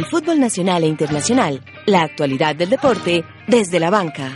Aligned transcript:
El 0.00 0.06
fútbol 0.06 0.40
nacional 0.40 0.82
e 0.82 0.86
internacional, 0.86 1.60
la 1.84 2.00
actualidad 2.00 2.56
del 2.56 2.70
deporte 2.70 3.22
desde 3.46 3.78
la 3.78 3.90
banca. 3.90 4.30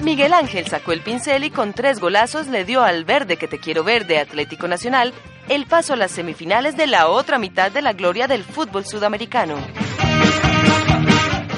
Miguel 0.00 0.32
Ángel 0.32 0.66
sacó 0.68 0.92
el 0.92 1.02
pincel 1.02 1.44
y 1.44 1.50
con 1.50 1.74
tres 1.74 2.00
golazos 2.00 2.46
le 2.46 2.64
dio 2.64 2.82
al 2.82 3.04
verde 3.04 3.36
que 3.36 3.46
te 3.46 3.58
quiero 3.58 3.84
ver 3.84 4.06
de 4.06 4.18
Atlético 4.18 4.66
Nacional 4.66 5.12
el 5.50 5.66
paso 5.66 5.92
a 5.92 5.96
las 5.96 6.12
semifinales 6.12 6.78
de 6.78 6.86
la 6.86 7.08
otra 7.08 7.38
mitad 7.38 7.70
de 7.70 7.82
la 7.82 7.92
gloria 7.92 8.26
del 8.26 8.42
fútbol 8.42 8.86
sudamericano. 8.86 9.56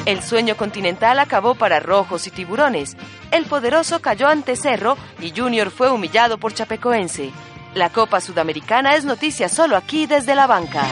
El 0.06 0.22
sueño 0.22 0.54
continental 0.54 1.18
acabó 1.18 1.54
para 1.54 1.80
rojos 1.80 2.26
y 2.26 2.30
tiburones. 2.30 2.94
El 3.34 3.46
poderoso 3.46 4.00
cayó 4.00 4.28
ante 4.28 4.54
Cerro 4.54 4.96
y 5.20 5.32
Junior 5.36 5.72
fue 5.72 5.90
humillado 5.90 6.38
por 6.38 6.54
Chapecoense. 6.54 7.32
La 7.74 7.90
Copa 7.90 8.20
Sudamericana 8.20 8.94
es 8.94 9.04
noticia 9.04 9.48
solo 9.48 9.76
aquí 9.76 10.06
desde 10.06 10.36
la 10.36 10.46
banca. 10.46 10.86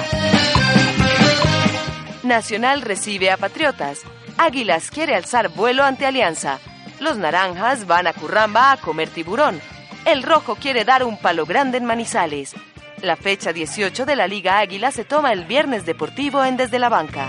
Nacional 2.25 2.83
recibe 2.83 3.31
a 3.31 3.37
Patriotas. 3.37 4.01
Águilas 4.39 4.91
quiere 4.91 5.15
alzar 5.15 5.51
vuelo 5.51 5.85
ante 5.85 6.05
Alianza. 6.05 6.59
Los 6.99 7.17
naranjas 7.17 7.87
van 7.87 8.09
a 8.09 8.13
Curramba 8.13 8.73
a 8.73 8.77
comer 8.77 9.09
tiburón. 9.09 9.61
El 10.05 10.25
rojo 10.25 10.57
quiere 10.57 10.85
dar 10.85 11.05
un 11.05 11.19
palo 11.19 11.47
grande 11.47 11.79
en 11.79 11.85
Manizales. 11.85 12.57
La 13.03 13.15
fecha 13.15 13.53
18 13.53 14.05
de 14.05 14.17
la 14.17 14.27
Liga 14.27 14.59
Águila 14.59 14.91
se 14.91 15.05
toma 15.05 15.33
el 15.33 15.45
viernes 15.45 15.87
deportivo 15.87 16.45
en 16.45 16.57
Desde 16.57 16.81
la 16.81 16.89
Banca. 16.89 17.29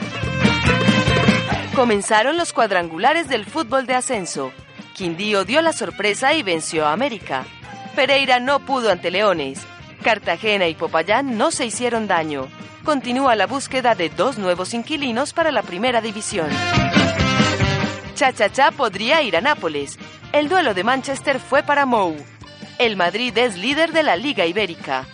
Comenzaron 1.75 2.35
los 2.35 2.51
cuadrangulares 2.51 3.29
del 3.29 3.45
fútbol 3.45 3.85
de 3.85 3.93
ascenso. 3.93 4.51
Quindío 4.93 5.43
dio 5.43 5.61
la 5.61 5.73
sorpresa 5.73 6.33
y 6.35 6.43
venció 6.43 6.85
a 6.85 6.93
América. 6.93 7.45
Pereira 7.95 8.39
no 8.39 8.59
pudo 8.59 8.91
ante 8.91 9.09
Leones. 9.09 9.59
Cartagena 10.03 10.67
y 10.67 10.75
Popayán 10.75 11.37
no 11.37 11.49
se 11.49 11.65
hicieron 11.65 12.07
daño. 12.07 12.47
Continúa 12.83 13.35
la 13.35 13.47
búsqueda 13.47 13.95
de 13.95 14.09
dos 14.09 14.37
nuevos 14.37 14.73
inquilinos 14.73 15.33
para 15.33 15.51
la 15.51 15.63
primera 15.63 15.99
división. 16.01 16.47
Cha-Cha-Cha 18.13 18.71
podría 18.71 19.23
ir 19.23 19.35
a 19.35 19.41
Nápoles. 19.41 19.97
El 20.31 20.47
duelo 20.47 20.73
de 20.75 20.83
Manchester 20.83 21.39
fue 21.39 21.63
para 21.63 21.85
Mou. 21.87 22.15
El 22.77 22.95
Madrid 22.95 23.35
es 23.37 23.57
líder 23.57 23.93
de 23.93 24.03
la 24.03 24.15
Liga 24.15 24.45
Ibérica. 24.45 25.05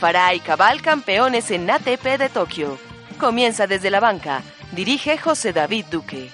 Farah 0.00 0.34
y 0.34 0.40
Cabal 0.40 0.82
campeones 0.82 1.50
en 1.50 1.70
ATP 1.70 2.18
de 2.18 2.28
Tokio. 2.30 2.78
Comienza 3.18 3.66
desde 3.66 3.90
la 3.90 4.00
banca. 4.00 4.42
Dirige 4.72 5.18
José 5.18 5.52
David 5.52 5.84
Duque. 5.90 6.30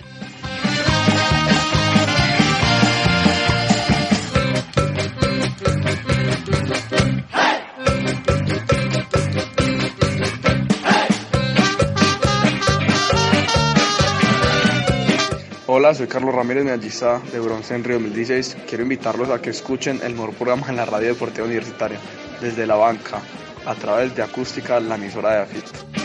Hola, 15.86 15.94
soy 15.94 16.08
Carlos 16.08 16.34
Ramírez, 16.34 16.64
medallista 16.64 17.20
de 17.30 17.38
bronce 17.38 17.72
en 17.76 17.84
Río 17.84 18.00
2016. 18.00 18.56
Quiero 18.66 18.82
invitarlos 18.82 19.30
a 19.30 19.40
que 19.40 19.50
escuchen 19.50 20.00
el 20.02 20.14
mejor 20.14 20.34
programa 20.34 20.66
en 20.68 20.74
la 20.74 20.84
radio 20.84 21.10
deportiva 21.10 21.46
universitaria, 21.46 22.00
desde 22.40 22.66
la 22.66 22.74
banca, 22.74 23.20
a 23.64 23.74
través 23.76 24.12
de 24.16 24.20
Acústica, 24.24 24.80
la 24.80 24.96
emisora 24.96 25.34
de 25.34 25.42
AFIT. 25.42 25.95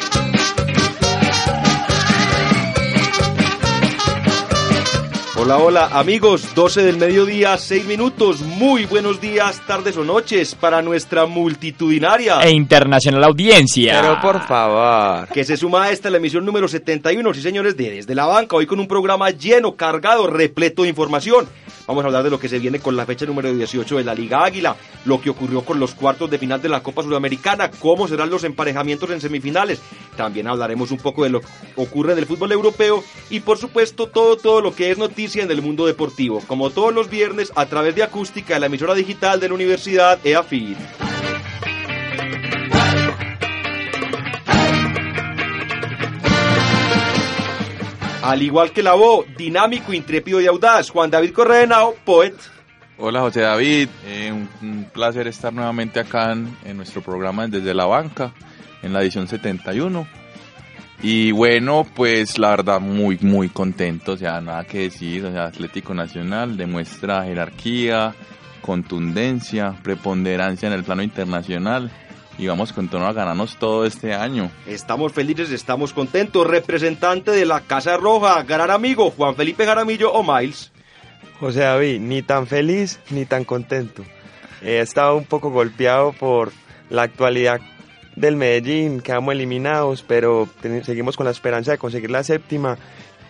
Hola, 5.41 5.57
hola 5.57 5.89
amigos, 5.93 6.53
12 6.53 6.83
del 6.83 6.97
mediodía, 6.97 7.57
6 7.57 7.87
minutos, 7.87 8.41
muy 8.41 8.85
buenos 8.85 9.19
días, 9.19 9.59
tardes 9.65 9.97
o 9.97 10.03
noches 10.03 10.53
para 10.53 10.83
nuestra 10.83 11.25
multitudinaria 11.25 12.39
e 12.43 12.51
internacional 12.51 13.23
audiencia. 13.23 13.99
Pero 13.99 14.21
por 14.21 14.45
favor. 14.45 15.27
Que 15.29 15.43
se 15.43 15.57
suma 15.57 15.85
a 15.85 15.91
esta 15.91 16.11
la 16.11 16.17
emisión 16.17 16.45
número 16.45 16.67
71, 16.67 17.33
sí 17.33 17.41
señores, 17.41 17.75
de 17.75 17.89
Desde 17.89 18.13
la 18.13 18.27
Banca, 18.27 18.55
hoy 18.55 18.67
con 18.67 18.79
un 18.79 18.87
programa 18.87 19.31
lleno, 19.31 19.75
cargado, 19.75 20.27
repleto 20.27 20.83
de 20.83 20.89
información. 20.89 21.47
Vamos 21.91 22.05
a 22.05 22.07
hablar 22.07 22.23
de 22.23 22.29
lo 22.29 22.39
que 22.39 22.47
se 22.47 22.57
viene 22.57 22.79
con 22.79 22.95
la 22.95 23.05
fecha 23.05 23.25
número 23.25 23.53
18 23.53 23.97
de 23.97 24.05
la 24.05 24.15
Liga 24.15 24.45
Águila, 24.45 24.77
lo 25.03 25.19
que 25.19 25.29
ocurrió 25.29 25.65
con 25.65 25.77
los 25.77 25.93
cuartos 25.93 26.31
de 26.31 26.37
final 26.37 26.61
de 26.61 26.69
la 26.69 26.81
Copa 26.81 27.03
Sudamericana, 27.03 27.69
cómo 27.69 28.07
serán 28.07 28.29
los 28.29 28.45
emparejamientos 28.45 29.09
en 29.09 29.19
semifinales. 29.19 29.81
También 30.15 30.47
hablaremos 30.47 30.91
un 30.91 30.99
poco 30.99 31.25
de 31.25 31.31
lo 31.31 31.41
que 31.41 31.47
ocurre 31.75 32.13
en 32.13 32.19
el 32.19 32.25
fútbol 32.27 32.53
europeo 32.53 33.03
y 33.29 33.41
por 33.41 33.57
supuesto 33.57 34.07
todo 34.07 34.37
todo 34.37 34.61
lo 34.61 34.73
que 34.73 34.89
es 34.89 34.97
noticia 34.97 35.43
en 35.43 35.51
el 35.51 35.61
mundo 35.61 35.85
deportivo, 35.85 36.41
como 36.47 36.69
todos 36.69 36.93
los 36.93 37.09
viernes 37.09 37.51
a 37.55 37.65
través 37.65 37.93
de 37.93 38.03
acústica 38.03 38.53
de 38.53 38.61
la 38.61 38.67
emisora 38.67 38.93
digital 38.93 39.41
de 39.41 39.49
la 39.49 39.55
Universidad 39.55 40.17
EAFID. 40.25 40.77
Al 48.23 48.43
igual 48.43 48.71
que 48.71 48.83
la 48.83 48.93
voz, 48.93 49.25
dinámico, 49.35 49.93
intrépido 49.93 50.39
y 50.39 50.45
audaz, 50.45 50.91
Juan 50.91 51.09
David 51.09 51.33
Correa 51.33 51.67
poet. 52.05 52.35
Hola 52.99 53.21
José 53.21 53.41
David, 53.41 53.89
eh, 54.05 54.31
un, 54.61 54.85
placer 54.93 55.27
estar 55.27 55.51
nuevamente 55.51 55.99
acá 55.99 56.31
en, 56.31 56.77
nuestro 56.77 57.01
programa 57.01 57.47
desde 57.47 57.73
la 57.73 57.85
banca, 57.85 58.31
en 58.83 58.93
la 58.93 59.01
edición 59.01 59.27
71. 59.27 60.07
Y 61.01 61.31
bueno, 61.31 61.87
pues 61.95 62.37
la 62.37 62.51
verdad 62.51 62.79
muy, 62.79 63.17
muy 63.21 63.49
contento, 63.49 64.11
o 64.11 64.17
sea, 64.17 64.39
nada 64.39 64.65
que 64.65 64.81
decir, 64.81 65.25
o 65.25 65.31
sea, 65.31 65.45
Atlético 65.45 65.95
Nacional 65.95 66.57
demuestra 66.57 67.23
jerarquía, 67.23 68.13
contundencia, 68.61 69.73
preponderancia 69.81 70.67
en 70.67 70.73
el 70.73 70.83
plano 70.83 71.01
internacional 71.01 71.89
y 72.41 72.47
vamos 72.47 72.73
con 72.73 72.87
tono 72.87 73.05
a 73.05 73.13
ganarnos 73.13 73.57
todo 73.57 73.85
este 73.85 74.15
año. 74.15 74.49
Estamos 74.65 75.13
felices, 75.13 75.51
estamos 75.51 75.93
contentos. 75.93 76.47
Representante 76.47 77.29
de 77.29 77.45
la 77.45 77.61
Casa 77.61 77.97
Roja, 77.97 78.41
gran 78.41 78.71
amigo 78.71 79.11
Juan 79.11 79.35
Felipe 79.35 79.63
Jaramillo 79.63 80.11
o 80.11 80.23
Miles. 80.23 80.71
José 81.39 81.59
David, 81.59 81.99
ni 81.99 82.23
tan 82.23 82.47
feliz 82.47 82.99
ni 83.11 83.25
tan 83.25 83.43
contento. 83.43 84.03
He 84.63 84.79
estado 84.79 85.17
un 85.17 85.25
poco 85.25 85.51
golpeado 85.51 86.13
por 86.13 86.51
la 86.89 87.03
actualidad 87.03 87.61
del 88.15 88.35
Medellín, 88.37 89.01
quedamos 89.01 89.35
eliminados, 89.35 90.01
pero 90.01 90.49
seguimos 90.83 91.17
con 91.17 91.25
la 91.25 91.31
esperanza 91.31 91.71
de 91.71 91.77
conseguir 91.77 92.09
la 92.09 92.23
séptima 92.23 92.79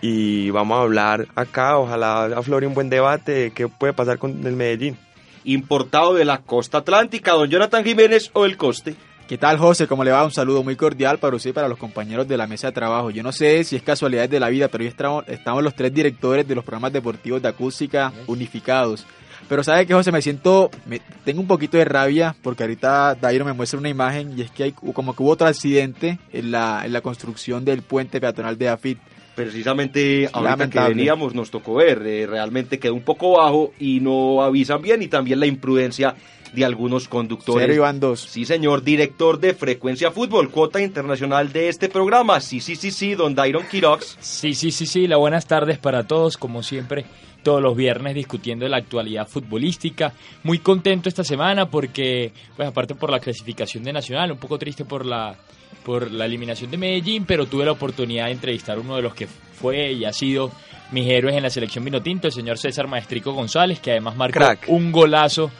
y 0.00 0.48
vamos 0.48 0.78
a 0.78 0.82
hablar 0.82 1.28
acá, 1.34 1.76
ojalá 1.76 2.24
aflore 2.24 2.66
un 2.66 2.72
buen 2.72 2.88
debate 2.88 3.32
de 3.32 3.50
qué 3.50 3.68
puede 3.68 3.92
pasar 3.92 4.16
con 4.16 4.46
el 4.46 4.56
Medellín 4.56 4.96
importado 5.44 6.14
de 6.14 6.24
la 6.24 6.38
costa 6.38 6.78
atlántica, 6.78 7.32
don 7.32 7.50
Jonathan 7.50 7.84
Jiménez 7.84 8.30
o 8.32 8.44
el 8.44 8.56
coste. 8.56 8.94
¿Qué 9.28 9.38
tal, 9.38 9.56
José? 9.56 9.86
¿Cómo 9.86 10.04
le 10.04 10.10
va? 10.10 10.24
Un 10.24 10.30
saludo 10.30 10.62
muy 10.62 10.76
cordial 10.76 11.18
para 11.18 11.36
usted 11.36 11.50
y 11.50 11.52
para 11.52 11.68
los 11.68 11.78
compañeros 11.78 12.28
de 12.28 12.36
la 12.36 12.46
mesa 12.46 12.66
de 12.66 12.74
trabajo. 12.74 13.10
Yo 13.10 13.22
no 13.22 13.32
sé 13.32 13.64
si 13.64 13.76
es 13.76 13.82
casualidad 13.82 14.28
de 14.28 14.40
la 14.40 14.48
vida, 14.48 14.68
pero 14.68 14.82
hoy 14.82 14.88
estamos, 14.88 15.24
estamos 15.26 15.62
los 15.62 15.74
tres 15.74 15.94
directores 15.94 16.46
de 16.46 16.54
los 16.54 16.64
programas 16.64 16.92
deportivos 16.92 17.40
de 17.40 17.48
acústica 17.48 18.12
unificados. 18.26 19.06
Pero 19.48 19.64
¿sabe 19.64 19.86
qué, 19.86 19.94
José? 19.94 20.12
Me 20.12 20.22
siento, 20.22 20.70
me, 20.86 21.00
tengo 21.24 21.40
un 21.40 21.46
poquito 21.46 21.76
de 21.76 21.84
rabia 21.84 22.34
porque 22.42 22.62
ahorita 22.62 23.14
Dairo 23.14 23.44
me 23.44 23.52
muestra 23.52 23.78
una 23.78 23.88
imagen 23.88 24.36
y 24.36 24.42
es 24.42 24.50
que 24.50 24.64
hay 24.64 24.72
como 24.72 25.14
que 25.14 25.22
hubo 25.22 25.30
otro 25.30 25.46
accidente 25.46 26.18
en 26.32 26.50
la, 26.50 26.82
en 26.84 26.92
la 26.92 27.00
construcción 27.00 27.64
del 27.64 27.82
puente 27.82 28.20
peatonal 28.20 28.58
de 28.58 28.68
Afit 28.68 28.98
precisamente 29.34 30.28
ahorita 30.32 30.68
que 30.68 30.78
veníamos 30.80 31.34
nos 31.34 31.50
tocó 31.50 31.74
ver, 31.74 32.02
eh, 32.06 32.26
realmente 32.26 32.78
quedó 32.78 32.94
un 32.94 33.02
poco 33.02 33.38
bajo 33.38 33.72
y 33.78 34.00
no 34.00 34.42
avisan 34.42 34.82
bien 34.82 35.02
y 35.02 35.08
también 35.08 35.40
la 35.40 35.46
imprudencia 35.46 36.14
de 36.52 36.64
algunos 36.66 37.08
conductores. 37.08 37.62
Cero 37.62 37.74
Iván 37.74 37.98
dos. 37.98 38.20
Sí, 38.20 38.44
señor, 38.44 38.82
director 38.82 39.40
de 39.40 39.54
Frecuencia 39.54 40.10
Fútbol, 40.10 40.50
cuota 40.50 40.82
internacional 40.82 41.50
de 41.50 41.68
este 41.68 41.88
programa. 41.88 42.40
Sí, 42.40 42.60
sí, 42.60 42.76
sí, 42.76 42.90
sí, 42.90 43.14
don 43.14 43.34
Dairon 43.34 43.66
Quirox. 43.66 44.18
Sí, 44.20 44.52
sí, 44.54 44.70
sí, 44.70 44.84
sí, 44.84 45.06
la 45.06 45.16
buenas 45.16 45.46
tardes 45.46 45.78
para 45.78 46.06
todos, 46.06 46.36
como 46.36 46.62
siempre, 46.62 47.06
todos 47.42 47.62
los 47.62 47.74
viernes 47.74 48.14
discutiendo 48.14 48.68
la 48.68 48.76
actualidad 48.76 49.26
futbolística. 49.26 50.12
Muy 50.42 50.58
contento 50.58 51.08
esta 51.08 51.24
semana 51.24 51.70
porque, 51.70 52.32
pues 52.54 52.68
aparte 52.68 52.94
por 52.94 53.10
la 53.10 53.18
clasificación 53.18 53.82
de 53.82 53.94
Nacional, 53.94 54.32
un 54.32 54.38
poco 54.38 54.58
triste 54.58 54.84
por 54.84 55.06
la 55.06 55.34
por 55.84 56.10
la 56.10 56.26
eliminación 56.26 56.70
de 56.70 56.78
Medellín, 56.78 57.24
pero 57.24 57.46
tuve 57.46 57.64
la 57.64 57.72
oportunidad 57.72 58.26
de 58.26 58.32
entrevistar 58.32 58.76
a 58.76 58.80
uno 58.80 58.96
de 58.96 59.02
los 59.02 59.14
que 59.14 59.26
fue 59.26 59.92
y 59.92 60.04
ha 60.04 60.12
sido 60.12 60.50
mis 60.90 61.08
héroes 61.08 61.36
en 61.36 61.42
la 61.42 61.50
selección 61.50 61.84
Vinotinto, 61.84 62.26
el 62.26 62.32
señor 62.32 62.58
César 62.58 62.86
Maestrico 62.86 63.32
González, 63.32 63.80
que 63.80 63.92
además 63.92 64.16
marcó 64.16 64.40
un 64.68 64.92
golazo 64.92 65.50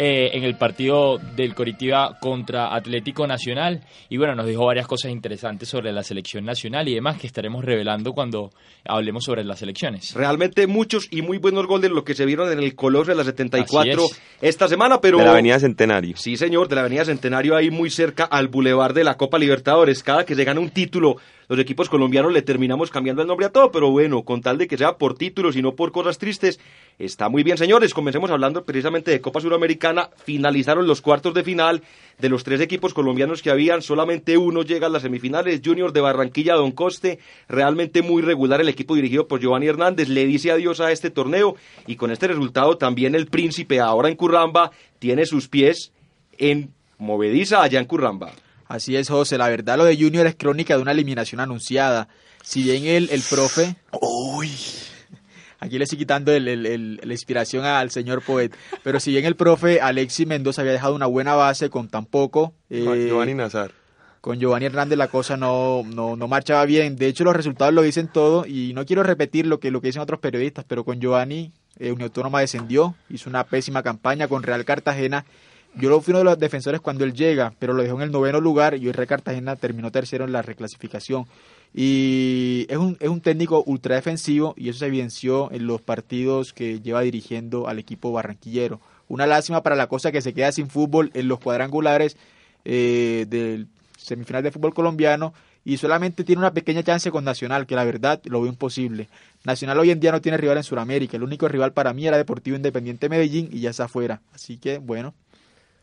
eh, 0.00 0.30
en 0.34 0.44
el 0.44 0.54
partido 0.54 1.18
del 1.18 1.56
Coritiba 1.56 2.18
contra 2.20 2.72
Atlético 2.72 3.26
Nacional 3.26 3.82
y 4.08 4.16
bueno, 4.16 4.36
nos 4.36 4.46
dijo 4.46 4.64
varias 4.64 4.86
cosas 4.86 5.10
interesantes 5.10 5.68
sobre 5.68 5.92
la 5.92 6.04
selección 6.04 6.44
nacional 6.44 6.86
y 6.86 6.94
demás 6.94 7.18
que 7.18 7.26
estaremos 7.26 7.64
revelando 7.64 8.12
cuando 8.12 8.52
hablemos 8.84 9.24
sobre 9.24 9.42
las 9.42 9.60
elecciones. 9.60 10.14
Realmente 10.14 10.68
muchos 10.68 11.08
y 11.10 11.22
muy 11.22 11.38
buenos 11.38 11.66
goles 11.66 11.90
lo 11.90 12.04
que 12.04 12.14
se 12.14 12.26
vieron 12.26 12.52
en 12.52 12.60
el 12.60 12.76
Coloso 12.76 13.10
de 13.10 13.16
la 13.16 13.24
74 13.24 14.04
esta 14.40 14.68
semana, 14.68 15.00
pero... 15.00 15.18
De 15.18 15.24
la 15.24 15.32
Avenida 15.32 15.58
Centenario. 15.58 16.16
Sí, 16.16 16.36
señor, 16.36 16.68
de 16.68 16.76
la 16.76 16.82
Avenida 16.82 17.04
Centenario 17.04 17.56
ahí 17.56 17.70
muy 17.70 17.90
cerca 17.90 18.22
al 18.22 18.46
Boulevard 18.46 18.94
de 18.94 19.02
la 19.02 19.16
Copa 19.16 19.36
Libertadores. 19.36 20.04
Cada 20.04 20.24
que 20.24 20.36
se 20.36 20.44
gana 20.44 20.60
un 20.60 20.70
título 20.70 21.16
los 21.48 21.58
equipos 21.58 21.88
colombianos 21.88 22.32
le 22.32 22.42
terminamos 22.42 22.90
cambiando 22.90 23.22
el 23.22 23.28
nombre 23.28 23.46
a 23.46 23.50
todo, 23.50 23.72
pero 23.72 23.90
bueno, 23.90 24.22
con 24.22 24.42
tal 24.42 24.58
de 24.58 24.68
que 24.68 24.76
sea 24.76 24.98
por 24.98 25.14
títulos 25.14 25.56
y 25.56 25.62
no 25.62 25.74
por 25.74 25.92
cosas 25.92 26.18
tristes, 26.18 26.60
está 26.98 27.28
muy 27.30 27.42
bien, 27.42 27.56
señores. 27.56 27.94
Comencemos 27.94 28.30
hablando 28.30 28.64
precisamente 28.64 29.10
de 29.10 29.20
Copa 29.20 29.40
Suramericana. 29.40 30.10
Finalizaron 30.16 30.86
los 30.86 31.00
cuartos 31.00 31.32
de 31.32 31.42
final 31.42 31.82
de 32.18 32.28
los 32.28 32.44
tres 32.44 32.60
equipos 32.60 32.92
colombianos 32.92 33.40
que 33.40 33.50
habían, 33.50 33.80
solamente 33.80 34.36
uno 34.36 34.62
llega 34.62 34.88
a 34.88 34.90
las 34.90 35.02
semifinales, 35.02 35.62
Junior 35.64 35.92
de 35.92 36.00
Barranquilla, 36.00 36.54
Don 36.54 36.72
Coste, 36.72 37.18
realmente 37.48 38.02
muy 38.02 38.22
regular 38.22 38.60
el 38.60 38.68
equipo 38.68 38.94
dirigido 38.94 39.28
por 39.28 39.40
Giovanni 39.40 39.68
Hernández, 39.68 40.08
le 40.08 40.26
dice 40.26 40.50
adiós 40.50 40.80
a 40.80 40.92
este 40.92 41.10
torneo 41.10 41.54
y 41.86 41.96
con 41.96 42.10
este 42.10 42.26
resultado 42.26 42.76
también 42.76 43.14
el 43.14 43.26
príncipe 43.26 43.80
ahora 43.80 44.08
en 44.08 44.16
Curramba 44.16 44.72
tiene 44.98 45.26
sus 45.26 45.48
pies 45.48 45.92
en 46.36 46.72
movediza 46.98 47.62
allá 47.62 47.78
en 47.78 47.86
Curramba. 47.86 48.32
Así 48.68 48.94
es, 48.96 49.08
José. 49.08 49.38
La 49.38 49.48
verdad, 49.48 49.76
lo 49.78 49.84
de 49.84 49.96
Junior 49.96 50.26
es 50.26 50.34
crónica 50.36 50.76
de 50.76 50.82
una 50.82 50.92
eliminación 50.92 51.40
anunciada. 51.40 52.08
Si 52.42 52.62
bien 52.62 52.84
el, 52.86 53.08
el 53.10 53.22
profe. 53.22 53.76
Uy. 54.00 54.50
Aquí 55.60 55.76
le 55.76 55.84
estoy 55.84 55.98
quitando 55.98 56.32
el, 56.32 56.46
el- 56.46 57.00
la 57.02 57.12
inspiración 57.12 57.64
al 57.64 57.90
señor 57.90 58.22
Poet. 58.22 58.52
Pero 58.84 59.00
si 59.00 59.10
bien 59.10 59.24
el 59.24 59.34
profe 59.34 59.80
Alexis 59.80 60.26
Mendoza 60.26 60.60
había 60.62 60.72
dejado 60.72 60.94
una 60.94 61.06
buena 61.06 61.34
base 61.34 61.68
con 61.68 61.88
tan 61.88 62.06
poco. 62.06 62.52
eh, 62.70 63.06
Giovanni 63.08 63.34
Nazar. 63.34 63.72
con 64.20 64.38
Giovanni 64.38 64.66
Hernández 64.66 64.96
la 64.98 65.08
cosa 65.08 65.36
no, 65.36 65.82
no, 65.84 66.14
no 66.14 66.28
marchaba 66.28 66.64
bien. 66.64 66.94
De 66.96 67.06
hecho, 67.08 67.24
los 67.24 67.34
resultados 67.34 67.74
lo 67.74 67.82
dicen 67.82 68.06
todo 68.08 68.46
y 68.46 68.72
no 68.74 68.84
quiero 68.86 69.02
repetir 69.02 69.46
lo 69.46 69.58
que, 69.58 69.70
lo 69.72 69.80
que 69.80 69.88
dicen 69.88 70.02
otros 70.02 70.20
periodistas, 70.20 70.64
pero 70.68 70.84
con 70.84 71.00
Giovanni, 71.00 71.50
eh, 71.78 71.90
Unión 71.90 72.02
Autónoma 72.04 72.40
descendió, 72.40 72.94
hizo 73.10 73.28
una 73.28 73.42
pésima 73.44 73.82
campaña 73.82 74.28
con 74.28 74.42
Real 74.44 74.64
Cartagena. 74.64 75.24
Yo 75.78 75.88
lo 75.88 76.00
fui 76.00 76.10
uno 76.10 76.18
de 76.18 76.24
los 76.24 76.38
defensores 76.40 76.80
cuando 76.80 77.04
él 77.04 77.12
llega, 77.12 77.52
pero 77.60 77.72
lo 77.72 77.84
dejó 77.84 77.96
en 77.98 78.02
el 78.02 78.10
noveno 78.10 78.40
lugar 78.40 78.74
y 78.74 78.86
hoy 78.86 78.92
Real 78.92 79.06
Cartagena 79.06 79.54
terminó 79.54 79.92
tercero 79.92 80.24
en 80.24 80.32
la 80.32 80.42
reclasificación. 80.42 81.26
Y 81.72 82.66
es 82.68 82.76
un, 82.78 82.96
es 82.98 83.08
un 83.08 83.20
técnico 83.20 83.62
ultra 83.64 83.94
defensivo 83.94 84.54
y 84.56 84.70
eso 84.70 84.80
se 84.80 84.86
evidenció 84.86 85.52
en 85.52 85.68
los 85.68 85.80
partidos 85.80 86.52
que 86.52 86.80
lleva 86.80 87.02
dirigiendo 87.02 87.68
al 87.68 87.78
equipo 87.78 88.10
barranquillero. 88.10 88.80
Una 89.06 89.28
lástima 89.28 89.62
para 89.62 89.76
la 89.76 89.86
cosa 89.86 90.10
que 90.10 90.20
se 90.20 90.34
queda 90.34 90.50
sin 90.50 90.68
fútbol 90.68 91.12
en 91.14 91.28
los 91.28 91.38
cuadrangulares 91.38 92.16
eh, 92.64 93.26
del 93.28 93.68
semifinal 93.96 94.42
de 94.42 94.50
fútbol 94.50 94.74
colombiano 94.74 95.32
y 95.64 95.76
solamente 95.76 96.24
tiene 96.24 96.40
una 96.40 96.52
pequeña 96.52 96.82
chance 96.82 97.10
con 97.12 97.22
Nacional, 97.24 97.66
que 97.66 97.76
la 97.76 97.84
verdad 97.84 98.20
lo 98.24 98.40
veo 98.40 98.50
imposible. 98.50 99.08
Nacional 99.44 99.78
hoy 99.78 99.90
en 99.90 100.00
día 100.00 100.10
no 100.10 100.20
tiene 100.20 100.38
rival 100.38 100.56
en 100.56 100.64
Sudamérica, 100.64 101.16
el 101.16 101.22
único 101.22 101.46
rival 101.46 101.72
para 101.72 101.92
mí 101.92 102.06
era 102.06 102.16
Deportivo 102.16 102.56
Independiente 102.56 103.08
Medellín 103.08 103.48
y 103.52 103.60
ya 103.60 103.70
está 103.70 103.84
afuera. 103.84 104.22
Así 104.34 104.56
que 104.56 104.78
bueno, 104.78 105.14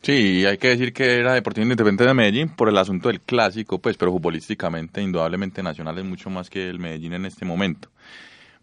Sí, 0.06 0.46
hay 0.46 0.56
que 0.56 0.68
decir 0.68 0.92
que 0.92 1.18
era 1.18 1.34
Deportivo 1.34 1.64
Independiente 1.64 2.04
de 2.04 2.14
Medellín 2.14 2.48
por 2.50 2.68
el 2.68 2.78
asunto 2.78 3.08
del 3.08 3.20
clásico, 3.20 3.80
pues, 3.80 3.96
pero 3.96 4.12
futbolísticamente, 4.12 5.02
indudablemente 5.02 5.64
Nacional 5.64 5.98
es 5.98 6.04
mucho 6.04 6.30
más 6.30 6.48
que 6.48 6.70
el 6.70 6.78
Medellín 6.78 7.14
en 7.14 7.26
este 7.26 7.44
momento. 7.44 7.88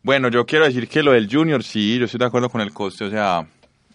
Bueno, 0.04 0.30
yo 0.30 0.46
quiero 0.46 0.64
decir 0.64 0.88
que 0.88 1.04
lo 1.04 1.12
del 1.12 1.28
Junior, 1.30 1.62
sí, 1.62 2.00
yo 2.00 2.06
estoy 2.06 2.20
de 2.20 2.28
acuerdo 2.28 2.48
con 2.50 2.62
el 2.62 2.72
coste, 2.72 3.04
o 3.04 3.10
sea, 3.10 3.46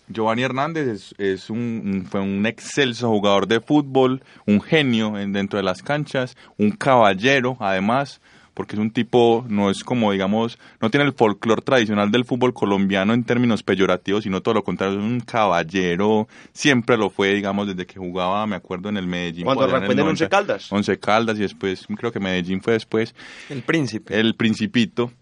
Giovanni 0.09 0.43
Hernández 0.43 1.15
es, 1.17 1.49
un, 1.49 2.07
fue 2.11 2.21
un 2.21 2.45
excelso 2.45 3.09
jugador 3.09 3.49
de 3.49 3.61
fútbol, 3.63 4.23
un 4.47 4.61
genio 4.61 5.19
en- 5.19 5.33
dentro 5.33 5.57
de 5.57 5.63
las 5.63 5.83
canchas, 5.83 6.37
un 6.59 6.73
caballero, 6.73 7.57
además, 7.61 8.21
porque 8.59 8.75
es 8.75 8.81
un 8.81 8.91
tipo, 8.91 9.47
no 9.49 9.71
es 9.71 9.85
como, 9.85 10.11
digamos, 10.11 10.59
no 10.81 10.91
tiene 10.91 11.07
el 11.07 11.13
folclore 11.13 11.63
tradicional 11.63 12.11
del 12.11 12.25
fútbol 12.25 12.53
colombiano 12.53 13.15
en 13.15 13.23
términos 13.23 13.63
peyorativos, 13.63 14.25
sino 14.25 14.41
todo 14.41 14.55
lo 14.55 14.65
contrario, 14.65 14.99
es 14.99 15.05
un 15.05 15.21
caballero, 15.21 16.27
siempre 16.53 16.97
lo 16.97 17.09
fue, 17.09 17.35
digamos, 17.35 17.69
desde 17.69 17.87
que 17.87 18.01
jugaba, 18.01 18.45
me 18.49 18.57
acuerdo, 18.57 18.89
en 18.89 18.97
el 18.97 19.07
Medellín. 19.07 19.45
Cuando 19.45 19.63
arrancó 19.63 19.93
en 19.93 20.01
el 20.01 20.05
90. 20.07 20.11
Once 20.11 20.29
Caldas. 20.29 20.73
Once 20.73 20.99
Caldas 20.99 21.39
y 21.39 21.43
después, 21.43 21.87
creo 21.97 22.11
que 22.11 22.19
Medellín 22.19 22.61
fue 22.61 22.73
después. 22.73 23.15
El 23.49 23.63
príncipe. 23.63 24.19
El 24.19 24.35
Principito. 24.35 25.13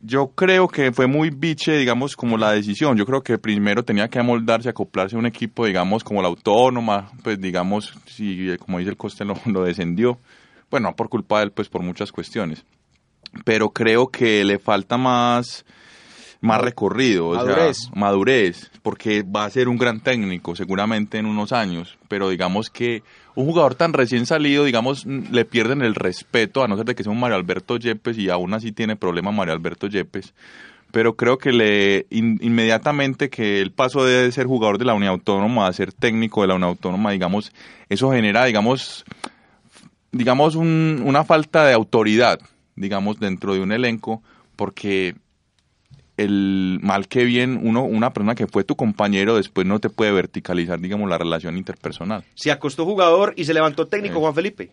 Yo 0.00 0.28
creo 0.28 0.66
que 0.66 0.90
fue 0.90 1.06
muy 1.06 1.28
biche, 1.28 1.76
digamos, 1.76 2.16
como 2.16 2.38
la 2.38 2.52
decisión. 2.52 2.96
Yo 2.96 3.04
creo 3.04 3.22
que 3.22 3.36
primero 3.36 3.84
tenía 3.84 4.08
que 4.08 4.18
amoldarse, 4.18 4.70
acoplarse 4.70 5.16
a 5.16 5.18
un 5.18 5.26
equipo, 5.26 5.66
digamos, 5.66 6.02
como 6.02 6.22
la 6.22 6.28
autónoma, 6.28 7.10
pues 7.22 7.38
digamos, 7.38 7.92
si 8.06 8.56
como 8.56 8.78
dice 8.78 8.90
el 8.90 8.96
coste 8.96 9.26
lo, 9.26 9.34
lo 9.44 9.64
descendió. 9.64 10.18
Bueno, 10.70 10.90
no 10.90 10.96
por 10.96 11.08
culpa 11.08 11.38
de 11.38 11.44
él, 11.46 11.52
pues 11.52 11.68
por 11.68 11.82
muchas 11.82 12.12
cuestiones. 12.12 12.64
Pero 13.44 13.70
creo 13.70 14.08
que 14.08 14.44
le 14.44 14.58
falta 14.58 14.96
más, 14.96 15.64
más 16.40 16.60
recorrido, 16.60 17.28
o 17.28 17.34
sea, 17.34 17.44
Madurez. 17.46 17.78
madurez, 17.94 18.70
porque 18.82 19.22
va 19.22 19.44
a 19.44 19.50
ser 19.50 19.68
un 19.68 19.76
gran 19.78 20.00
técnico 20.00 20.54
seguramente 20.54 21.18
en 21.18 21.26
unos 21.26 21.52
años, 21.52 21.98
pero 22.08 22.28
digamos 22.28 22.70
que 22.70 23.02
un 23.34 23.46
jugador 23.46 23.74
tan 23.74 23.92
recién 23.92 24.26
salido, 24.26 24.64
digamos, 24.64 25.04
le 25.06 25.44
pierden 25.44 25.82
el 25.82 25.94
respeto, 25.96 26.62
a 26.62 26.68
no 26.68 26.76
ser 26.76 26.84
de 26.86 26.94
que 26.94 27.02
sea 27.02 27.10
un 27.12 27.18
Mario 27.18 27.36
Alberto 27.36 27.76
Yepes 27.76 28.18
y 28.18 28.30
aún 28.30 28.54
así 28.54 28.70
tiene 28.72 28.94
problema 28.94 29.32
Mario 29.32 29.54
Alberto 29.54 29.88
Yepes, 29.88 30.32
pero 30.92 31.16
creo 31.16 31.38
que 31.38 31.50
le 31.50 32.06
in- 32.10 32.38
inmediatamente 32.40 33.30
que 33.30 33.60
el 33.60 33.72
paso 33.72 34.04
de 34.04 34.30
ser 34.30 34.46
jugador 34.46 34.78
de 34.78 34.84
la 34.84 34.94
Unión 34.94 35.10
Autónoma 35.10 35.66
a 35.66 35.72
ser 35.72 35.92
técnico 35.92 36.42
de 36.42 36.46
la 36.48 36.54
Unión 36.54 36.68
Autónoma, 36.70 37.10
digamos, 37.10 37.50
eso 37.88 38.12
genera, 38.12 38.44
digamos, 38.44 39.04
digamos 40.14 40.54
un- 40.54 41.02
una 41.04 41.24
falta 41.24 41.64
de 41.66 41.74
autoridad, 41.74 42.38
digamos, 42.76 43.18
dentro 43.20 43.52
de 43.54 43.60
un 43.60 43.72
elenco, 43.72 44.22
porque 44.56 45.14
el 46.16 46.78
mal 46.80 47.08
que 47.08 47.24
bien 47.24 47.58
uno 47.62 47.82
una 47.82 48.12
persona 48.12 48.36
que 48.36 48.46
fue 48.46 48.62
tu 48.62 48.76
compañero 48.76 49.34
después 49.34 49.66
no 49.66 49.80
te 49.80 49.90
puede 49.90 50.12
verticalizar 50.12 50.78
digamos 50.80 51.10
la 51.10 51.18
relación 51.18 51.56
interpersonal 51.58 52.22
Se 52.36 52.52
acostó 52.52 52.84
jugador 52.84 53.34
y 53.36 53.44
se 53.46 53.52
levantó 53.52 53.86
técnico 53.88 54.14
Sí. 54.14 54.20
Juan 54.20 54.34
Felipe. 54.34 54.70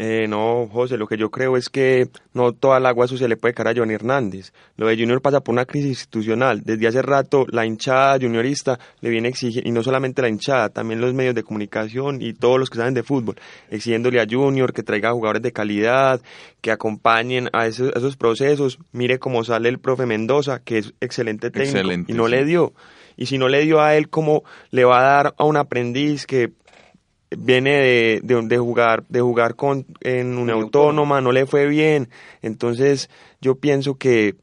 Eh, 0.00 0.28
no, 0.28 0.68
José, 0.72 0.96
lo 0.96 1.08
que 1.08 1.16
yo 1.16 1.28
creo 1.28 1.56
es 1.56 1.68
que 1.68 2.08
no 2.32 2.52
toda 2.52 2.78
el 2.78 2.86
agua 2.86 3.08
sucia 3.08 3.26
le 3.26 3.36
puede 3.36 3.52
caer 3.52 3.68
a 3.68 3.74
Johnny 3.74 3.94
Hernández. 3.94 4.52
Lo 4.76 4.86
de 4.86 4.96
Junior 4.96 5.20
pasa 5.20 5.40
por 5.40 5.52
una 5.52 5.64
crisis 5.64 5.88
institucional. 5.88 6.62
Desde 6.62 6.86
hace 6.86 7.02
rato 7.02 7.46
la 7.50 7.66
hinchada 7.66 8.16
juniorista 8.20 8.78
le 9.00 9.10
viene 9.10 9.28
exigiendo, 9.28 9.68
y 9.68 9.72
no 9.72 9.82
solamente 9.82 10.22
la 10.22 10.28
hinchada, 10.28 10.68
también 10.68 11.00
los 11.00 11.14
medios 11.14 11.34
de 11.34 11.42
comunicación 11.42 12.22
y 12.22 12.32
todos 12.32 12.60
los 12.60 12.70
que 12.70 12.78
saben 12.78 12.94
de 12.94 13.02
fútbol, 13.02 13.34
exigiéndole 13.70 14.20
a 14.20 14.26
Junior 14.30 14.72
que 14.72 14.84
traiga 14.84 15.10
jugadores 15.10 15.42
de 15.42 15.50
calidad, 15.50 16.20
que 16.60 16.70
acompañen 16.70 17.48
a 17.52 17.66
esos, 17.66 17.92
a 17.92 17.98
esos 17.98 18.16
procesos. 18.16 18.78
Mire 18.92 19.18
cómo 19.18 19.42
sale 19.42 19.68
el 19.68 19.80
profe 19.80 20.06
Mendoza, 20.06 20.60
que 20.60 20.78
es 20.78 20.94
excelente 21.00 21.50
técnico, 21.50 21.76
Excelente, 21.76 22.12
y 22.12 22.14
no 22.14 22.26
sí. 22.26 22.30
le 22.30 22.44
dio. 22.44 22.72
Y 23.16 23.26
si 23.26 23.36
no 23.36 23.48
le 23.48 23.62
dio 23.62 23.80
a 23.80 23.96
él, 23.96 24.08
¿cómo 24.10 24.44
le 24.70 24.84
va 24.84 25.00
a 25.00 25.02
dar 25.02 25.34
a 25.36 25.44
un 25.44 25.56
aprendiz 25.56 26.24
que 26.24 26.52
viene 27.36 27.78
de, 27.78 28.20
de, 28.22 28.42
de 28.42 28.58
jugar 28.58 29.04
de 29.08 29.20
jugar 29.20 29.54
con 29.54 29.86
en 30.00 30.38
una 30.38 30.54
autónoma 30.54 31.20
no 31.20 31.32
le 31.32 31.46
fue 31.46 31.66
bien 31.66 32.08
entonces 32.42 33.10
yo 33.40 33.56
pienso 33.56 33.96
que 33.96 34.36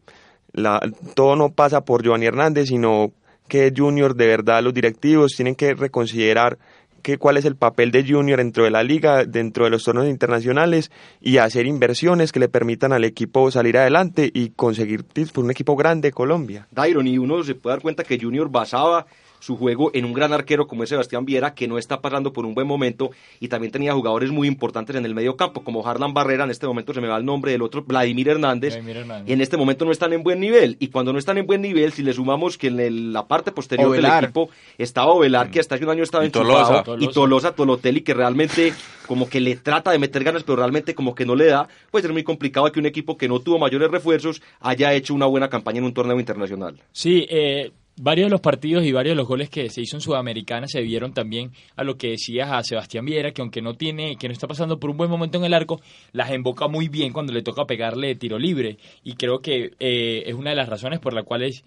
la, 0.53 0.79
todo 1.15 1.35
no 1.35 1.49
pasa 1.49 1.81
por 1.81 2.03
Giovanni 2.03 2.27
Hernández 2.27 2.67
sino 2.67 3.11
que 3.47 3.73
Junior 3.75 4.15
de 4.15 4.27
verdad 4.27 4.63
los 4.63 4.73
directivos 4.73 5.33
tienen 5.35 5.55
que 5.55 5.73
reconsiderar 5.73 6.57
que 7.05 7.19
cuál 7.19 7.37
es 7.37 7.45
el 7.45 7.55
papel 7.55 7.91
de 7.91 8.03
Junior 8.03 8.39
dentro 8.39 8.63
de 8.63 8.71
la 8.71 8.81
liga, 8.81 9.25
dentro 9.25 9.65
de 9.65 9.69
los 9.69 9.83
torneos 9.83 10.07
internacionales 10.07 10.89
y 11.21 11.37
hacer 11.37 11.67
inversiones 11.67 12.31
que 12.31 12.39
le 12.39 12.49
permitan 12.49 12.93
al 12.93 13.03
equipo 13.03 13.51
salir 13.51 13.77
adelante 13.77 14.31
y 14.33 14.49
conseguir 14.49 15.05
un 15.35 15.51
equipo 15.51 15.75
grande 15.75 16.07
de 16.07 16.13
Colombia. 16.13 16.67
Dairon, 16.71 17.05
y 17.05 17.19
uno 17.19 17.43
se 17.43 17.53
puede 17.53 17.75
dar 17.75 17.83
cuenta 17.83 18.03
que 18.03 18.17
Junior 18.19 18.49
basaba 18.49 19.05
su 19.39 19.57
juego 19.57 19.91
en 19.93 20.05
un 20.05 20.13
gran 20.13 20.33
arquero 20.33 20.67
como 20.67 20.83
es 20.83 20.89
Sebastián 20.89 21.25
Viera, 21.25 21.53
que 21.53 21.67
no 21.67 21.77
está 21.77 22.01
pasando 22.01 22.33
por 22.33 22.45
un 22.45 22.53
buen 22.53 22.67
momento, 22.67 23.11
y 23.39 23.47
también 23.47 23.71
tenía 23.71 23.93
jugadores 23.93 24.31
muy 24.31 24.47
importantes 24.47 24.95
en 24.95 25.05
el 25.05 25.13
medio 25.15 25.35
campo, 25.35 25.63
como 25.63 25.85
Harlan 25.87 26.13
Barrera, 26.13 26.43
en 26.45 26.51
este 26.51 26.67
momento 26.67 26.93
se 26.93 27.01
me 27.01 27.07
va 27.07 27.17
el 27.17 27.25
nombre 27.25 27.51
del 27.51 27.61
otro, 27.61 27.83
Vladimir 27.83 28.29
Hernández, 28.29 28.73
Vladimir 28.73 28.97
Hernández. 28.97 29.29
y 29.29 29.33
en 29.33 29.41
este 29.41 29.57
momento 29.57 29.85
no 29.85 29.91
están 29.91 30.13
en 30.13 30.23
buen 30.23 30.39
nivel, 30.39 30.77
y 30.79 30.87
cuando 30.87 31.13
no 31.13 31.19
están 31.19 31.37
en 31.37 31.45
buen 31.45 31.61
nivel, 31.61 31.91
si 31.93 32.01
le 32.03 32.13
sumamos 32.13 32.57
que 32.57 32.67
en 32.67 32.79
el- 32.79 33.13
la 33.13 33.27
parte 33.27 33.51
posterior 33.51 33.89
Ovelar. 33.89 34.15
del 34.15 34.23
equipo 34.25 34.49
estaba 34.77 35.11
Ovelar, 35.11 35.51
que 35.51 35.59
hasta 35.59 35.75
hace 35.75 35.83
un 35.83 35.91
año 35.91 36.03
estaba 36.03 36.23
Y 36.23 36.27
enchufado, 36.27 36.83
Tolosa. 36.83 37.03
y 37.03 37.13
Tolosa, 37.13 37.51
Tolotelli, 37.55 38.01
que 38.01 38.13
realmente 38.13 38.73
como 39.07 39.29
que 39.29 39.39
le 39.39 39.55
trata 39.55 39.91
de 39.91 39.99
meter 39.99 40.23
ganas, 40.23 40.43
pero 40.43 40.55
realmente 40.55 40.95
como 40.95 41.13
que 41.13 41.25
no 41.25 41.35
le 41.35 41.45
da, 41.45 41.67
pues 41.91 42.03
es 42.03 42.11
muy 42.11 42.23
complicado 42.23 42.71
que 42.71 42.79
un 42.79 42.85
equipo 42.87 43.17
que 43.17 43.27
no 43.27 43.39
tuvo 43.39 43.59
mayores 43.59 43.91
refuerzos 43.91 44.41
haya 44.59 44.93
hecho 44.93 45.13
una 45.13 45.25
buena 45.27 45.49
campaña 45.49 45.77
en 45.79 45.85
un 45.85 45.93
torneo 45.93 46.19
internacional. 46.19 46.81
Sí, 46.91 47.25
eh, 47.29 47.71
varios 47.97 48.27
de 48.27 48.31
los 48.31 48.41
partidos 48.41 48.83
y 48.83 48.91
varios 48.91 49.13
de 49.13 49.17
los 49.17 49.27
goles 49.27 49.49
que 49.49 49.69
se 49.69 49.81
hizo 49.81 49.97
en 49.97 50.01
Sudamericana 50.01 50.67
se 50.67 50.81
vieron 50.81 51.13
también 51.13 51.51
a 51.75 51.83
lo 51.83 51.97
que 51.97 52.09
decías 52.09 52.51
a 52.51 52.63
Sebastián 52.63 53.05
Viera, 53.05 53.31
que 53.31 53.41
aunque 53.41 53.61
no 53.61 53.75
tiene, 53.75 54.17
que 54.17 54.27
no 54.27 54.33
está 54.33 54.47
pasando 54.47 54.79
por 54.79 54.89
un 54.89 54.97
buen 54.97 55.09
momento 55.09 55.37
en 55.37 55.45
el 55.45 55.53
arco, 55.53 55.81
las 56.11 56.31
emboca 56.31 56.67
muy 56.67 56.89
bien 56.89 57.13
cuando 57.13 57.33
le 57.33 57.41
toca 57.41 57.65
pegarle 57.65 58.07
de 58.07 58.15
tiro 58.15 58.37
libre. 58.37 58.77
Y 59.03 59.13
creo 59.13 59.39
que 59.39 59.71
eh, 59.79 60.23
es 60.25 60.33
una 60.33 60.49
de 60.49 60.57
las 60.57 60.69
razones 60.69 60.99
por 60.99 61.13
la 61.13 61.23
cuales 61.23 61.63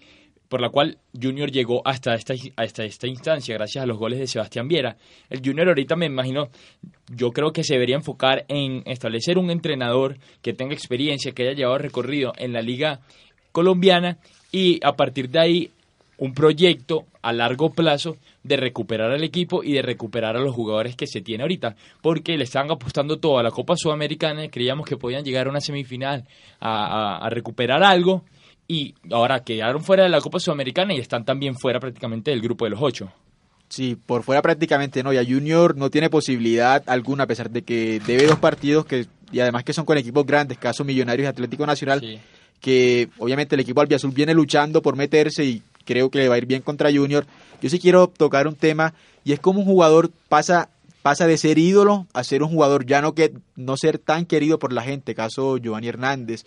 por 0.49 0.61
la 0.61 0.69
cual 0.69 0.97
Junior 1.13 1.51
llegó 1.51 1.83
hasta 1.85 2.15
esta, 2.15 2.33
hasta 2.55 2.83
esta 2.83 3.07
instancia, 3.07 3.53
gracias 3.53 3.83
a 3.83 3.85
los 3.85 3.99
goles 3.99 4.17
de 4.17 4.25
Sebastián 4.25 4.67
Viera. 4.67 4.97
El 5.29 5.41
Junior 5.45 5.67
ahorita 5.67 5.95
me 5.95 6.07
imagino, 6.07 6.49
yo 7.07 7.29
creo 7.29 7.53
que 7.53 7.63
se 7.63 7.75
debería 7.75 7.95
enfocar 7.95 8.45
en 8.47 8.81
establecer 8.87 9.37
un 9.37 9.51
entrenador 9.51 10.17
que 10.41 10.53
tenga 10.53 10.73
experiencia, 10.73 11.33
que 11.33 11.43
haya 11.43 11.53
llevado 11.53 11.77
recorrido 11.77 12.33
en 12.37 12.53
la 12.53 12.63
liga 12.63 12.99
colombiana 13.51 14.17
y 14.51 14.79
a 14.83 14.93
partir 14.93 15.29
de 15.29 15.39
ahí 15.39 15.71
un 16.19 16.33
proyecto 16.33 17.05
a 17.21 17.33
largo 17.33 17.71
plazo 17.71 18.17
de 18.43 18.57
recuperar 18.57 19.11
al 19.11 19.23
equipo 19.23 19.63
y 19.63 19.73
de 19.73 19.81
recuperar 19.81 20.35
a 20.37 20.39
los 20.41 20.53
jugadores 20.53 20.95
que 20.95 21.07
se 21.07 21.21
tiene 21.21 21.43
ahorita, 21.43 21.75
porque 22.01 22.37
le 22.37 22.43
están 22.43 22.69
apostando 22.71 23.17
todo 23.19 23.39
a 23.39 23.43
la 23.43 23.51
Copa 23.51 23.75
Sudamericana 23.75 24.45
y 24.45 24.49
creíamos 24.49 24.85
que 24.87 24.97
podían 24.97 25.23
llegar 25.23 25.47
a 25.47 25.49
una 25.49 25.61
semifinal 25.61 26.25
a, 26.59 27.17
a 27.25 27.29
recuperar 27.29 27.83
algo 27.83 28.23
y 28.67 28.93
ahora 29.11 29.43
quedaron 29.43 29.83
fuera 29.83 30.03
de 30.03 30.09
la 30.09 30.21
Copa 30.21 30.39
Sudamericana 30.39 30.93
y 30.93 30.99
están 30.99 31.25
también 31.25 31.55
fuera 31.55 31.79
prácticamente 31.79 32.31
del 32.31 32.41
grupo 32.41 32.65
de 32.65 32.71
los 32.71 32.79
ocho. 32.81 33.11
Sí, 33.69 33.95
por 34.03 34.23
fuera 34.23 34.41
prácticamente 34.41 35.03
no. 35.03 35.13
Ya 35.13 35.23
Junior 35.23 35.75
no 35.77 35.89
tiene 35.89 36.09
posibilidad 36.09 36.83
alguna, 36.87 37.23
a 37.25 37.27
pesar 37.27 37.49
de 37.49 37.61
que 37.63 37.99
debe 38.05 38.25
dos 38.25 38.39
partidos 38.39 38.85
que 38.85 39.05
y 39.31 39.39
además 39.41 39.63
que 39.63 39.73
son 39.73 39.85
con 39.85 39.97
equipos 39.97 40.25
grandes, 40.25 40.57
caso 40.57 40.83
Millonarios 40.83 41.25
y 41.25 41.27
Atlético 41.27 41.65
Nacional, 41.65 41.99
Sí. 42.01 42.19
que 42.59 43.09
obviamente 43.19 43.53
el 43.55 43.61
equipo 43.61 43.79
albiazul 43.79 44.11
viene 44.11 44.33
luchando 44.33 44.81
por 44.81 44.95
meterse 44.95 45.45
y 45.45 45.61
creo 45.89 46.11
que 46.11 46.19
le 46.19 46.29
va 46.29 46.35
a 46.35 46.37
ir 46.37 46.45
bien 46.45 46.61
contra 46.61 46.91
Junior. 46.91 47.25
Yo 47.63 47.69
sí 47.69 47.79
quiero 47.79 48.07
tocar 48.07 48.47
un 48.47 48.53
tema 48.53 48.93
y 49.25 49.33
es 49.33 49.39
como 49.39 49.61
un 49.61 49.65
jugador 49.65 50.11
pasa 50.29 50.69
pasa 51.01 51.25
de 51.25 51.37
ser 51.37 51.57
ídolo 51.57 52.05
a 52.13 52.23
ser 52.23 52.43
un 52.43 52.49
jugador 52.49 52.85
ya 52.85 53.01
no 53.01 53.15
que 53.15 53.33
no 53.55 53.75
ser 53.75 53.97
tan 53.97 54.25
querido 54.25 54.59
por 54.59 54.71
la 54.71 54.83
gente, 54.83 55.15
caso 55.15 55.57
Giovanni 55.57 55.87
Hernández. 55.87 56.45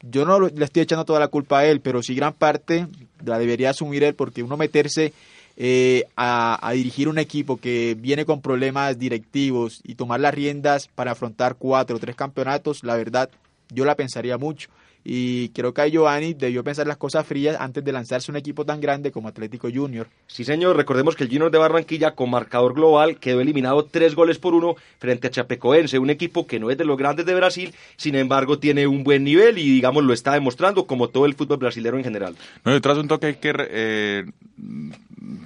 Yo 0.00 0.24
no 0.24 0.38
le 0.38 0.64
estoy 0.64 0.82
echando 0.82 1.04
toda 1.04 1.18
la 1.18 1.28
culpa 1.28 1.60
a 1.60 1.66
él, 1.66 1.80
pero 1.80 2.02
sí 2.02 2.14
gran 2.14 2.34
parte 2.34 2.86
la 3.24 3.38
debería 3.38 3.70
asumir 3.70 4.04
él 4.04 4.14
porque 4.14 4.44
uno 4.44 4.56
meterse 4.56 5.12
eh, 5.56 6.04
a 6.14 6.70
dirigir 6.72 7.08
un 7.08 7.18
equipo 7.18 7.56
que 7.56 7.96
viene 7.98 8.24
con 8.24 8.40
problemas 8.40 8.96
directivos 8.96 9.80
y 9.82 9.96
tomar 9.96 10.20
las 10.20 10.34
riendas 10.34 10.86
para 10.86 11.12
afrontar 11.12 11.56
cuatro 11.56 11.96
o 11.96 11.98
tres 11.98 12.14
campeonatos, 12.14 12.84
la 12.84 12.94
verdad, 12.94 13.28
yo 13.72 13.84
la 13.84 13.96
pensaría 13.96 14.38
mucho. 14.38 14.68
Y 15.06 15.50
creo 15.50 15.74
que 15.74 15.82
a 15.82 15.86
Giovanni 15.86 16.32
debió 16.32 16.64
pensar 16.64 16.86
las 16.86 16.96
cosas 16.96 17.26
frías 17.26 17.56
antes 17.60 17.84
de 17.84 17.92
lanzarse 17.92 18.30
un 18.30 18.38
equipo 18.38 18.64
tan 18.64 18.80
grande 18.80 19.12
como 19.12 19.28
Atlético 19.28 19.68
Junior. 19.72 20.08
Sí, 20.26 20.44
señor, 20.44 20.78
recordemos 20.78 21.14
que 21.14 21.24
el 21.24 21.28
Junior 21.28 21.50
de 21.50 21.58
Barranquilla 21.58 22.12
con 22.12 22.30
marcador 22.30 22.72
global 22.72 23.18
quedó 23.18 23.42
eliminado 23.42 23.84
tres 23.84 24.14
goles 24.14 24.38
por 24.38 24.54
uno 24.54 24.76
frente 24.98 25.26
a 25.26 25.30
Chapecoense, 25.30 25.98
un 25.98 26.08
equipo 26.08 26.46
que 26.46 26.58
no 26.58 26.70
es 26.70 26.78
de 26.78 26.86
los 26.86 26.96
grandes 26.96 27.26
de 27.26 27.34
Brasil, 27.34 27.74
sin 27.96 28.14
embargo 28.14 28.58
tiene 28.58 28.86
un 28.86 29.04
buen 29.04 29.24
nivel 29.24 29.58
y 29.58 29.74
digamos 29.74 30.04
lo 30.04 30.14
está 30.14 30.32
demostrando 30.32 30.86
como 30.86 31.08
todo 31.08 31.26
el 31.26 31.34
fútbol 31.34 31.58
brasileño 31.58 31.98
en 31.98 32.04
general. 32.04 32.34
No, 32.64 32.72
y 32.72 32.76
otro 32.76 32.92
asunto 32.92 33.20
que 33.20 33.26
hay 33.26 33.34
que 33.34 33.52
eh, 33.58 34.24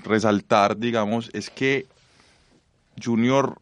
resaltar, 0.04 0.76
digamos, 0.76 1.30
es 1.32 1.50
que 1.50 1.86
Junior 3.02 3.58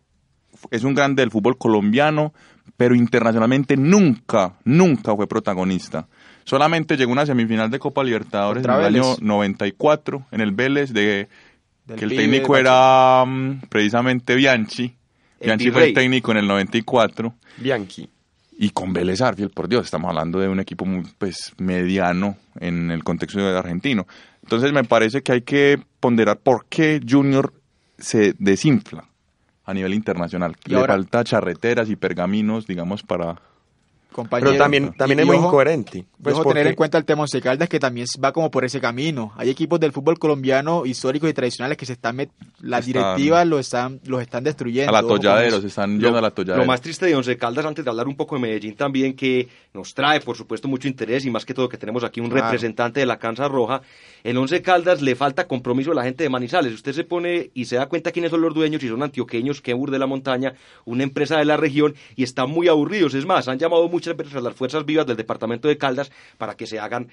es 0.70 0.84
un 0.84 0.94
grande 0.94 1.22
del 1.22 1.30
fútbol 1.30 1.56
colombiano, 1.56 2.34
pero 2.76 2.94
internacionalmente 2.94 3.76
nunca, 3.76 4.54
nunca 4.64 5.14
fue 5.14 5.26
protagonista. 5.26 6.06
Solamente 6.44 6.96
llegó 6.96 7.10
a 7.10 7.14
una 7.14 7.26
semifinal 7.26 7.70
de 7.70 7.78
Copa 7.78 8.04
Libertadores 8.04 8.62
Contra 8.62 8.80
en 8.80 8.94
el 8.94 9.00
Vélez. 9.00 9.06
año 9.06 9.16
94 9.20 10.26
en 10.30 10.40
el 10.40 10.52
Vélez, 10.52 10.92
de, 10.92 11.28
Del 11.86 11.98
que 11.98 12.04
el 12.04 12.10
pibe 12.10 12.22
técnico 12.22 12.56
era 12.56 13.24
mm, 13.26 13.62
precisamente 13.68 14.34
Bianchi. 14.34 14.94
El 15.40 15.46
Bianchi 15.46 15.64
fue 15.70 15.80
virrey. 15.80 15.88
el 15.88 15.94
técnico 15.94 16.30
en 16.32 16.38
el 16.38 16.46
94. 16.46 17.34
Bianchi. 17.58 18.08
Y 18.58 18.70
con 18.70 18.92
Vélez 18.92 19.20
Arfield, 19.20 19.52
por 19.52 19.68
Dios, 19.68 19.84
estamos 19.84 20.08
hablando 20.08 20.38
de 20.38 20.48
un 20.48 20.60
equipo 20.60 20.86
muy 20.86 21.02
pues, 21.18 21.52
mediano 21.58 22.36
en 22.58 22.90
el 22.90 23.04
contexto 23.04 23.38
de 23.38 23.58
argentino. 23.58 24.06
Entonces 24.42 24.72
me 24.72 24.84
parece 24.84 25.22
que 25.22 25.32
hay 25.32 25.42
que 25.42 25.78
ponderar 26.00 26.38
por 26.38 26.66
qué 26.66 27.00
Junior 27.06 27.52
se 27.98 28.34
desinfla 28.38 29.08
a 29.66 29.74
nivel 29.74 29.92
internacional. 29.94 30.56
Y 30.64 30.70
Le 30.70 30.76
ahora- 30.76 30.94
falta 30.94 31.24
charreteras 31.24 31.90
y 31.90 31.96
pergaminos, 31.96 32.66
digamos, 32.66 33.02
para... 33.02 33.36
Compañero. 34.16 34.50
Pero 34.52 34.62
también, 34.64 34.92
también 34.94 35.18
Y- 35.18 35.22
es 35.22 35.26
y 35.26 35.28
muy 35.28 35.36
ojo- 35.36 35.46
incoherente. 35.46 36.04
Pues 36.22 36.34
porque- 36.34 36.48
tener 36.54 36.66
en 36.68 36.74
cuenta 36.74 36.98
el 36.98 37.04
tema 37.04 37.22
Once 37.22 37.40
Caldas 37.40 37.68
que 37.68 37.78
también 37.78 38.06
va 38.24 38.32
como 38.32 38.50
por 38.50 38.64
ese 38.64 38.80
camino. 38.80 39.32
Hay 39.36 39.50
equipos 39.50 39.78
del 39.78 39.92
fútbol 39.92 40.18
colombiano 40.18 40.84
históricos 40.86 41.30
y 41.30 41.32
tradicionales 41.34 41.78
que 41.78 41.86
se 41.86 41.92
están 41.92 42.16
met- 42.18 42.30
las 42.60 42.86
Están- 42.88 43.02
directivas 43.04 43.46
lo 43.46 43.58
están 43.58 44.00
los 44.06 44.20
están 44.22 44.42
destruyendo. 44.44 44.90
Al 44.94 45.04
Ojo 45.04 45.08
con 45.08 45.16
atolladero, 45.18 45.48
eso. 45.48 45.60
se 45.60 45.66
están 45.68 46.00
yendo 46.00 46.18
al 46.18 46.24
atolladero. 46.24 46.62
Lo 46.64 46.66
más 46.66 46.80
triste 46.80 47.06
de 47.06 47.14
Once 47.14 47.36
Caldas, 47.36 47.64
antes 47.64 47.84
de 47.84 47.90
hablar 47.90 48.08
un 48.08 48.16
poco 48.16 48.34
de 48.34 48.40
Medellín 48.42 48.74
también, 48.74 49.14
que 49.14 49.48
nos 49.72 49.94
trae, 49.94 50.20
por 50.20 50.36
supuesto, 50.36 50.66
mucho 50.66 50.88
interés 50.88 51.24
y 51.24 51.30
más 51.30 51.44
que 51.44 51.54
todo 51.54 51.68
que 51.68 51.76
tenemos 51.76 52.02
aquí 52.02 52.20
un 52.20 52.30
Claro. 52.30 52.46
representante 52.46 53.00
de 53.00 53.06
la 53.06 53.18
Canza 53.18 53.46
Roja, 53.46 53.82
el 54.24 54.36
Once 54.38 54.60
Caldas 54.62 55.02
le 55.02 55.14
falta 55.14 55.46
compromiso 55.46 55.92
a 55.92 55.94
la 55.94 56.02
gente 56.02 56.24
de 56.24 56.30
Manizales. 56.30 56.72
Usted 56.72 56.92
se 56.92 57.04
pone 57.04 57.50
y 57.54 57.66
se 57.66 57.76
da 57.76 57.86
cuenta 57.86 58.10
quiénes 58.10 58.30
son 58.30 58.40
los 58.40 58.54
dueños 58.54 58.82
y 58.82 58.88
son 58.88 59.02
antioqueños, 59.02 59.60
que 59.60 59.74
de 59.76 59.98
la 59.98 60.06
montaña, 60.06 60.54
una 60.86 61.02
empresa 61.02 61.36
de 61.36 61.44
la 61.44 61.56
región 61.56 61.94
y 62.16 62.22
están 62.24 62.50
muy 62.50 62.66
aburridos. 62.66 63.14
Es 63.14 63.26
más, 63.26 63.46
han 63.46 63.58
llamado 63.58 63.86
muchas 64.14 64.16
veces 64.16 64.36
a 64.36 64.40
las 64.40 64.54
fuerzas 64.54 64.84
vivas 64.84 65.06
del 65.06 65.16
departamento 65.16 65.68
de 65.68 65.78
Caldas 65.78 66.10
para 66.38 66.56
que 66.56 66.66
se 66.66 66.78
hagan 66.78 67.08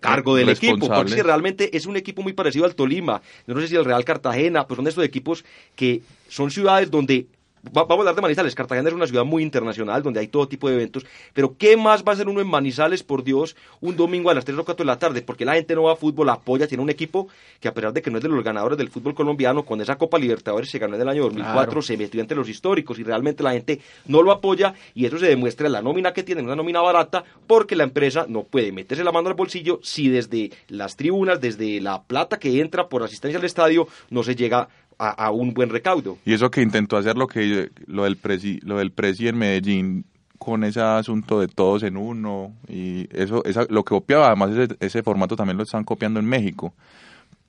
cargo 0.00 0.34
del 0.36 0.50
equipo, 0.50 0.88
porque 0.88 1.22
realmente 1.22 1.76
es 1.76 1.86
un 1.86 1.96
equipo 1.96 2.22
muy 2.22 2.32
parecido 2.32 2.64
al 2.64 2.74
Tolima, 2.74 3.22
no 3.46 3.60
sé 3.60 3.68
si 3.68 3.76
el 3.76 3.84
Real 3.84 4.04
Cartagena, 4.04 4.66
pues 4.66 4.76
son 4.76 4.86
estos 4.86 5.04
equipos 5.04 5.44
que 5.76 6.02
son 6.28 6.50
ciudades 6.50 6.90
donde 6.90 7.26
vamos 7.72 7.90
a 7.90 7.94
hablar 8.00 8.14
de 8.14 8.22
Manizales, 8.22 8.54
Cartagena 8.54 8.88
es 8.88 8.94
una 8.94 9.06
ciudad 9.06 9.24
muy 9.24 9.42
internacional 9.42 10.02
donde 10.02 10.20
hay 10.20 10.28
todo 10.28 10.46
tipo 10.48 10.68
de 10.68 10.74
eventos, 10.74 11.04
pero 11.32 11.56
¿qué 11.56 11.76
más 11.76 12.02
va 12.04 12.12
a 12.12 12.14
hacer 12.14 12.28
uno 12.28 12.40
en 12.40 12.48
Manizales, 12.48 13.02
por 13.02 13.24
Dios, 13.24 13.56
un 13.80 13.96
domingo 13.96 14.30
a 14.30 14.34
las 14.34 14.44
3 14.44 14.58
o 14.58 14.64
4 14.64 14.84
de 14.84 14.86
la 14.86 14.98
tarde? 14.98 15.22
Porque 15.22 15.44
la 15.44 15.54
gente 15.54 15.74
no 15.74 15.84
va 15.84 15.92
a 15.92 15.96
fútbol, 15.96 16.28
apoya, 16.28 16.66
tiene 16.66 16.82
un 16.82 16.90
equipo 16.90 17.28
que 17.60 17.68
a 17.68 17.74
pesar 17.74 17.92
de 17.92 18.02
que 18.02 18.10
no 18.10 18.18
es 18.18 18.22
de 18.22 18.28
los 18.28 18.42
ganadores 18.44 18.76
del 18.78 18.88
fútbol 18.90 19.14
colombiano, 19.14 19.64
con 19.64 19.80
esa 19.80 19.96
Copa 19.96 20.18
Libertadores 20.18 20.70
se 20.70 20.78
ganó 20.78 20.94
en 20.96 21.02
el 21.02 21.08
año 21.08 21.22
2004, 21.24 21.64
Claro. 21.64 21.82
se 21.82 21.96
metió 21.96 22.20
entre 22.20 22.36
los 22.36 22.48
históricos 22.48 22.98
y 22.98 23.02
realmente 23.04 23.42
la 23.42 23.52
gente 23.52 23.80
no 24.06 24.22
lo 24.22 24.32
apoya 24.32 24.74
y 24.94 25.06
eso 25.06 25.18
se 25.18 25.26
demuestra 25.26 25.66
en 25.66 25.72
la 25.72 25.82
nómina 25.82 26.12
que 26.12 26.22
tienen, 26.22 26.44
una 26.44 26.56
nómina 26.56 26.80
barata, 26.80 27.24
porque 27.46 27.76
la 27.76 27.84
empresa 27.84 28.26
no 28.28 28.42
puede 28.44 28.72
meterse 28.72 29.04
la 29.04 29.12
mano 29.12 29.28
al 29.28 29.34
bolsillo 29.34 29.80
si 29.82 30.08
desde 30.08 30.50
las 30.68 30.96
tribunas, 30.96 31.40
desde 31.40 31.80
la 31.80 32.02
plata 32.02 32.38
que 32.38 32.60
entra 32.60 32.88
por 32.88 33.02
asistencia 33.02 33.38
al 33.38 33.44
estadio, 33.44 33.88
no 34.10 34.22
se 34.22 34.34
llega 34.36 34.68
a, 34.98 35.10
a 35.10 35.30
un 35.30 35.54
buen 35.54 35.70
recaudo. 35.70 36.18
Y 36.24 36.32
eso 36.32 36.50
que 36.50 36.62
intentó 36.62 36.96
hacer 36.96 37.16
lo 37.16 37.26
que 37.26 37.70
lo 37.86 38.04
del 38.04 38.16
presi, 38.16 38.60
lo 38.62 38.78
del 38.78 38.92
presi 38.92 39.28
en 39.28 39.38
Medellín 39.38 40.04
con 40.38 40.62
ese 40.64 40.80
asunto 40.80 41.40
de 41.40 41.48
todos 41.48 41.82
en 41.84 41.96
uno 41.96 42.52
y 42.68 43.08
eso 43.16 43.42
esa, 43.44 43.66
lo 43.70 43.82
que 43.84 43.90
copiaba 43.90 44.26
además 44.26 44.50
ese, 44.50 44.76
ese 44.80 45.02
formato 45.02 45.36
también 45.36 45.56
lo 45.56 45.62
están 45.62 45.84
copiando 45.84 46.20
en 46.20 46.26
México 46.26 46.74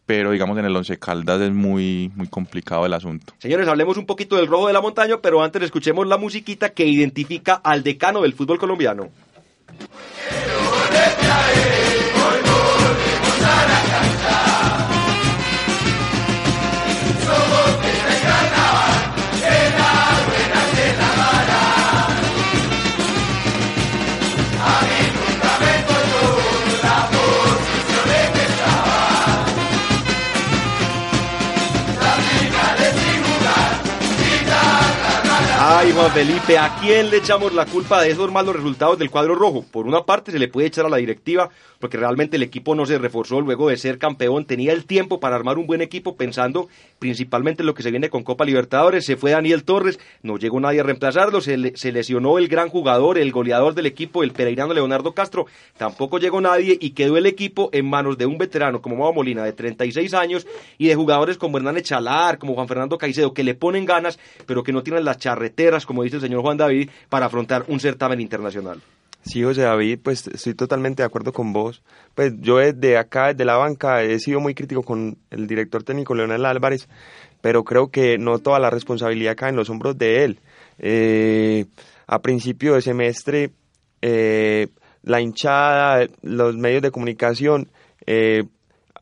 pero 0.06 0.32
digamos 0.32 0.58
en 0.60 0.66
el 0.66 0.76
Once 0.76 0.98
Caldas 0.98 1.42
es 1.42 1.52
muy 1.52 2.12
muy 2.16 2.28
complicado 2.28 2.86
el 2.86 2.94
asunto 2.94 3.34
Señores, 3.40 3.68
hablemos 3.68 3.98
un 3.98 4.06
poquito 4.06 4.38
del 4.38 4.48
rojo 4.48 4.68
de 4.68 4.74
la 4.74 4.82
montaña, 4.82 5.18
pero 5.22 5.44
antes 5.44 5.64
escuchemos 5.64 6.08
la 6.08 6.18
musiquita 6.18 6.70
que 6.70 6.86
identifica 6.86 7.56
al 7.56 7.84
decano 7.84 8.22
del 8.22 8.34
fútbol 8.34 8.60
colombiano. 8.60 9.10
Juan 35.96 36.12
Felipe, 36.12 36.58
¿a 36.58 36.76
quién 36.82 37.10
le 37.10 37.18
echamos 37.18 37.54
la 37.54 37.66
culpa 37.66 38.02
de 38.02 38.10
esos 38.12 38.30
malos 38.30 38.54
resultados 38.54 39.00
del 39.00 39.10
cuadro 39.10 39.34
rojo? 39.34 39.64
Por 39.72 39.88
una 39.88 40.04
parte 40.04 40.30
se 40.34 40.40
le 40.40 40.50
puede 40.50 40.68
echar 40.68 40.86
a 40.86 40.90
la 40.90 40.98
directiva, 40.98 41.50
porque 41.80 41.96
realmente 41.96 42.36
el 42.36 42.44
equipo 42.44 42.76
no 42.76 42.86
se 42.86 42.98
reforzó 42.98 43.40
luego 43.40 43.70
de 43.70 43.78
ser 43.78 43.98
campeón, 43.98 44.44
tenía 44.44 44.74
el 44.74 44.86
tiempo 44.86 45.22
para 45.22 45.38
armar 45.38 45.58
un 45.58 45.68
buen 45.68 45.82
equipo 45.82 46.18
pensando 46.18 46.68
principalmente 47.00 47.62
en 47.64 47.68
lo 47.68 47.74
que 47.74 47.82
se 47.84 47.92
viene 47.92 48.10
con 48.10 48.24
Copa 48.26 48.44
Libertadores, 48.44 49.06
se 49.06 49.16
fue 49.16 49.32
Daniel 49.32 49.64
Torres, 49.64 49.98
no 50.22 50.36
llegó 50.38 50.60
nadie 50.60 50.82
a 50.82 50.84
reemplazarlo, 50.84 51.40
se, 51.40 51.56
le- 51.56 51.78
se 51.78 51.94
lesionó 51.94 52.40
el 52.40 52.50
gran 52.50 52.68
jugador, 52.68 53.18
el 53.18 53.32
goleador 53.32 53.74
del 53.74 53.86
equipo, 53.86 54.22
el 54.24 54.32
pereirano 54.32 54.74
Leonardo 54.74 55.14
Castro, 55.14 55.46
tampoco 55.78 56.18
llegó 56.20 56.42
nadie 56.42 56.78
y 56.80 56.90
quedó 56.90 57.16
el 57.16 57.26
equipo 57.26 57.70
en 57.72 57.90
manos 57.90 58.18
de 58.18 58.26
un 58.26 58.38
veterano 58.38 58.82
como 58.82 58.98
Mao 58.98 59.14
Molina 59.14 59.46
de 59.46 59.54
36 59.54 60.14
años 60.14 60.46
y 60.78 60.88
de 60.90 60.96
jugadores 60.96 61.38
como 61.38 61.58
Hernán 61.58 61.78
Echalar, 61.78 62.38
como 62.38 62.54
Juan 62.54 62.68
Fernando 62.68 62.98
Caicedo, 62.98 63.34
que 63.34 63.46
le 63.46 63.56
ponen 63.56 63.86
ganas, 63.86 64.20
pero 64.46 64.62
que 64.62 64.74
no 64.74 64.84
tienen 64.84 65.06
las 65.06 65.20
charreteras, 65.20 65.85
como 65.86 66.04
dice 66.04 66.18
el 66.18 66.22
señor 66.22 66.42
Juan 66.42 66.58
David, 66.58 66.90
para 67.10 67.28
afrontar 67.28 67.66
un 67.68 67.80
certamen 67.80 68.22
internacional. 68.22 68.82
Sí, 69.26 69.42
José 69.42 69.64
David, 69.64 70.00
pues 70.04 70.28
estoy 70.28 70.54
totalmente 70.54 71.02
de 71.02 71.08
acuerdo 71.08 71.34
con 71.34 71.52
vos. 71.52 71.82
Pues 72.14 72.34
yo 72.42 72.58
desde 72.58 72.98
acá, 72.98 73.30
desde 73.30 73.44
la 73.44 73.58
banca, 73.58 74.04
he 74.04 74.20
sido 74.20 74.40
muy 74.40 74.54
crítico 74.54 74.84
con 74.84 75.18
el 75.32 75.48
director 75.48 75.82
técnico 75.84 76.14
Leonel 76.14 76.46
Álvarez, 76.46 76.88
pero 77.42 77.64
creo 77.64 77.90
que 77.90 78.20
no 78.20 78.38
toda 78.38 78.60
la 78.60 78.70
responsabilidad 78.70 79.36
cae 79.36 79.50
en 79.50 79.56
los 79.56 79.72
hombros 79.72 79.98
de 79.98 80.26
él. 80.26 80.40
Eh, 80.78 81.66
a 82.06 82.22
principio 82.22 82.76
de 82.76 82.82
semestre, 82.82 83.52
eh, 84.04 84.68
la 85.02 85.22
hinchada, 85.22 86.06
los 86.22 86.56
medios 86.56 86.84
de 86.84 86.92
comunicación, 86.92 87.70
eh, 88.06 88.44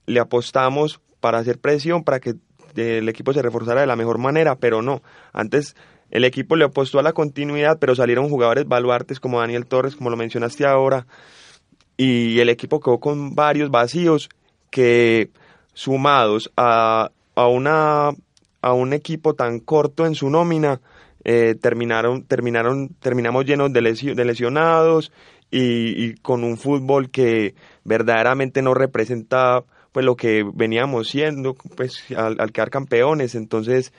le 0.05 0.19
apostamos 0.21 1.01
para 1.19 1.39
hacer 1.39 1.59
presión, 1.59 2.05
para 2.05 2.21
que 2.21 2.35
el 2.75 3.09
equipo 3.09 3.33
se 3.33 3.41
reforzara 3.41 3.81
de 3.81 3.87
la 3.87 3.97
mejor 3.97 4.19
manera, 4.19 4.55
pero 4.55 4.81
no. 4.81 5.01
Antes 5.33 5.75
el 6.13 6.25
equipo 6.25 6.55
le 6.55 6.65
apostó 6.65 6.99
a 6.99 7.03
la 7.03 7.13
continuidad, 7.13 7.79
pero 7.79 7.95
salieron 7.95 8.29
jugadores 8.29 8.67
baluartes 8.67 9.19
como 9.19 9.39
Daniel 9.39 9.65
Torres, 9.65 9.95
como 9.95 10.11
lo 10.11 10.15
mencionaste 10.15 10.63
ahora, 10.63 11.07
y 11.97 12.39
el 12.39 12.49
equipo 12.49 12.79
quedó 12.79 12.99
con 12.99 13.33
varios 13.33 13.71
vacíos 13.71 14.29
que 14.69 15.31
sumados 15.73 16.51
a, 16.55 17.09
a, 17.33 17.47
una, 17.47 18.11
a 18.61 18.73
un 18.73 18.93
equipo 18.93 19.33
tan 19.33 19.59
corto 19.59 20.05
en 20.05 20.13
su 20.13 20.29
nómina, 20.29 20.81
eh, 21.23 21.55
terminaron, 21.59 22.21
terminaron, 22.21 22.89
terminamos 22.99 23.45
llenos 23.45 23.73
de, 23.73 23.81
de 23.81 24.25
lesionados 24.25 25.11
y, 25.49 26.13
con 26.17 26.43
un 26.43 26.57
fútbol 26.57 27.09
que 27.09 27.55
verdaderamente 27.85 28.61
no 28.61 28.75
representa 28.75 29.63
pues 29.91 30.05
lo 30.05 30.15
que 30.15 30.43
veníamos 30.53 31.09
siendo 31.09 31.55
pues 31.75 32.03
al, 32.15 32.35
al 32.39 32.51
quedar 32.51 32.69
campeones. 32.69 33.33
Entonces 33.33 33.93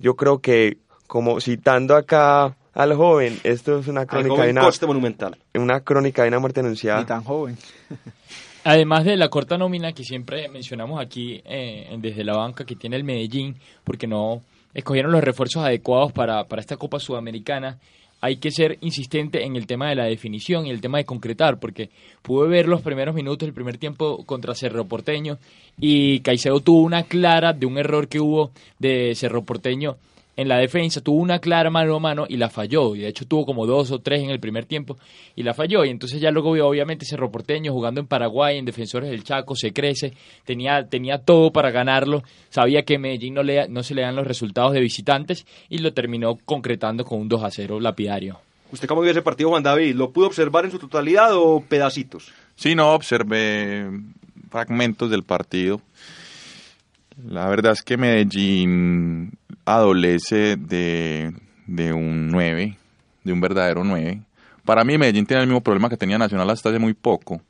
yo 0.00 0.16
creo 0.16 0.40
que 0.40 0.78
como 1.12 1.42
citando 1.42 1.94
acá 1.94 2.56
al 2.72 2.94
joven, 2.94 3.38
esto 3.44 3.78
es 3.78 3.86
una 3.86 4.06
crónica 4.06 4.44
de 4.44 4.50
una 4.52 4.62
coste 4.62 4.86
monumental. 4.86 5.36
Una 5.52 5.80
crónica 5.80 6.22
de 6.22 6.28
una 6.28 6.38
muerte 6.38 6.60
anunciada. 6.60 7.00
Ni 7.00 7.06
tan 7.06 7.22
joven. 7.22 7.58
Además 8.64 9.04
de 9.04 9.18
la 9.18 9.28
corta 9.28 9.58
nómina 9.58 9.92
que 9.92 10.04
siempre 10.04 10.48
mencionamos 10.48 10.98
aquí 10.98 11.42
eh, 11.44 11.94
desde 11.98 12.24
la 12.24 12.38
banca 12.38 12.64
que 12.64 12.76
tiene 12.76 12.96
el 12.96 13.04
Medellín, 13.04 13.56
porque 13.84 14.06
no 14.06 14.40
escogieron 14.72 15.12
los 15.12 15.22
refuerzos 15.22 15.62
adecuados 15.62 16.12
para, 16.12 16.44
para 16.44 16.60
esta 16.60 16.78
Copa 16.78 16.98
Sudamericana, 16.98 17.76
hay 18.22 18.36
que 18.36 18.50
ser 18.50 18.78
insistente 18.80 19.44
en 19.44 19.56
el 19.56 19.66
tema 19.66 19.90
de 19.90 19.96
la 19.96 20.04
definición 20.06 20.64
y 20.64 20.70
el 20.70 20.80
tema 20.80 20.96
de 20.96 21.04
concretar, 21.04 21.58
porque 21.60 21.90
pude 22.22 22.48
ver 22.48 22.68
los 22.68 22.80
primeros 22.80 23.14
minutos 23.14 23.46
del 23.46 23.52
primer 23.52 23.76
tiempo 23.76 24.24
contra 24.24 24.54
Cerro 24.54 24.86
Porteño 24.86 25.36
y 25.78 26.20
Caicedo 26.20 26.60
tuvo 26.60 26.80
una 26.80 27.02
clara 27.02 27.52
de 27.52 27.66
un 27.66 27.76
error 27.76 28.08
que 28.08 28.18
hubo 28.18 28.50
de 28.78 29.14
Cerro 29.14 29.42
Porteño 29.42 29.98
en 30.36 30.48
la 30.48 30.56
defensa, 30.56 31.00
tuvo 31.00 31.20
una 31.20 31.38
clara 31.38 31.70
mano 31.70 31.96
a 31.96 32.00
mano 32.00 32.26
y 32.28 32.36
la 32.36 32.48
falló. 32.48 32.96
Y 32.96 33.00
de 33.00 33.08
hecho 33.08 33.26
tuvo 33.26 33.44
como 33.44 33.66
dos 33.66 33.90
o 33.90 34.00
tres 34.00 34.22
en 34.22 34.30
el 34.30 34.40
primer 34.40 34.64
tiempo 34.64 34.98
y 35.36 35.42
la 35.42 35.54
falló. 35.54 35.84
Y 35.84 35.90
entonces 35.90 36.20
ya 36.20 36.30
luego 36.30 36.52
vio 36.52 36.66
obviamente 36.66 37.04
Cerro 37.04 37.30
Porteño 37.30 37.72
jugando 37.72 38.00
en 38.00 38.06
Paraguay, 38.06 38.58
en 38.58 38.64
Defensores 38.64 39.10
del 39.10 39.24
Chaco, 39.24 39.54
se 39.54 39.72
crece, 39.72 40.14
tenía, 40.44 40.86
tenía 40.88 41.18
todo 41.18 41.52
para 41.52 41.70
ganarlo. 41.70 42.22
Sabía 42.48 42.82
que 42.82 42.98
Medellín 42.98 43.34
no, 43.34 43.42
le, 43.42 43.68
no 43.68 43.82
se 43.82 43.94
le 43.94 44.02
dan 44.02 44.16
los 44.16 44.26
resultados 44.26 44.72
de 44.72 44.80
visitantes 44.80 45.46
y 45.68 45.78
lo 45.78 45.92
terminó 45.92 46.38
concretando 46.44 47.04
con 47.04 47.20
un 47.20 47.28
2 47.28 47.44
a 47.44 47.50
0 47.50 47.80
lapidario. 47.80 48.40
¿Usted 48.70 48.88
cómo 48.88 49.02
vio 49.02 49.10
ese 49.10 49.20
partido, 49.20 49.50
Juan 49.50 49.62
David? 49.62 49.94
¿Lo 49.94 50.12
pudo 50.12 50.26
observar 50.28 50.64
en 50.64 50.70
su 50.70 50.78
totalidad 50.78 51.34
o 51.34 51.60
pedacitos? 51.60 52.32
Sí, 52.56 52.74
no, 52.74 52.94
observé 52.94 53.86
fragmentos 54.50 55.10
del 55.10 55.24
partido. 55.24 55.82
La 57.24 57.48
verdad 57.48 57.72
es 57.72 57.82
que 57.82 57.96
Medellín 57.96 59.32
adolece 59.64 60.56
de, 60.56 61.32
de 61.66 61.92
un 61.92 62.28
9, 62.28 62.76
de 63.24 63.32
un 63.32 63.40
verdadero 63.40 63.84
9. 63.84 64.22
Para 64.64 64.84
mí 64.84 64.98
Medellín 64.98 65.26
tiene 65.26 65.42
el 65.42 65.48
mismo 65.48 65.62
problema 65.62 65.88
que 65.88 65.96
tenía 65.96 66.18
Nacional 66.18 66.48
hasta 66.50 66.68
hace 66.68 66.78
muy 66.78 66.94
poco. 66.94 67.40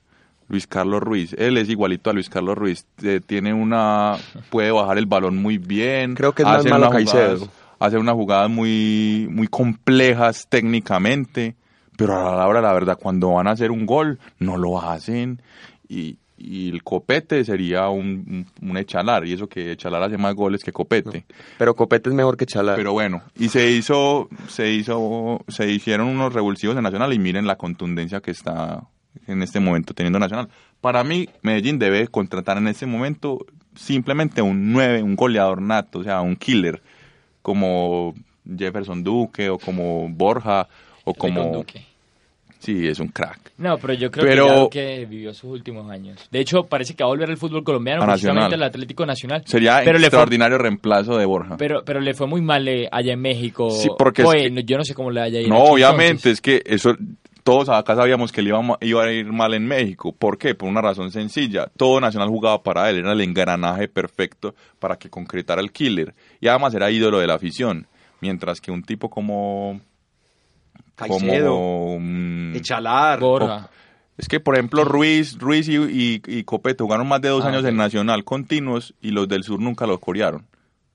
Luis 0.48 0.66
Carlos 0.66 1.02
Ruiz, 1.02 1.34
él 1.38 1.56
es 1.56 1.68
igualito 1.68 2.10
a 2.10 2.12
Luis 2.12 2.28
Carlos 2.28 2.58
Ruiz, 2.58 2.86
eh, 3.02 3.20
tiene 3.24 3.54
una 3.54 4.16
puede 4.50 4.70
bajar 4.70 4.98
el 4.98 5.06
balón 5.06 5.38
muy 5.38 5.56
bien, 5.56 6.14
creo 6.14 6.34
que 6.34 6.42
es 6.42 6.48
más 6.48 6.64
malo 6.66 6.90
Caicedo. 6.90 7.48
Hace 7.78 7.96
unas 7.96 8.14
jugadas 8.14 8.50
muy 8.50 9.28
muy 9.30 9.48
complejas 9.48 10.46
técnicamente, 10.48 11.56
pero 11.96 12.28
a 12.28 12.36
la 12.36 12.46
hora 12.46 12.60
la 12.60 12.72
verdad 12.72 12.98
cuando 13.00 13.32
van 13.32 13.46
a 13.46 13.52
hacer 13.52 13.70
un 13.70 13.86
gol 13.86 14.18
no 14.38 14.58
lo 14.58 14.82
hacen 14.82 15.40
y, 15.88 16.18
y 16.42 16.70
el 16.70 16.82
Copete 16.82 17.44
sería 17.44 17.88
un, 17.88 18.46
un, 18.60 18.76
Echalar, 18.76 19.24
y 19.26 19.32
eso 19.32 19.48
que 19.48 19.72
Echalar 19.72 20.02
hace 20.02 20.18
más 20.18 20.34
goles 20.34 20.64
que 20.64 20.72
Copete. 20.72 21.24
pero 21.56 21.74
Copete 21.76 22.10
es 22.10 22.14
mejor 22.14 22.36
que 22.36 22.44
Echalar. 22.44 22.76
Pero 22.76 22.92
bueno, 22.92 23.22
y 23.38 23.48
se 23.48 23.70
hizo, 23.70 24.28
se 24.48 24.72
hizo, 24.72 25.44
se 25.48 25.70
hicieron 25.70 26.08
unos 26.08 26.32
revulsivos 26.32 26.76
en 26.76 26.82
Nacional 26.82 27.12
y 27.12 27.18
miren 27.18 27.46
la 27.46 27.56
contundencia 27.56 28.20
que 28.20 28.32
está 28.32 28.82
en 29.26 29.42
este 29.42 29.60
momento 29.60 29.94
teniendo 29.94 30.18
Nacional. 30.18 30.48
Para 30.80 31.04
mí, 31.04 31.28
Medellín 31.42 31.78
debe 31.78 32.08
contratar 32.08 32.58
en 32.58 32.66
este 32.66 32.86
momento 32.86 33.46
simplemente 33.76 34.42
un 34.42 34.72
9, 34.72 35.02
un 35.02 35.14
goleador 35.14 35.62
nato, 35.62 36.00
o 36.00 36.02
sea, 36.02 36.20
un 36.22 36.36
killer, 36.36 36.82
como 37.40 38.14
Jefferson 38.44 39.04
Duque 39.04 39.48
o 39.48 39.58
como 39.58 40.08
Borja 40.08 40.68
o 41.04 41.14
como... 41.14 41.64
Sí, 42.62 42.86
es 42.86 43.00
un 43.00 43.08
crack. 43.08 43.52
No, 43.58 43.76
pero 43.76 43.92
yo 43.94 44.08
creo 44.08 44.70
que, 44.70 44.78
que 44.78 45.04
vivió 45.04 45.34
sus 45.34 45.50
últimos 45.50 45.90
años. 45.90 46.28
De 46.30 46.38
hecho, 46.38 46.62
parece 46.62 46.94
que 46.94 47.02
va 47.02 47.08
a 47.08 47.12
volver 47.12 47.28
al 47.28 47.36
fútbol 47.36 47.64
colombiano, 47.64 48.06
precisamente 48.06 48.54
al 48.54 48.62
Atlético 48.62 49.04
Nacional. 49.04 49.42
Sería 49.46 49.80
pero 49.84 49.98
extraordinario 49.98 50.58
reemplazo 50.58 51.18
de 51.18 51.24
Borja. 51.24 51.56
Pero, 51.56 51.82
pero 51.84 51.98
le 51.98 52.14
fue 52.14 52.28
muy 52.28 52.40
mal 52.40 52.68
eh, 52.68 52.88
allá 52.92 53.14
en 53.14 53.20
México. 53.20 53.68
Sí, 53.72 53.88
porque 53.98 54.22
yo 54.64 54.76
no 54.76 54.84
sé 54.84 54.94
cómo 54.94 55.10
le 55.10 55.22
haya 55.22 55.40
ido. 55.40 55.48
No, 55.48 55.64
obviamente, 55.64 56.30
es 56.30 56.40
que 56.40 56.62
eso 56.64 56.96
todos 57.42 57.68
acá 57.68 57.96
sabíamos 57.96 58.30
que 58.30 58.42
le 58.42 58.50
iba, 58.50 58.78
iba, 58.80 59.04
a 59.04 59.12
ir 59.12 59.26
mal 59.26 59.54
en 59.54 59.66
México. 59.66 60.12
¿Por 60.12 60.38
qué? 60.38 60.54
Por 60.54 60.68
una 60.68 60.80
razón 60.80 61.10
sencilla. 61.10 61.66
Todo 61.76 62.00
Nacional 62.00 62.28
jugaba 62.28 62.62
para 62.62 62.88
él, 62.88 62.98
era 62.98 63.10
el 63.10 63.20
engranaje 63.20 63.88
perfecto 63.88 64.54
para 64.78 64.96
que 64.96 65.10
concretara 65.10 65.60
el 65.60 65.72
killer. 65.72 66.14
Y 66.40 66.46
además 66.46 66.74
era 66.74 66.92
ídolo 66.92 67.18
de 67.18 67.26
la 67.26 67.34
afición. 67.34 67.88
Mientras 68.20 68.60
que 68.60 68.70
un 68.70 68.84
tipo 68.84 69.10
como 69.10 69.80
Caicedo, 70.94 71.50
como 71.50 71.96
um, 71.96 72.54
Echalar, 72.54 73.20
Borja. 73.20 73.70
Es 74.18 74.28
que, 74.28 74.40
por 74.40 74.54
ejemplo, 74.54 74.84
Ruiz, 74.84 75.38
Ruiz 75.38 75.68
y, 75.68 75.76
y, 75.76 76.22
y 76.26 76.44
Copete 76.44 76.84
jugaron 76.84 77.08
más 77.08 77.20
de 77.22 77.30
dos 77.30 77.44
ah, 77.44 77.48
años 77.48 77.64
en 77.64 77.76
Nacional 77.76 78.24
continuos 78.24 78.94
y 79.00 79.10
los 79.10 79.26
del 79.26 79.42
sur 79.42 79.58
nunca 79.58 79.86
los 79.86 79.98
corearon. 80.00 80.46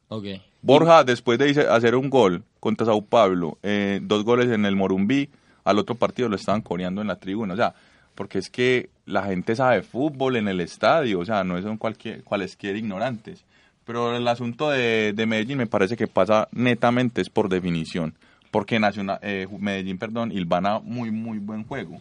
Okay. 0.08 0.42
Borja, 0.62 1.04
después 1.04 1.40
de 1.40 1.68
hacer 1.70 1.96
un 1.96 2.10
gol 2.10 2.44
contra 2.60 2.86
Sao 2.86 3.02
Paulo, 3.02 3.58
eh, 3.64 4.00
dos 4.02 4.24
goles 4.24 4.50
en 4.50 4.66
el 4.66 4.76
Morumbí, 4.76 5.30
al 5.64 5.80
otro 5.80 5.96
partido 5.96 6.30
lo 6.30 6.36
estaban 6.36 6.62
coreando 6.62 7.02
en 7.02 7.08
la 7.08 7.18
tribuna. 7.18 7.54
O 7.54 7.58
sea, 7.58 7.74
porque 8.16 8.40
es 8.40 8.50
que 8.50 8.90
la 9.06 9.24
gente 9.24 9.56
sabe 9.56 9.82
fútbol 9.82 10.38
en 10.38 10.48
el 10.48 10.62
estadio, 10.62 11.20
o 11.20 11.26
sea, 11.26 11.44
no 11.44 11.62
son 11.62 11.78
cualquier, 11.78 12.24
cualesquier 12.24 12.76
ignorantes. 12.76 13.44
Pero 13.84 14.16
el 14.16 14.28
asunto 14.28 14.70
de, 14.70 15.14
de 15.14 15.26
Medellín 15.26 15.58
me 15.58 15.68
parece 15.68 15.96
que 15.96 16.08
pasa 16.08 16.48
netamente 16.52 17.22
es 17.22 17.30
por 17.30 17.50
definición 17.50 18.14
porque 18.58 18.80
Nacional, 18.80 19.20
eh, 19.22 19.46
Medellín, 19.60 20.00
perdón, 20.00 20.32
Ilvana 20.32 20.80
muy, 20.80 21.12
muy 21.12 21.38
buen 21.38 21.64
juego. 21.64 22.00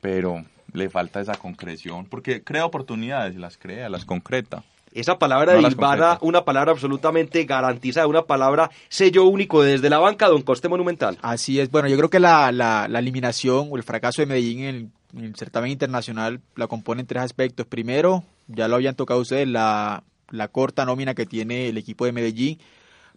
Pero 0.00 0.42
le 0.72 0.88
falta 0.88 1.20
esa 1.20 1.34
concreción, 1.34 2.06
porque 2.06 2.42
crea 2.42 2.64
oportunidades, 2.64 3.36
las 3.36 3.58
crea, 3.58 3.90
las 3.90 4.06
concreta. 4.06 4.64
Esa 4.94 5.18
palabra 5.18 5.52
de 5.52 5.60
Ilvana, 5.60 6.16
una 6.22 6.46
palabra 6.46 6.72
absolutamente 6.72 7.44
garantizada, 7.44 8.06
una 8.06 8.22
palabra 8.22 8.70
sello 8.88 9.26
único 9.26 9.62
desde 9.62 9.90
la 9.90 9.98
banca, 9.98 10.28
don 10.28 10.40
Coste 10.40 10.70
Monumental. 10.70 11.18
Así 11.20 11.60
es, 11.60 11.70
bueno, 11.70 11.88
yo 11.88 11.98
creo 11.98 12.08
que 12.08 12.20
la, 12.20 12.52
la, 12.52 12.86
eliminación 12.98 13.68
o 13.70 13.76
el 13.76 13.82
fracaso 13.82 14.22
de 14.22 14.26
Medellín 14.28 14.60
en 14.60 14.74
el, 14.74 14.88
en 15.14 15.24
el, 15.24 15.36
certamen 15.36 15.72
internacional 15.72 16.40
la 16.54 16.68
componen 16.68 17.06
tres 17.06 17.22
aspectos. 17.22 17.66
Primero, 17.66 18.24
ya 18.46 18.66
lo 18.66 18.76
habían 18.76 18.94
tocado 18.94 19.20
ustedes, 19.20 19.46
la, 19.46 20.04
la 20.30 20.48
corta 20.48 20.86
nómina 20.86 21.14
que 21.14 21.26
tiene 21.26 21.68
el 21.68 21.76
equipo 21.76 22.06
de 22.06 22.12
Medellín 22.12 22.58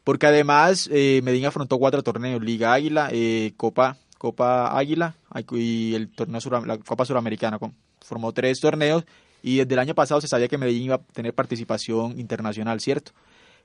porque 0.04 0.28
además 0.28 0.90
eh, 0.92 1.22
Medellín 1.24 1.48
afrontó 1.48 1.78
cuatro 1.78 2.04
torneos, 2.04 2.42
Liga 2.42 2.74
Águila, 2.74 3.10
eh, 3.12 3.54
Copa, 3.58 3.98
Copa 4.18 4.78
Águila 4.78 5.16
y 5.52 5.94
el 5.96 6.10
torneo 6.10 6.40
la 6.66 6.78
Copa 6.78 7.06
Suramericana. 7.06 7.60
Formó 8.02 8.34
tres 8.34 8.60
torneos 8.60 9.06
y 9.42 9.58
desde 9.58 9.74
el 9.74 9.80
año 9.80 9.96
pasado 9.96 10.22
se 10.22 10.28
sabía 10.28 10.48
que 10.48 10.58
Medellín 10.58 10.84
iba 10.84 10.96
a 10.96 11.02
tener 11.14 11.34
participación 11.34 12.20
internacional, 12.20 12.80
¿cierto? 12.80 13.12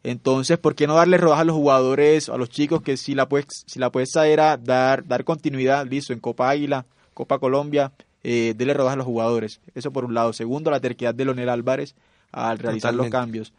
Entonces, 0.02 0.58
¿por 0.58 0.74
qué 0.74 0.86
no 0.86 0.96
darle 0.96 1.16
rodaje 1.16 1.42
a 1.42 1.44
los 1.46 1.56
jugadores, 1.56 2.28
a 2.28 2.36
los 2.36 2.50
chicos 2.50 2.82
que 2.82 2.98
si 2.98 3.14
la 3.14 3.26
puedes, 3.26 3.64
si 3.66 3.78
la 3.78 3.90
puesta 3.90 4.26
era 4.26 4.58
dar, 4.58 5.06
dar 5.06 5.24
continuidad, 5.24 5.86
listo, 5.86 6.12
en 6.12 6.20
Copa 6.20 6.50
Águila, 6.50 6.84
Copa 7.14 7.38
Colombia, 7.38 7.92
eh, 8.22 8.52
dele 8.54 8.74
rodaje 8.74 8.94
a 8.94 8.96
los 8.98 9.06
jugadores. 9.06 9.60
Eso 9.74 9.92
por 9.92 10.04
un 10.04 10.12
lado. 10.12 10.34
Segundo, 10.34 10.70
la 10.70 10.80
terquedad 10.80 11.14
de 11.14 11.24
Leonel 11.24 11.48
Álvarez 11.48 11.94
al 12.32 12.58
realizar 12.58 12.92
los 12.94 13.08
cambios. 13.08 13.54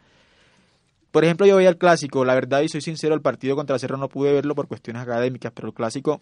Por 1.16 1.24
ejemplo, 1.24 1.46
yo 1.46 1.56
veía 1.56 1.70
el 1.70 1.78
clásico, 1.78 2.26
la 2.26 2.34
verdad, 2.34 2.60
y 2.60 2.68
soy 2.68 2.82
sincero, 2.82 3.14
el 3.14 3.22
partido 3.22 3.56
contra 3.56 3.78
Cerro 3.78 3.96
no 3.96 4.06
pude 4.06 4.34
verlo 4.34 4.54
por 4.54 4.68
cuestiones 4.68 5.00
académicas, 5.00 5.50
pero 5.54 5.68
el 5.68 5.72
clásico, 5.72 6.20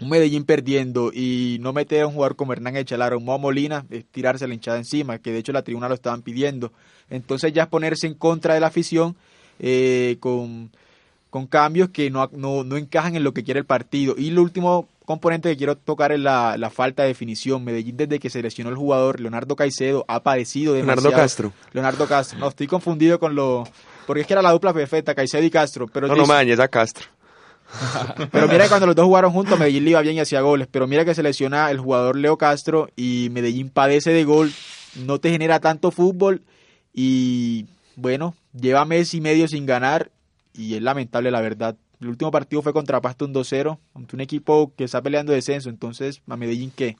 un 0.00 0.10
Medellín 0.10 0.44
perdiendo 0.44 1.10
y 1.12 1.58
no 1.60 1.72
meter 1.72 2.02
a 2.02 2.06
un 2.06 2.14
jugador 2.14 2.36
como 2.36 2.52
Hernán 2.52 2.76
Echalar 2.76 3.14
o 3.14 3.18
Mo 3.18 3.36
Molina, 3.40 3.84
es 3.90 4.04
tirarse 4.04 4.46
la 4.46 4.54
hinchada 4.54 4.78
encima, 4.78 5.18
que 5.18 5.32
de 5.32 5.38
hecho 5.38 5.50
la 5.50 5.62
tribuna 5.62 5.88
lo 5.88 5.94
estaban 5.94 6.22
pidiendo. 6.22 6.70
Entonces 7.10 7.52
ya 7.52 7.64
es 7.64 7.68
ponerse 7.68 8.06
en 8.06 8.14
contra 8.14 8.54
de 8.54 8.60
la 8.60 8.68
afición 8.68 9.16
eh, 9.58 10.18
con, 10.20 10.70
cambios 11.50 11.88
que 11.88 12.08
no, 12.08 12.30
no, 12.32 12.76
encajan 12.76 13.16
en 13.16 13.24
lo 13.24 13.34
que 13.34 13.42
quiere 13.42 13.58
el 13.58 13.66
partido. 13.66 14.14
Y 14.16 14.28
el 14.28 14.38
último 14.38 14.86
componente 15.04 15.48
que 15.48 15.56
quiero 15.56 15.76
tocar 15.76 16.12
es 16.12 16.20
la, 16.20 16.56
la, 16.58 16.70
falta 16.70 17.02
de 17.02 17.08
definición. 17.08 17.64
Medellín 17.64 17.96
desde 17.96 18.20
que 18.20 18.30
se 18.30 18.40
lesionó 18.40 18.70
el 18.70 18.76
jugador 18.76 19.18
Leonardo 19.18 19.56
Caicedo 19.56 20.04
ha 20.06 20.22
padecido 20.22 20.74
demasiado. 20.74 21.00
Leonardo 21.00 21.22
Castro. 21.24 21.52
Leonardo 21.72 22.06
Castro. 22.06 22.38
No, 22.38 22.46
estoy 22.46 22.68
confundido 22.68 23.18
con 23.18 23.34
lo 23.34 23.64
porque 24.06 24.22
es 24.22 24.26
que 24.26 24.32
era 24.32 24.42
la 24.42 24.50
dupla 24.50 24.72
perfecta, 24.72 25.14
Caicedo 25.14 25.44
y 25.44 25.50
Castro. 25.50 25.86
Pero 25.86 26.08
no, 26.08 26.16
no 26.16 26.26
mañes 26.26 26.58
a 26.58 26.68
Castro. 26.68 27.06
pero 28.30 28.48
mira 28.48 28.64
que 28.64 28.68
cuando 28.68 28.86
los 28.86 28.96
dos 28.96 29.06
jugaron 29.06 29.32
juntos, 29.32 29.58
Medellín 29.58 29.84
le 29.84 29.90
iba 29.90 30.00
bien 30.00 30.16
y 30.16 30.20
hacía 30.20 30.40
goles. 30.40 30.68
Pero 30.70 30.86
mira 30.86 31.04
que 31.04 31.14
se 31.14 31.22
lesiona 31.22 31.70
el 31.70 31.78
jugador 31.78 32.16
Leo 32.16 32.36
Castro 32.36 32.88
y 32.96 33.28
Medellín 33.30 33.70
padece 33.70 34.12
de 34.12 34.24
gol. 34.24 34.52
No 34.96 35.18
te 35.18 35.30
genera 35.30 35.60
tanto 35.60 35.90
fútbol. 35.90 36.42
Y 36.92 37.66
bueno, 37.96 38.34
lleva 38.52 38.84
mes 38.84 39.14
y 39.14 39.20
medio 39.20 39.48
sin 39.48 39.66
ganar. 39.66 40.10
Y 40.52 40.74
es 40.74 40.82
lamentable, 40.82 41.30
la 41.30 41.40
verdad. 41.40 41.76
El 42.00 42.08
último 42.08 42.30
partido 42.30 42.62
fue 42.62 42.72
contra 42.72 43.00
Pasto 43.00 43.24
un 43.24 43.34
2-0. 43.34 43.78
Ante 43.94 44.16
un 44.16 44.20
equipo 44.20 44.72
que 44.76 44.84
está 44.84 45.00
peleando 45.00 45.32
descenso. 45.32 45.70
Entonces, 45.70 46.20
¿a 46.28 46.36
Medellín 46.36 46.72
qué? 46.74 46.96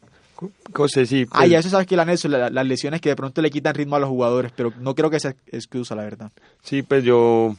José, 0.74 1.06
sí. 1.06 1.26
Ah, 1.30 1.38
pues, 1.40 1.50
ya 1.50 1.58
eso 1.58 1.68
sabes 1.68 1.86
que 1.86 1.96
la- 1.96 2.50
las 2.50 2.66
lesiones 2.66 3.00
que 3.00 3.08
de 3.10 3.16
pronto 3.16 3.42
le 3.42 3.50
quitan 3.50 3.74
ritmo 3.74 3.96
a 3.96 4.00
los 4.00 4.08
jugadores, 4.08 4.52
pero 4.56 4.72
no 4.80 4.94
creo 4.94 5.10
que 5.10 5.20
sea 5.20 5.34
excusa, 5.50 5.94
la 5.94 6.02
verdad. 6.04 6.30
Sí, 6.62 6.82
pues 6.82 7.04
yo, 7.04 7.56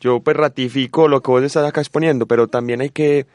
yo 0.00 0.20
pues 0.20 0.36
ratifico 0.36 1.08
lo 1.08 1.20
que 1.22 1.30
vos 1.30 1.42
estás 1.42 1.66
acá 1.66 1.80
exponiendo, 1.80 2.26
pero 2.26 2.46
también 2.48 2.80
hay 2.80 2.90
que 2.90 3.26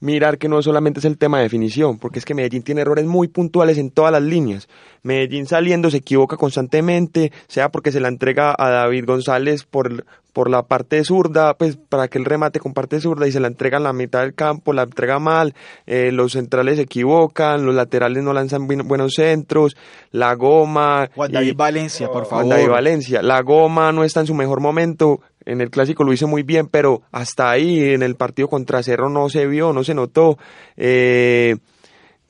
mirar 0.00 0.38
que 0.38 0.48
no 0.48 0.62
solamente 0.62 0.98
es 1.00 1.04
el 1.04 1.18
tema 1.18 1.36
de 1.38 1.44
definición, 1.44 1.98
porque 1.98 2.18
es 2.18 2.24
que 2.24 2.34
Medellín 2.34 2.62
tiene 2.62 2.80
errores 2.80 3.04
muy 3.04 3.28
puntuales 3.28 3.76
en 3.78 3.90
todas 3.90 4.10
las 4.12 4.22
líneas. 4.22 4.68
Medellín 5.02 5.46
saliendo 5.46 5.90
se 5.90 5.98
equivoca 5.98 6.36
constantemente, 6.36 7.32
sea 7.48 7.68
porque 7.70 7.92
se 7.92 8.00
la 8.00 8.08
entrega 8.08 8.54
a 8.58 8.70
David 8.70 9.04
González 9.06 9.64
por, 9.64 10.04
por 10.32 10.48
la 10.50 10.62
parte 10.62 11.02
zurda, 11.04 11.54
pues 11.54 11.76
para 11.76 12.08
que 12.08 12.18
él 12.18 12.24
remate 12.24 12.60
con 12.60 12.72
parte 12.72 13.00
zurda 13.00 13.26
y 13.26 13.32
se 13.32 13.40
la 13.40 13.48
entrega 13.48 13.78
en 13.78 13.84
la 13.84 13.92
mitad 13.92 14.20
del 14.20 14.34
campo, 14.34 14.72
la 14.72 14.82
entrega 14.84 15.18
mal, 15.18 15.54
eh, 15.86 16.10
los 16.12 16.32
centrales 16.32 16.76
se 16.76 16.82
equivocan, 16.82 17.64
los 17.66 17.74
laterales 17.74 18.22
no 18.22 18.32
lanzan 18.32 18.66
buen- 18.66 18.86
buenos 18.86 19.14
centros, 19.14 19.76
la 20.12 20.34
goma... 20.34 21.08
Juan 21.14 21.30
y- 21.44 21.52
Valencia, 21.52 22.06
por 22.08 22.24
Juan 22.24 22.42
favor. 22.42 22.48
David 22.56 22.68
Valencia. 22.70 23.22
La 23.22 23.42
goma 23.42 23.92
no 23.92 24.04
está 24.04 24.20
en 24.20 24.26
su 24.26 24.34
mejor 24.34 24.60
momento. 24.60 25.20
En 25.44 25.60
el 25.60 25.70
clásico 25.70 26.04
lo 26.04 26.12
hizo 26.12 26.28
muy 26.28 26.42
bien, 26.42 26.66
pero 26.66 27.02
hasta 27.12 27.50
ahí 27.50 27.92
en 27.92 28.02
el 28.02 28.16
partido 28.16 28.48
contra 28.48 28.82
Cerro 28.82 29.08
no 29.08 29.28
se 29.28 29.46
vio, 29.46 29.72
no 29.72 29.84
se 29.84 29.94
notó. 29.94 30.38
Eh, 30.76 31.56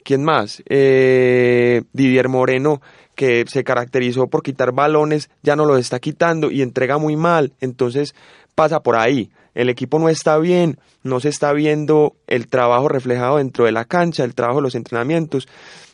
¿Quién 0.04 0.24
más? 0.24 0.62
Eh, 0.68 1.82
Didier 1.92 2.28
Moreno, 2.28 2.80
que 3.14 3.44
se 3.46 3.64
caracterizó 3.64 4.28
por 4.28 4.42
quitar 4.42 4.72
balones, 4.72 5.30
ya 5.42 5.56
no 5.56 5.66
lo 5.66 5.76
está 5.76 5.98
quitando 5.98 6.50
y 6.50 6.62
entrega 6.62 6.98
muy 6.98 7.16
mal. 7.16 7.52
Entonces 7.60 8.14
pasa 8.54 8.80
por 8.80 8.96
ahí. 8.96 9.30
El 9.54 9.68
equipo 9.68 9.98
no 9.98 10.08
está 10.08 10.38
bien, 10.38 10.78
no 11.02 11.18
se 11.18 11.28
está 11.28 11.52
viendo 11.52 12.14
el 12.28 12.46
trabajo 12.46 12.88
reflejado 12.88 13.38
dentro 13.38 13.64
de 13.64 13.72
la 13.72 13.84
cancha, 13.84 14.24
el 14.24 14.34
trabajo 14.34 14.60
de 14.60 14.62
los 14.62 14.74
entrenamientos. 14.74 15.48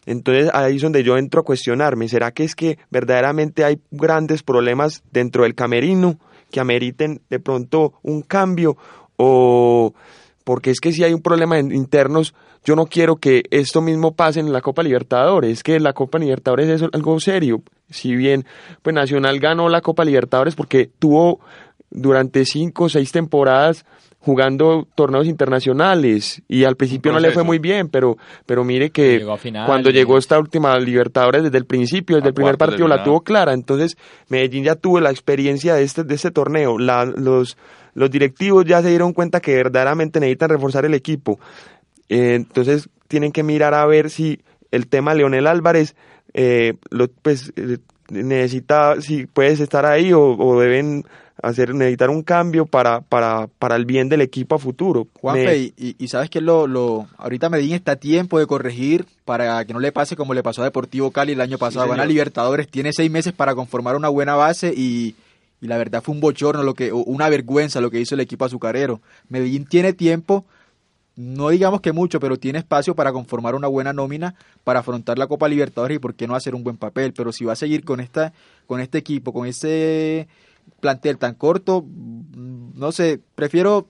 Entonces 0.04 0.50
ahí 0.52 0.76
es 0.76 0.82
donde 0.82 1.02
yo 1.02 1.16
entro 1.16 1.40
a 1.40 1.44
cuestionarme, 1.44 2.08
¿será 2.08 2.30
que 2.30 2.44
es 2.44 2.54
que 2.54 2.78
verdaderamente 2.90 3.64
hay 3.64 3.80
grandes 3.90 4.42
problemas 4.42 5.02
dentro 5.10 5.42
del 5.42 5.54
camerino 5.54 6.18
que 6.50 6.60
ameriten 6.60 7.20
de 7.28 7.40
pronto 7.40 7.94
un 8.02 8.22
cambio 8.22 8.76
o 9.16 9.94
porque 10.44 10.70
es 10.70 10.80
que 10.80 10.92
si 10.92 11.02
hay 11.02 11.12
un 11.12 11.22
problema 11.22 11.58
internos, 11.58 12.32
yo 12.64 12.76
no 12.76 12.86
quiero 12.86 13.16
que 13.16 13.42
esto 13.50 13.80
mismo 13.80 14.14
pase 14.14 14.38
en 14.38 14.52
la 14.52 14.60
Copa 14.60 14.82
Libertadores, 14.82 15.50
es 15.50 15.62
que 15.64 15.80
la 15.80 15.92
Copa 15.92 16.18
Libertadores 16.18 16.68
es 16.68 16.82
algo 16.92 17.18
serio. 17.18 17.62
Si 17.90 18.14
bien 18.14 18.44
pues 18.82 18.94
Nacional 18.94 19.40
ganó 19.40 19.68
la 19.68 19.80
Copa 19.80 20.04
Libertadores 20.04 20.54
porque 20.54 20.88
tuvo 20.98 21.40
durante 21.90 22.44
cinco 22.44 22.84
o 22.84 22.88
seis 22.88 23.10
temporadas 23.10 23.84
jugando 24.26 24.88
torneos 24.96 25.26
internacionales 25.28 26.42
y 26.48 26.64
al 26.64 26.74
principio 26.74 27.12
no 27.12 27.20
le 27.20 27.28
fue 27.30 27.44
muy 27.44 27.58
bien, 27.60 27.88
pero 27.88 28.16
pero 28.44 28.64
mire 28.64 28.90
que 28.90 29.18
Llegó 29.20 29.38
cuando 29.66 29.90
llegó 29.90 30.18
esta 30.18 30.36
última 30.38 30.76
Libertadores 30.80 31.44
desde 31.44 31.58
el 31.58 31.64
principio, 31.64 32.16
desde 32.16 32.30
el 32.30 32.34
primer 32.34 32.58
partido 32.58 32.88
la 32.88 32.96
tuvo 33.04 33.20
clara, 33.20 33.52
entonces 33.52 33.96
Medellín 34.28 34.64
ya 34.64 34.74
tuvo 34.74 34.98
la 35.00 35.10
experiencia 35.10 35.74
de 35.76 35.84
este 35.84 36.02
de 36.02 36.14
este 36.16 36.32
torneo, 36.32 36.76
La- 36.78 37.04
los 37.04 37.56
los 37.94 38.10
directivos 38.10 38.64
ya 38.66 38.82
se 38.82 38.88
dieron 38.88 39.12
cuenta 39.12 39.40
que 39.40 39.54
verdaderamente 39.54 40.18
necesitan 40.20 40.50
reforzar 40.50 40.84
el 40.84 40.94
equipo, 40.94 41.38
Eh, 42.08 42.34
entonces 42.34 42.88
tienen 43.08 43.30
que 43.32 43.42
mirar 43.44 43.74
a 43.74 43.86
ver 43.86 44.10
si 44.10 44.40
el 44.72 44.88
tema 44.88 45.14
Leonel 45.14 45.46
Álvarez 45.46 45.94
eh, 46.34 46.74
lo, 46.90 47.06
pues 47.22 47.52
eh, 47.56 47.78
necesita 48.10 49.00
si 49.00 49.26
puedes 49.26 49.60
estar 49.60 49.86
ahí 49.86 50.12
o, 50.12 50.20
o 50.36 50.60
deben 50.60 51.04
hacer 51.42 51.74
necesitar 51.74 52.08
un 52.10 52.22
cambio 52.22 52.64
para, 52.66 53.02
para, 53.02 53.46
para 53.58 53.76
el 53.76 53.84
bien 53.84 54.08
del 54.08 54.22
equipo 54.22 54.54
a 54.54 54.58
futuro. 54.58 55.06
Juanfe, 55.20 55.44
Me- 55.44 55.56
y, 55.56 55.94
y- 55.98 56.08
sabes 56.08 56.30
que 56.30 56.40
lo, 56.40 56.66
lo, 56.66 57.06
ahorita 57.18 57.50
Medellín 57.50 57.74
está 57.74 57.92
a 57.92 57.96
tiempo 57.96 58.38
de 58.38 58.46
corregir 58.46 59.04
para 59.24 59.64
que 59.64 59.72
no 59.74 59.80
le 59.80 59.92
pase 59.92 60.16
como 60.16 60.32
le 60.34 60.42
pasó 60.42 60.62
a 60.62 60.64
Deportivo 60.64 61.10
Cali 61.10 61.32
el 61.32 61.40
año 61.40 61.58
pasado. 61.58 61.84
Gana 61.86 62.02
señor. 62.02 62.08
Libertadores, 62.08 62.68
tiene 62.68 62.92
seis 62.92 63.10
meses 63.10 63.32
para 63.34 63.54
conformar 63.54 63.96
una 63.96 64.08
buena 64.08 64.34
base 64.34 64.72
y, 64.74 65.14
y 65.60 65.66
la 65.66 65.76
verdad 65.76 66.02
fue 66.02 66.14
un 66.14 66.20
bochorno, 66.20 66.62
lo 66.62 66.72
que, 66.74 66.90
o 66.90 66.98
una 66.98 67.28
vergüenza 67.28 67.80
lo 67.82 67.90
que 67.90 68.00
hizo 68.00 68.14
el 68.14 68.20
equipo 68.22 68.44
azucarero. 68.46 69.00
Medellín 69.28 69.66
tiene 69.66 69.92
tiempo, 69.92 70.46
no 71.16 71.48
digamos 71.50 71.80
que 71.80 71.92
mucho, 71.92 72.18
pero 72.20 72.38
tiene 72.38 72.58
espacio 72.58 72.94
para 72.94 73.12
conformar 73.12 73.54
una 73.54 73.68
buena 73.68 73.92
nómina 73.92 74.34
para 74.64 74.80
afrontar 74.80 75.18
la 75.18 75.26
Copa 75.26 75.48
Libertadores 75.48 75.96
y 75.96 75.98
por 75.98 76.14
qué 76.14 76.26
no 76.26 76.34
hacer 76.34 76.54
un 76.54 76.62
buen 76.64 76.76
papel. 76.78 77.12
Pero 77.14 77.32
si 77.32 77.44
va 77.44 77.52
a 77.54 77.56
seguir 77.56 77.84
con 77.84 78.00
esta, 78.00 78.32
con 78.66 78.80
este 78.80 78.98
equipo, 78.98 79.32
con 79.32 79.46
ese 79.46 80.28
plantel 80.80 81.18
tan 81.18 81.34
corto, 81.34 81.84
no 82.36 82.92
sé, 82.92 83.20
prefiero 83.34 83.88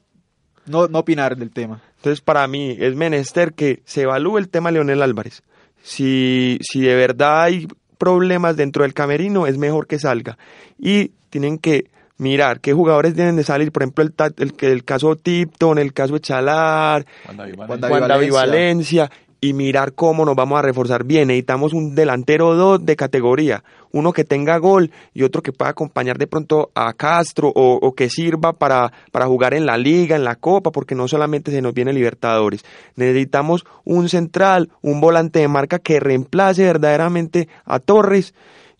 no, 0.66 0.88
no 0.88 0.98
opinar 1.00 1.36
del 1.36 1.50
tema. 1.50 1.82
Entonces, 1.96 2.20
para 2.20 2.46
mí 2.46 2.76
es 2.78 2.94
menester 2.96 3.52
que 3.54 3.82
se 3.84 4.02
evalúe 4.02 4.38
el 4.38 4.48
tema 4.48 4.70
Leonel 4.70 5.02
Álvarez. 5.02 5.42
Si, 5.82 6.58
si 6.62 6.80
de 6.80 6.94
verdad 6.94 7.42
hay 7.42 7.68
problemas 7.98 8.56
dentro 8.56 8.82
del 8.82 8.94
camerino, 8.94 9.46
es 9.46 9.58
mejor 9.58 9.86
que 9.86 9.98
salga. 9.98 10.36
Y 10.78 11.12
tienen 11.30 11.58
que 11.58 11.90
mirar 12.18 12.60
qué 12.60 12.72
jugadores 12.72 13.14
deben 13.14 13.36
de 13.36 13.44
salir. 13.44 13.70
Por 13.72 13.82
ejemplo, 13.82 14.02
el, 14.04 14.12
ta- 14.12 14.30
el, 14.38 14.54
que- 14.54 14.72
el 14.72 14.84
caso 14.84 15.16
Tipton, 15.16 15.78
el 15.78 15.92
caso 15.92 16.14
de 16.14 16.20
Chalar, 16.20 17.06
Juan 17.26 17.36
David 17.36 17.54
Juan 17.56 17.68
Valencia. 17.68 17.88
David 17.88 17.98
Juan 17.98 18.08
David 18.08 18.32
Valencia. 18.32 19.10
Y 19.40 19.52
mirar 19.52 19.92
cómo 19.92 20.24
nos 20.24 20.34
vamos 20.34 20.58
a 20.58 20.62
reforzar 20.62 21.04
bien. 21.04 21.28
Necesitamos 21.28 21.72
un 21.72 21.94
delantero 21.94 22.54
2 22.54 22.84
de 22.84 22.96
categoría. 22.96 23.62
Uno 23.92 24.12
que 24.12 24.24
tenga 24.24 24.58
gol 24.58 24.90
y 25.14 25.22
otro 25.22 25.42
que 25.42 25.52
pueda 25.52 25.70
acompañar 25.70 26.18
de 26.18 26.26
pronto 26.26 26.70
a 26.74 26.92
Castro 26.94 27.52
o, 27.54 27.74
o 27.74 27.94
que 27.94 28.10
sirva 28.10 28.52
para, 28.52 28.92
para 29.12 29.26
jugar 29.26 29.54
en 29.54 29.66
la 29.66 29.76
liga, 29.76 30.16
en 30.16 30.24
la 30.24 30.36
copa, 30.36 30.70
porque 30.70 30.94
no 30.94 31.06
solamente 31.06 31.50
se 31.50 31.62
nos 31.62 31.74
viene 31.74 31.92
Libertadores. 31.92 32.64
Necesitamos 32.96 33.64
un 33.84 34.08
central, 34.08 34.70
un 34.82 35.00
volante 35.00 35.40
de 35.40 35.48
marca 35.48 35.78
que 35.78 36.00
reemplace 36.00 36.64
verdaderamente 36.64 37.48
a 37.64 37.78
Torres 37.78 38.34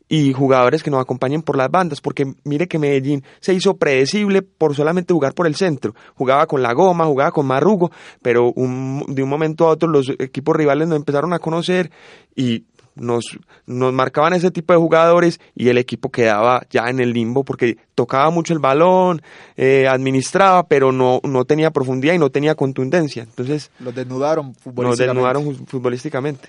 y 0.08 0.32
jugadores 0.32 0.82
que 0.82 0.90
nos 0.90 1.00
acompañen 1.00 1.42
por 1.42 1.56
las 1.56 1.68
bandas, 1.70 2.00
porque 2.00 2.32
mire 2.44 2.68
que 2.68 2.78
Medellín 2.78 3.24
se 3.40 3.54
hizo 3.54 3.76
predecible 3.76 4.42
por 4.42 4.74
solamente 4.76 5.12
jugar 5.12 5.34
por 5.34 5.46
el 5.48 5.56
centro. 5.56 5.94
Jugaba 6.14 6.46
con 6.46 6.62
la 6.62 6.72
goma, 6.74 7.06
jugaba 7.06 7.32
con 7.32 7.46
Marrugo, 7.46 7.90
pero 8.22 8.52
un- 8.54 9.04
de 9.08 9.22
un 9.22 9.28
momento 9.28 9.66
a 9.66 9.70
otro 9.70 9.88
los 9.88 10.08
equipos 10.18 10.54
rivales 10.54 10.86
nos 10.86 10.96
empezaron 10.96 11.32
a 11.32 11.40
conocer 11.40 11.90
y 12.36 12.64
nos, 12.94 13.24
nos 13.66 13.92
marcaban 13.92 14.32
ese 14.32 14.50
tipo 14.50 14.72
de 14.72 14.78
jugadores 14.78 15.38
y 15.54 15.68
el 15.68 15.76
equipo 15.76 16.10
quedaba 16.10 16.62
ya 16.70 16.84
en 16.88 16.98
el 17.00 17.12
limbo 17.12 17.44
porque 17.44 17.76
tocaba 17.94 18.30
mucho 18.30 18.54
el 18.54 18.58
balón, 18.58 19.20
eh, 19.56 19.86
administraba, 19.86 20.66
pero 20.66 20.92
no, 20.92 21.20
no 21.24 21.44
tenía 21.44 21.72
profundidad 21.72 22.14
y 22.14 22.18
no 22.18 22.30
tenía 22.30 22.54
contundencia. 22.54 23.22
Entonces 23.24 23.70
Los 23.80 23.94
desnudaron 23.94 24.54
nos 24.76 24.96
desnudaron 24.96 25.44
fu- 25.44 25.66
futbolísticamente. 25.66 26.48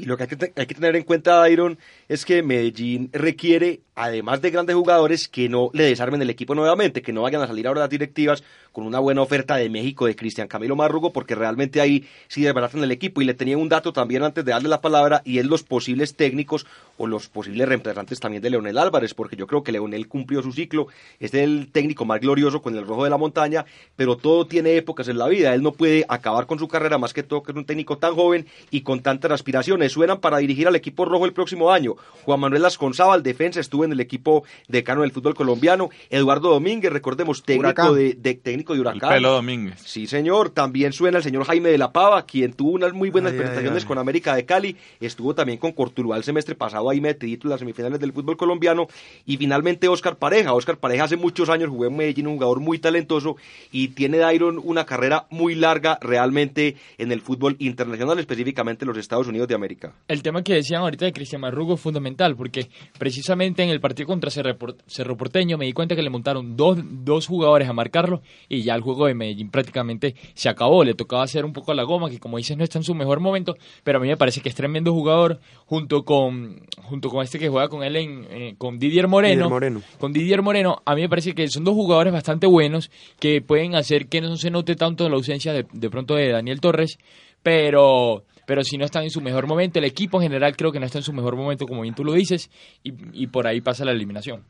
Y 0.00 0.04
lo 0.06 0.16
que 0.16 0.22
hay 0.22 0.28
que, 0.30 0.52
hay 0.56 0.66
que 0.66 0.74
tener 0.74 0.96
en 0.96 1.02
cuenta, 1.02 1.34
Dairon, 1.34 1.78
es 2.08 2.24
que 2.24 2.42
Medellín 2.42 3.10
requiere, 3.12 3.80
además 4.00 4.40
de 4.40 4.50
grandes 4.50 4.74
jugadores, 4.74 5.28
que 5.28 5.48
no 5.48 5.70
le 5.74 5.84
desarmen 5.84 6.22
el 6.22 6.30
equipo 6.30 6.54
nuevamente, 6.54 7.02
que 7.02 7.12
no 7.12 7.22
vayan 7.22 7.42
a 7.42 7.46
salir 7.46 7.66
ahora 7.66 7.80
las 7.80 7.90
directivas 7.90 8.42
con 8.72 8.86
una 8.86 8.98
buena 8.98 9.20
oferta 9.20 9.56
de 9.56 9.68
México 9.68 10.06
de 10.06 10.16
Cristian 10.16 10.48
Camilo 10.48 10.76
Marrugo, 10.76 11.12
porque 11.12 11.34
realmente 11.34 11.80
ahí 11.80 12.06
sí 12.28 12.42
desbaratan 12.42 12.82
el 12.82 12.92
equipo. 12.92 13.20
Y 13.20 13.24
le 13.24 13.34
tenía 13.34 13.58
un 13.58 13.68
dato 13.68 13.92
también 13.92 14.22
antes 14.22 14.44
de 14.44 14.52
darle 14.52 14.68
la 14.68 14.80
palabra, 14.80 15.20
y 15.24 15.38
es 15.38 15.44
los 15.44 15.62
posibles 15.62 16.14
técnicos 16.14 16.66
o 16.96 17.06
los 17.06 17.28
posibles 17.28 17.68
reemplazantes 17.68 18.20
también 18.20 18.42
de 18.42 18.50
Leonel 18.50 18.78
Álvarez, 18.78 19.12
porque 19.12 19.36
yo 19.36 19.46
creo 19.46 19.62
que 19.62 19.72
Leonel 19.72 20.08
cumplió 20.08 20.42
su 20.42 20.52
ciclo, 20.52 20.86
es 21.18 21.34
el 21.34 21.68
técnico 21.70 22.04
más 22.04 22.20
glorioso 22.20 22.62
con 22.62 22.76
el 22.76 22.86
rojo 22.86 23.04
de 23.04 23.10
la 23.10 23.18
montaña, 23.18 23.66
pero 23.96 24.16
todo 24.16 24.46
tiene 24.46 24.76
épocas 24.76 25.08
en 25.08 25.18
la 25.18 25.28
vida. 25.28 25.54
Él 25.54 25.62
no 25.62 25.72
puede 25.72 26.06
acabar 26.08 26.46
con 26.46 26.58
su 26.58 26.68
carrera, 26.68 26.96
más 26.96 27.12
que 27.12 27.22
todo 27.22 27.42
que 27.42 27.52
es 27.52 27.56
un 27.56 27.64
técnico 27.64 27.98
tan 27.98 28.14
joven 28.14 28.46
y 28.70 28.80
con 28.80 29.00
tantas 29.00 29.32
aspiraciones. 29.32 29.92
Suenan 29.92 30.20
para 30.20 30.38
dirigir 30.38 30.68
al 30.68 30.76
equipo 30.76 31.04
rojo 31.04 31.26
el 31.26 31.32
próximo 31.32 31.70
año. 31.70 31.96
Juan 32.24 32.40
Manuel 32.40 32.62
Lasconzábal, 32.62 33.22
defensa, 33.22 33.60
estuvo 33.60 33.84
en 33.84 33.89
el 33.92 34.00
equipo 34.00 34.44
decano 34.68 35.02
del 35.02 35.12
fútbol 35.12 35.34
colombiano. 35.34 35.90
Eduardo 36.10 36.50
Domínguez, 36.50 36.92
recordemos, 36.92 37.42
técnico 37.42 37.94
de, 37.94 38.14
de- 38.14 38.34
técnico 38.34 38.72
de 38.72 38.78
El 38.80 38.86
Huracán. 38.86 39.10
pelo 39.10 39.32
Domínguez. 39.32 39.80
Sí, 39.84 40.06
señor. 40.06 40.50
También 40.50 40.92
suena 40.92 41.18
el 41.18 41.24
señor 41.24 41.44
Jaime 41.44 41.70
de 41.70 41.78
la 41.78 41.92
Pava, 41.92 42.24
quien 42.26 42.52
tuvo 42.52 42.72
unas 42.72 42.92
muy 42.92 43.10
buenas 43.10 43.32
Ay, 43.32 43.38
presentaciones 43.38 43.82
ay, 43.82 43.84
ay. 43.84 43.88
con 43.88 43.98
América 43.98 44.34
de 44.34 44.44
Cali. 44.44 44.76
Estuvo 45.00 45.34
también 45.34 45.58
con 45.58 45.72
Cortuluá 45.72 46.16
el 46.16 46.24
semestre 46.24 46.54
pasado 46.54 46.90
ahí 46.90 47.00
metidito 47.00 47.46
en 47.46 47.50
las 47.50 47.60
semifinales 47.60 48.00
del 48.00 48.12
fútbol 48.12 48.36
colombiano. 48.36 48.86
Y 49.26 49.36
finalmente 49.36 49.88
Oscar 49.88 50.16
Pareja. 50.16 50.52
Oscar 50.52 50.78
Pareja 50.78 51.04
hace 51.04 51.16
muchos 51.16 51.48
años 51.48 51.70
jugó 51.70 51.86
en 51.86 51.96
Medellín, 51.96 52.26
un 52.26 52.34
jugador 52.34 52.60
muy 52.60 52.78
talentoso 52.78 53.36
y 53.72 53.88
tiene 53.88 54.18
Dairon 54.18 54.60
una 54.62 54.84
carrera 54.86 55.26
muy 55.30 55.54
larga 55.54 55.98
realmente 56.00 56.76
en 56.98 57.12
el 57.12 57.20
fútbol 57.20 57.56
internacional, 57.58 58.18
específicamente 58.18 58.84
en 58.84 58.88
los 58.88 58.98
Estados 58.98 59.26
Unidos 59.28 59.48
de 59.48 59.54
América. 59.54 59.92
El 60.08 60.22
tema 60.22 60.42
que 60.42 60.54
decían 60.54 60.82
ahorita 60.82 61.04
de 61.06 61.12
Cristian 61.12 61.40
Marrugo 61.40 61.74
es 61.74 61.80
fundamental 61.80 62.36
porque 62.36 62.68
precisamente 62.98 63.62
en 63.62 63.69
el 63.70 63.80
partido 63.80 64.06
contra 64.06 64.30
Cerro 64.30 64.56
Por- 64.58 64.76
Cerro 64.86 65.16
Porteño 65.16 65.56
me 65.58 65.64
di 65.66 65.72
cuenta 65.72 65.96
que 65.96 66.02
le 66.02 66.10
montaron 66.10 66.56
dos, 66.56 66.78
dos 66.82 67.26
jugadores 67.26 67.68
a 67.68 67.72
marcarlo 67.72 68.22
y 68.48 68.62
ya 68.62 68.74
el 68.74 68.80
juego 68.82 69.06
de 69.06 69.14
Medellín 69.14 69.50
prácticamente 69.50 70.14
se 70.34 70.48
acabó. 70.48 70.84
Le 70.84 70.94
tocaba 70.94 71.22
hacer 71.22 71.44
un 71.44 71.52
poco 71.52 71.72
a 71.72 71.74
la 71.74 71.82
goma, 71.84 72.10
que 72.10 72.18
como 72.18 72.36
dices 72.36 72.56
no 72.56 72.64
está 72.64 72.78
en 72.78 72.84
su 72.84 72.94
mejor 72.94 73.20
momento, 73.20 73.56
pero 73.84 73.98
a 73.98 74.00
mí 74.00 74.08
me 74.08 74.16
parece 74.16 74.40
que 74.40 74.48
es 74.48 74.54
tremendo 74.54 74.92
jugador 74.92 75.40
junto 75.66 76.04
con, 76.04 76.60
junto 76.82 77.08
con 77.10 77.22
este 77.22 77.38
que 77.38 77.48
juega 77.48 77.68
con 77.68 77.82
él 77.82 77.96
en, 77.96 78.26
eh, 78.30 78.54
con 78.58 78.78
Didier 78.78 79.08
Moreno. 79.08 79.34
Didier 79.44 79.50
Moreno. 79.50 79.82
Con 79.98 80.12
Didier 80.12 80.42
Moreno, 80.42 80.82
a 80.84 80.94
mí 80.94 81.00
me 81.02 81.08
parece 81.08 81.34
que 81.34 81.48
son 81.48 81.64
dos 81.64 81.74
jugadores 81.74 82.12
bastante 82.12 82.46
buenos 82.46 82.90
que 83.18 83.40
pueden 83.42 83.74
hacer 83.74 84.08
que 84.08 84.20
no 84.20 84.36
se 84.36 84.50
note 84.50 84.74
tanto 84.76 85.08
la 85.08 85.16
ausencia 85.16 85.52
de, 85.52 85.66
de 85.72 85.90
pronto 85.90 86.14
de 86.14 86.28
Daniel 86.30 86.60
Torres, 86.60 86.98
pero 87.42 88.24
pero 88.50 88.64
si 88.64 88.76
no 88.76 88.84
están 88.84 89.04
en 89.04 89.10
su 89.10 89.20
mejor 89.20 89.46
momento, 89.46 89.78
el 89.78 89.84
equipo 89.84 90.18
en 90.18 90.24
general 90.24 90.56
creo 90.56 90.72
que 90.72 90.80
no 90.80 90.86
está 90.86 90.98
en 90.98 91.04
su 91.04 91.12
mejor 91.12 91.36
momento, 91.36 91.68
como 91.68 91.82
bien 91.82 91.94
tú 91.94 92.02
lo 92.02 92.14
dices, 92.14 92.50
y, 92.82 92.92
y 93.12 93.28
por 93.28 93.46
ahí 93.46 93.60
pasa 93.60 93.84
la 93.84 93.92
eliminación. 93.92 94.42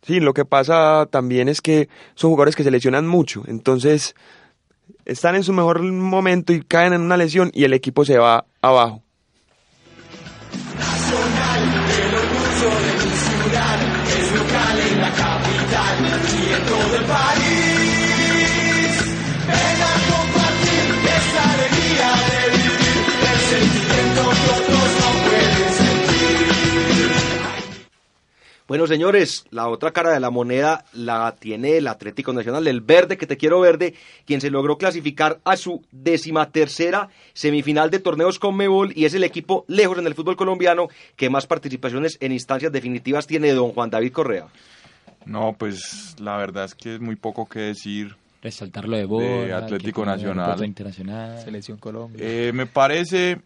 Sí, 0.00 0.18
lo 0.18 0.32
que 0.32 0.46
pasa 0.46 1.06
también 1.10 1.50
es 1.50 1.60
que 1.60 1.90
son 2.14 2.30
jugadores 2.30 2.56
que 2.56 2.62
se 2.62 2.70
lesionan 2.70 3.06
mucho, 3.06 3.42
entonces 3.46 4.14
están 5.04 5.34
en 5.34 5.44
su 5.44 5.52
mejor 5.52 5.82
momento 5.82 6.54
y 6.54 6.62
caen 6.62 6.94
en 6.94 7.02
una 7.02 7.18
lesión 7.18 7.50
y 7.52 7.64
el 7.64 7.74
equipo 7.74 8.06
se 8.06 8.16
va 8.16 8.46
abajo. 8.62 9.02
Bueno, 28.66 28.86
señores, 28.86 29.44
la 29.50 29.68
otra 29.68 29.90
cara 29.90 30.10
de 30.10 30.20
la 30.20 30.30
moneda 30.30 30.86
la 30.94 31.36
tiene 31.38 31.76
el 31.76 31.86
Atlético 31.86 32.32
Nacional, 32.32 32.66
el 32.66 32.80
verde 32.80 33.18
que 33.18 33.26
te 33.26 33.36
quiero 33.36 33.60
verde, 33.60 33.92
quien 34.24 34.40
se 34.40 34.48
logró 34.48 34.78
clasificar 34.78 35.38
a 35.44 35.58
su 35.58 35.82
decimatercera 35.92 37.10
semifinal 37.34 37.90
de 37.90 37.98
torneos 37.98 38.38
con 38.38 38.56
Mebol 38.56 38.92
y 38.96 39.04
es 39.04 39.12
el 39.12 39.22
equipo 39.22 39.66
lejos 39.68 39.98
en 39.98 40.06
el 40.06 40.14
fútbol 40.14 40.36
colombiano 40.36 40.88
que 41.14 41.28
más 41.28 41.46
participaciones 41.46 42.16
en 42.20 42.32
instancias 42.32 42.72
definitivas 42.72 43.26
tiene 43.26 43.52
don 43.52 43.72
Juan 43.72 43.90
David 43.90 44.12
Correa. 44.12 44.46
No, 45.26 45.54
pues 45.58 46.16
la 46.18 46.38
verdad 46.38 46.64
es 46.64 46.74
que 46.74 46.94
es 46.94 47.00
muy 47.00 47.16
poco 47.16 47.46
que 47.46 47.58
decir. 47.58 48.16
Resaltar 48.42 48.88
lo 48.88 48.96
de 48.96 49.04
Borja, 49.04 49.58
Atlético 49.58 50.06
Nacional. 50.06 50.64
internacional. 50.64 51.38
Selección 51.38 51.76
Colombia. 51.76 52.18
Eh, 52.26 52.50
me 52.54 52.64
parece 52.64 53.40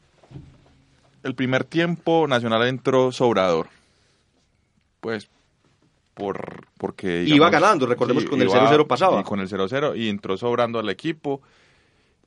el 1.25 1.35
primer 1.35 1.65
tiempo 1.65 2.29
Nacional 2.29 2.69
entró 2.69 3.11
sobrador. 3.11 3.78
Pues 5.01 5.29
por 6.15 6.67
porque 6.79 7.25
Iba 7.25 7.51
ganando, 7.51 7.87
recordemos 7.87 8.25
con 8.25 8.43
el 8.43 8.49
0-0 8.49 8.87
pasaba. 8.87 9.21
y 9.21 9.25
con 9.25 9.41
el 9.41 9.49
0-0 9.49 9.97
y 9.97 10.09
entró 10.09 10.37
sobrando 10.37 10.79
al 10.79 10.89
equipo. 10.91 11.41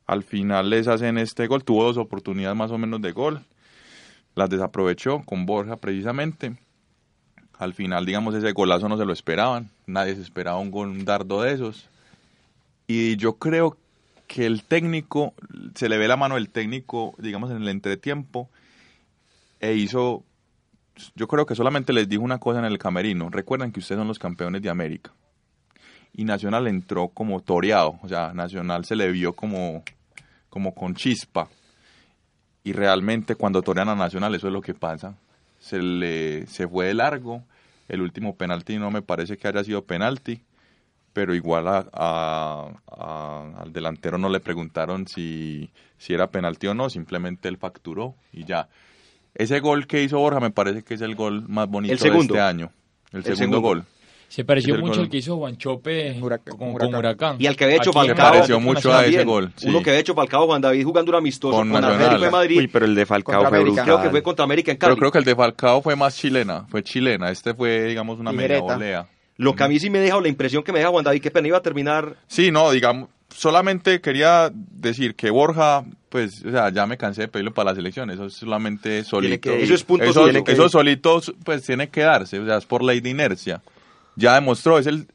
Al 0.07 0.23
final 0.23 0.69
les 0.69 0.87
hacen 0.87 1.17
este 1.17 1.47
gol, 1.47 1.63
tuvo 1.63 1.83
dos 1.83 1.97
oportunidades 1.97 2.57
más 2.57 2.71
o 2.71 2.77
menos 2.77 3.01
de 3.01 3.11
gol. 3.11 3.41
Las 4.35 4.49
desaprovechó 4.49 5.21
con 5.25 5.45
Borja 5.45 5.75
precisamente. 5.75 6.57
Al 7.57 7.73
final, 7.73 8.05
digamos, 8.05 8.33
ese 8.33 8.53
golazo 8.53 8.89
no 8.89 8.97
se 8.97 9.05
lo 9.05 9.13
esperaban. 9.13 9.69
Nadie 9.85 10.15
se 10.15 10.21
esperaba 10.21 10.57
un 10.57 10.71
gol, 10.71 10.87
un 10.89 11.05
dardo 11.05 11.41
de 11.41 11.53
esos. 11.53 11.87
Y 12.87 13.17
yo 13.17 13.33
creo 13.33 13.77
que 14.27 14.45
el 14.45 14.63
técnico, 14.63 15.33
se 15.75 15.89
le 15.89 15.97
ve 15.97 16.07
la 16.07 16.17
mano 16.17 16.35
del 16.35 16.49
técnico, 16.49 17.13
digamos, 17.17 17.51
en 17.51 17.57
el 17.57 17.67
entretiempo, 17.67 18.49
e 19.59 19.75
hizo, 19.75 20.23
yo 21.15 21.27
creo 21.27 21.45
que 21.45 21.55
solamente 21.55 21.93
les 21.93 22.07
dijo 22.07 22.23
una 22.23 22.39
cosa 22.39 22.59
en 22.59 22.65
el 22.65 22.77
camerino, 22.77 23.29
recuerden 23.29 23.71
que 23.71 23.79
ustedes 23.79 23.99
son 23.99 24.07
los 24.07 24.19
campeones 24.19 24.61
de 24.61 24.69
América. 24.69 25.11
Y 26.13 26.25
Nacional 26.25 26.67
entró 26.67 27.07
como 27.09 27.41
toreado, 27.41 27.97
o 28.01 28.07
sea, 28.07 28.33
Nacional 28.33 28.85
se 28.85 28.95
le 28.95 29.11
vio 29.11 29.33
como, 29.33 29.83
como 30.49 30.75
con 30.75 30.93
chispa. 30.95 31.47
Y 32.63 32.73
realmente 32.73 33.35
cuando 33.35 33.61
torean 33.61 33.89
a 33.89 33.95
Nacional, 33.95 34.35
eso 34.35 34.47
es 34.47 34.53
lo 34.53 34.61
que 34.61 34.73
pasa. 34.73 35.15
Se 35.59 35.81
le 35.81 36.45
se 36.47 36.67
fue 36.67 36.87
de 36.87 36.93
largo. 36.93 37.43
El 37.87 38.01
último 38.01 38.35
penalti 38.35 38.77
no 38.77 38.91
me 38.91 39.01
parece 39.01 39.37
que 39.37 39.47
haya 39.47 39.63
sido 39.63 39.83
penalti 39.85 40.43
pero 41.13 41.35
igual 41.35 41.65
a, 41.67 42.71
al 43.57 43.73
delantero 43.73 44.17
no 44.17 44.29
le 44.29 44.39
preguntaron 44.39 45.07
si, 45.07 45.71
si 45.97 46.13
era 46.13 46.31
penalti 46.31 46.67
o 46.67 46.73
no, 46.73 46.89
simplemente 46.89 47.49
él 47.49 47.57
facturó 47.57 48.15
y 48.31 48.45
ya. 48.45 48.69
Ese 49.33 49.59
gol 49.59 49.87
que 49.87 50.03
hizo 50.03 50.19
Borja 50.19 50.39
me 50.39 50.51
parece 50.51 50.83
que 50.83 50.93
es 50.95 51.01
el 51.01 51.15
gol 51.15 51.45
más 51.47 51.67
bonito 51.69 51.93
El 51.93 51.99
segundo. 51.99 52.33
de 52.33 52.39
este 52.39 52.49
año. 52.49 52.71
El, 53.11 53.17
El 53.19 53.23
segundo, 53.23 53.37
segundo. 53.37 53.61
gol. 53.61 53.83
Se 54.27 54.45
pareció 54.45 54.75
el 54.75 54.81
mucho 54.81 54.93
gol. 54.95 55.03
al 55.03 55.09
que 55.09 55.17
hizo 55.17 55.35
Guanchope 55.35 56.17
Huracán- 56.21 56.57
con, 56.57 56.57
con 56.57 56.71
Huracán. 56.73 56.95
Huracán. 56.95 57.35
Y 57.39 57.47
al 57.47 57.55
que 57.57 57.65
había 57.65 57.75
hecho 57.77 57.91
Falcao. 57.91 58.15
Se 58.15 58.21
pareció 58.31 58.59
mucho 58.61 58.93
a 58.93 59.05
ese 59.05 59.23
gol, 59.25 59.51
sí. 59.57 59.67
Uno 59.67 59.81
que 59.83 59.89
había 59.89 59.99
hecho 59.99 60.13
Falcao 60.13 60.45
Juan 60.45 60.61
David 60.61 60.85
jugando 60.85 61.11
un 61.11 61.15
amistoso 61.17 61.57
Con 61.57 61.69
con. 61.69 61.83
Atlético 61.83 62.21
de 62.21 62.29
Madrid. 62.31 62.57
Uy, 62.59 62.67
pero 62.67 62.85
el 62.85 62.95
de 62.95 63.05
Falcao 63.05 63.39
fue 63.41 63.47
América. 63.47 63.65
brutal. 63.71 63.85
Creo 63.85 64.01
que 64.01 64.09
fue 64.09 64.23
contra 64.23 64.45
América 64.45 64.71
en 64.71 64.77
Cali. 64.77 64.91
Pero 64.91 64.99
creo 64.99 65.11
que 65.11 65.17
el 65.17 65.25
de 65.25 65.35
Falcao 65.35 65.81
fue 65.81 65.95
más 65.97 66.15
chilena, 66.15 66.65
fue 66.69 66.81
chilena. 66.81 67.29
Este 67.29 67.53
fue, 67.53 67.83
digamos, 67.87 68.19
una 68.19 68.31
media 68.31 68.47
Tijereta. 68.59 68.73
volea. 68.75 69.07
Lo 69.35 69.53
que 69.55 69.63
a 69.63 69.67
mí 69.67 69.79
sí 69.79 69.89
me 69.89 69.99
deja, 69.99 70.15
o 70.15 70.21
la 70.21 70.27
impresión 70.29 70.63
que 70.63 70.71
me 70.71 70.79
deja 70.79 70.91
Juan 70.91 71.03
David, 71.03 71.21
que 71.21 71.31
pena 71.31 71.47
iba 71.49 71.57
a 71.57 71.61
terminar. 71.61 72.15
Sí, 72.27 72.51
no, 72.51 72.71
digamos, 72.71 73.09
solamente 73.33 74.01
quería 74.01 74.51
decir 74.53 75.15
que 75.15 75.29
Borja, 75.29 75.83
pues, 76.09 76.43
o 76.45 76.51
sea, 76.51 76.69
ya 76.69 76.85
me 76.85 76.97
cansé 76.97 77.21
de 77.21 77.27
pedirlo 77.27 77.53
para 77.53 77.71
la 77.71 77.75
selección, 77.75 78.09
eso 78.09 78.25
es 78.25 78.33
solamente 78.33 79.03
solito. 79.03 79.51
Eso 79.51 79.73
es 79.73 79.83
punto 79.83 80.05
Eso, 80.05 80.27
eso 80.27 80.69
solito, 80.69 81.21
pues, 81.43 81.63
tiene 81.63 81.89
que 81.89 82.01
darse, 82.01 82.39
o 82.39 82.45
sea, 82.45 82.57
es 82.57 82.65
por 82.65 82.83
ley 82.83 82.99
de 82.99 83.09
inercia. 83.09 83.61
Ya 84.15 84.35
demostró, 84.35 84.77
es 84.77 84.87
el 84.87 85.07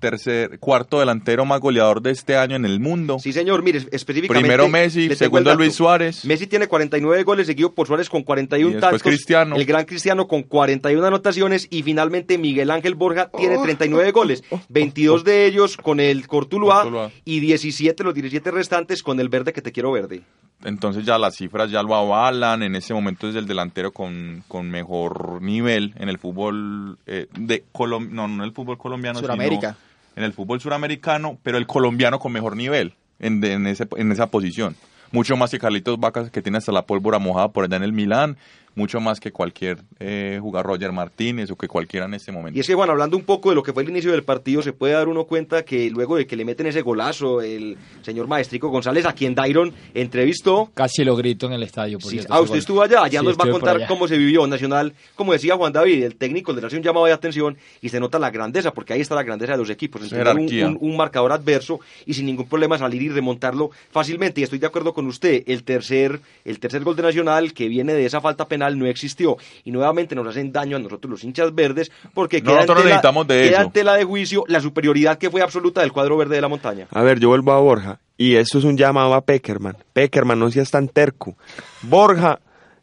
tercer, 0.00 0.58
cuarto 0.58 1.00
delantero 1.00 1.44
más 1.44 1.60
goleador 1.60 2.02
de 2.02 2.10
este 2.10 2.36
año 2.36 2.56
en 2.56 2.64
el 2.64 2.80
mundo. 2.80 3.18
Sí, 3.18 3.32
señor, 3.32 3.62
mire, 3.62 3.78
específicamente. 3.90 4.46
Primero 4.46 4.68
Messi, 4.68 5.14
segundo. 5.14 5.54
Luis 5.54 5.74
Suárez. 5.74 6.24
Messi 6.24 6.46
tiene 6.46 6.66
49 6.66 7.22
goles, 7.24 7.46
seguido 7.46 7.74
por 7.74 7.86
Suárez 7.86 8.08
con 8.08 8.22
41 8.22 8.70
Y 8.70 8.72
después 8.74 8.90
tantos. 8.90 9.02
Cristiano. 9.02 9.56
El 9.56 9.64
gran 9.64 9.84
Cristiano 9.84 10.28
con 10.28 10.42
41 10.42 11.06
anotaciones. 11.06 11.66
Y 11.70 11.82
finalmente 11.82 12.38
Miguel 12.38 12.70
Ángel 12.70 12.94
Borja 12.94 13.30
tiene 13.36 13.58
39 13.58 14.12
goles. 14.12 14.42
22 14.68 15.24
de 15.24 15.46
ellos 15.46 15.76
con 15.76 16.00
el 16.00 16.26
Cortuluá 16.26 16.82
Cortuluá. 16.82 17.10
y 17.24 17.40
17, 17.40 18.04
los 18.04 18.14
17 18.14 18.50
restantes 18.50 19.02
con 19.02 19.20
el 19.20 19.28
verde 19.28 19.52
que 19.52 19.62
te 19.62 19.72
quiero 19.72 19.92
verde. 19.92 20.22
Entonces 20.64 21.04
ya 21.04 21.18
las 21.18 21.36
cifras 21.36 21.70
ya 21.70 21.82
lo 21.82 21.94
avalan. 21.94 22.62
En 22.62 22.74
ese 22.74 22.92
momento 22.92 23.28
es 23.28 23.36
el 23.36 23.46
delantero 23.46 23.92
con, 23.92 24.42
con 24.48 24.70
mejor 24.70 25.40
nivel 25.40 25.94
en 25.98 26.08
el 26.08 26.18
fútbol 26.18 26.98
eh, 27.06 27.26
de 27.38 27.64
Colom 27.72 28.08
no, 28.12 28.26
no 28.26 28.42
en 28.42 28.48
el 28.48 28.52
fútbol 28.52 28.76
colombiano, 28.78 29.18
sino 29.20 29.32
Suramérica. 29.32 29.76
en 30.16 30.24
el 30.24 30.32
fútbol 30.32 30.60
suramericano, 30.60 31.38
pero 31.42 31.58
el 31.58 31.66
colombiano 31.66 32.18
con 32.18 32.32
mejor 32.32 32.56
nivel 32.56 32.94
en, 33.20 33.40
de- 33.40 33.52
en, 33.52 33.66
ese, 33.68 33.86
en 33.96 34.10
esa 34.12 34.26
posición. 34.28 34.74
Mucho 35.12 35.36
más 35.36 35.50
que 35.50 35.58
Carlitos 35.58 35.98
Vacas, 35.98 36.30
que 36.30 36.42
tiene 36.42 36.58
hasta 36.58 36.70
la 36.72 36.82
pólvora 36.82 37.18
mojada 37.18 37.48
por 37.48 37.64
allá 37.64 37.76
en 37.76 37.82
el 37.84 37.92
Milán. 37.92 38.36
Mucho 38.78 39.00
más 39.00 39.20
que 39.20 39.32
cualquier 39.32 39.78
eh, 39.98 40.38
jugador 40.40 40.66
Roger 40.68 40.92
Martínez 40.92 41.50
o 41.50 41.56
que 41.56 41.68
cualquiera 41.68 42.06
en 42.06 42.14
este 42.14 42.32
momento. 42.32 42.56
Y 42.56 42.60
es 42.60 42.66
que, 42.66 42.74
Juan, 42.74 42.88
hablando 42.88 43.16
un 43.16 43.24
poco 43.24 43.50
de 43.50 43.54
lo 43.56 43.62
que 43.62 43.72
fue 43.72 43.82
el 43.82 43.90
inicio 43.90 44.12
del 44.12 44.22
partido, 44.22 44.62
se 44.62 44.72
puede 44.72 44.94
dar 44.94 45.08
uno 45.08 45.24
cuenta 45.24 45.64
que 45.64 45.90
luego 45.90 46.16
de 46.16 46.26
que 46.26 46.36
le 46.36 46.44
meten 46.44 46.66
ese 46.68 46.80
golazo, 46.82 47.42
el 47.42 47.76
señor 48.02 48.26
Maestrico 48.28 48.68
González, 48.68 49.04
a 49.04 49.12
quien 49.12 49.34
Dairon 49.34 49.72
entrevistó, 49.94 50.70
Casi 50.74 51.04
lo 51.04 51.16
grito 51.16 51.46
en 51.46 51.52
el 51.54 51.62
estadio. 51.62 51.98
Por 51.98 52.10
Sí, 52.10 52.16
cierto, 52.18 52.32
ah, 52.34 52.40
usted 52.40 52.58
estuvo 52.58 52.82
allá, 52.82 53.06
ya 53.08 53.20
Sí, 53.20 53.26
nos 53.26 53.36
va 53.36 53.44
a 53.44 53.50
contar 53.50 53.76
allá. 53.76 53.86
cómo 53.86 54.06
se 54.08 54.16
vivió 54.16 54.46
Nacional. 54.46 54.94
Como 55.16 55.32
decía 55.32 55.56
Juan 55.56 55.72
David, 55.72 56.04
el 56.04 56.16
técnico 56.16 56.52
le 56.52 56.64
hace 56.66 56.76
un 56.76 56.82
llamado 56.82 57.06
de 57.06 57.12
atención 57.12 57.56
y 57.82 57.88
se 57.88 58.00
nota 58.00 58.18
la 58.18 58.30
grandeza, 58.30 58.72
porque 58.72 58.92
ahí 58.92 59.00
está 59.00 59.14
la 59.14 59.22
grandeza 59.22 59.52
de 59.52 59.58
los 59.58 59.70
equipos. 59.70 60.02
el 60.02 60.08
tener 60.10 60.28
un, 60.28 60.76
un- 60.76 60.78
un 60.80 60.96
marcador 60.96 61.32
adverso 61.32 61.80
y 62.06 62.14
sin 62.14 62.26
ningún 62.26 62.48
problema 62.48 62.78
salir 62.78 63.02
y 63.02 63.08
remontarlo 63.08 63.70
fácilmente. 63.90 64.40
Y 64.40 64.44
estoy 64.44 64.58
de 64.58 64.66
acuerdo 64.66 64.92
con 64.94 65.06
usted, 65.06 65.42
el 65.46 65.64
tercer, 65.64 66.20
el 66.44 66.58
tercer 66.60 66.84
gol 66.84 66.94
de 66.96 67.02
Nacional 67.02 67.52
que 67.52 67.68
viene 67.68 67.92
de 67.94 68.06
esa 68.06 68.20
falta 68.20 68.46
penal 68.46 68.67
no 68.76 68.86
existió. 68.86 69.36
Y 69.64 69.70
nuevamente 69.70 70.14
nos 70.14 70.26
hacen 70.26 70.52
daño 70.52 70.76
a 70.76 70.80
nosotros 70.80 71.10
los 71.10 71.24
hinchas 71.24 71.54
verdes, 71.54 71.92
porque 72.12 72.42
queda, 72.42 72.56
Nosotros 72.56 72.78
en 72.78 72.82
tela, 72.82 72.88
necesitamos 72.88 73.26
de 73.28 73.70
queda 73.72 73.94
de 73.94 74.04
juicio 74.04 74.44
la 74.48 74.60
superioridad 74.60 75.18
que 75.18 75.30
fue 75.30 75.42
absoluta 75.42 75.80
del 75.80 75.92
cuadro 75.92 76.16
verde 76.16 76.34
de 76.34 76.40
la 76.40 76.48
montaña. 76.48 76.88
A 76.90 77.02
ver, 77.02 77.20
yo 77.20 77.28
vuelvo 77.28 77.52
a 77.52 77.60
Borja. 77.60 78.00
Y 78.16 78.34
esto 78.34 78.58
es 78.58 78.64
un 78.64 78.76
llamado 78.76 79.14
a 79.14 79.20
Peckerman. 79.20 79.76
Peckerman, 79.92 80.40
no 80.40 80.50
seas 80.50 80.72
tan 80.72 80.88
terco. 80.88 81.36
Borja, 81.82 82.40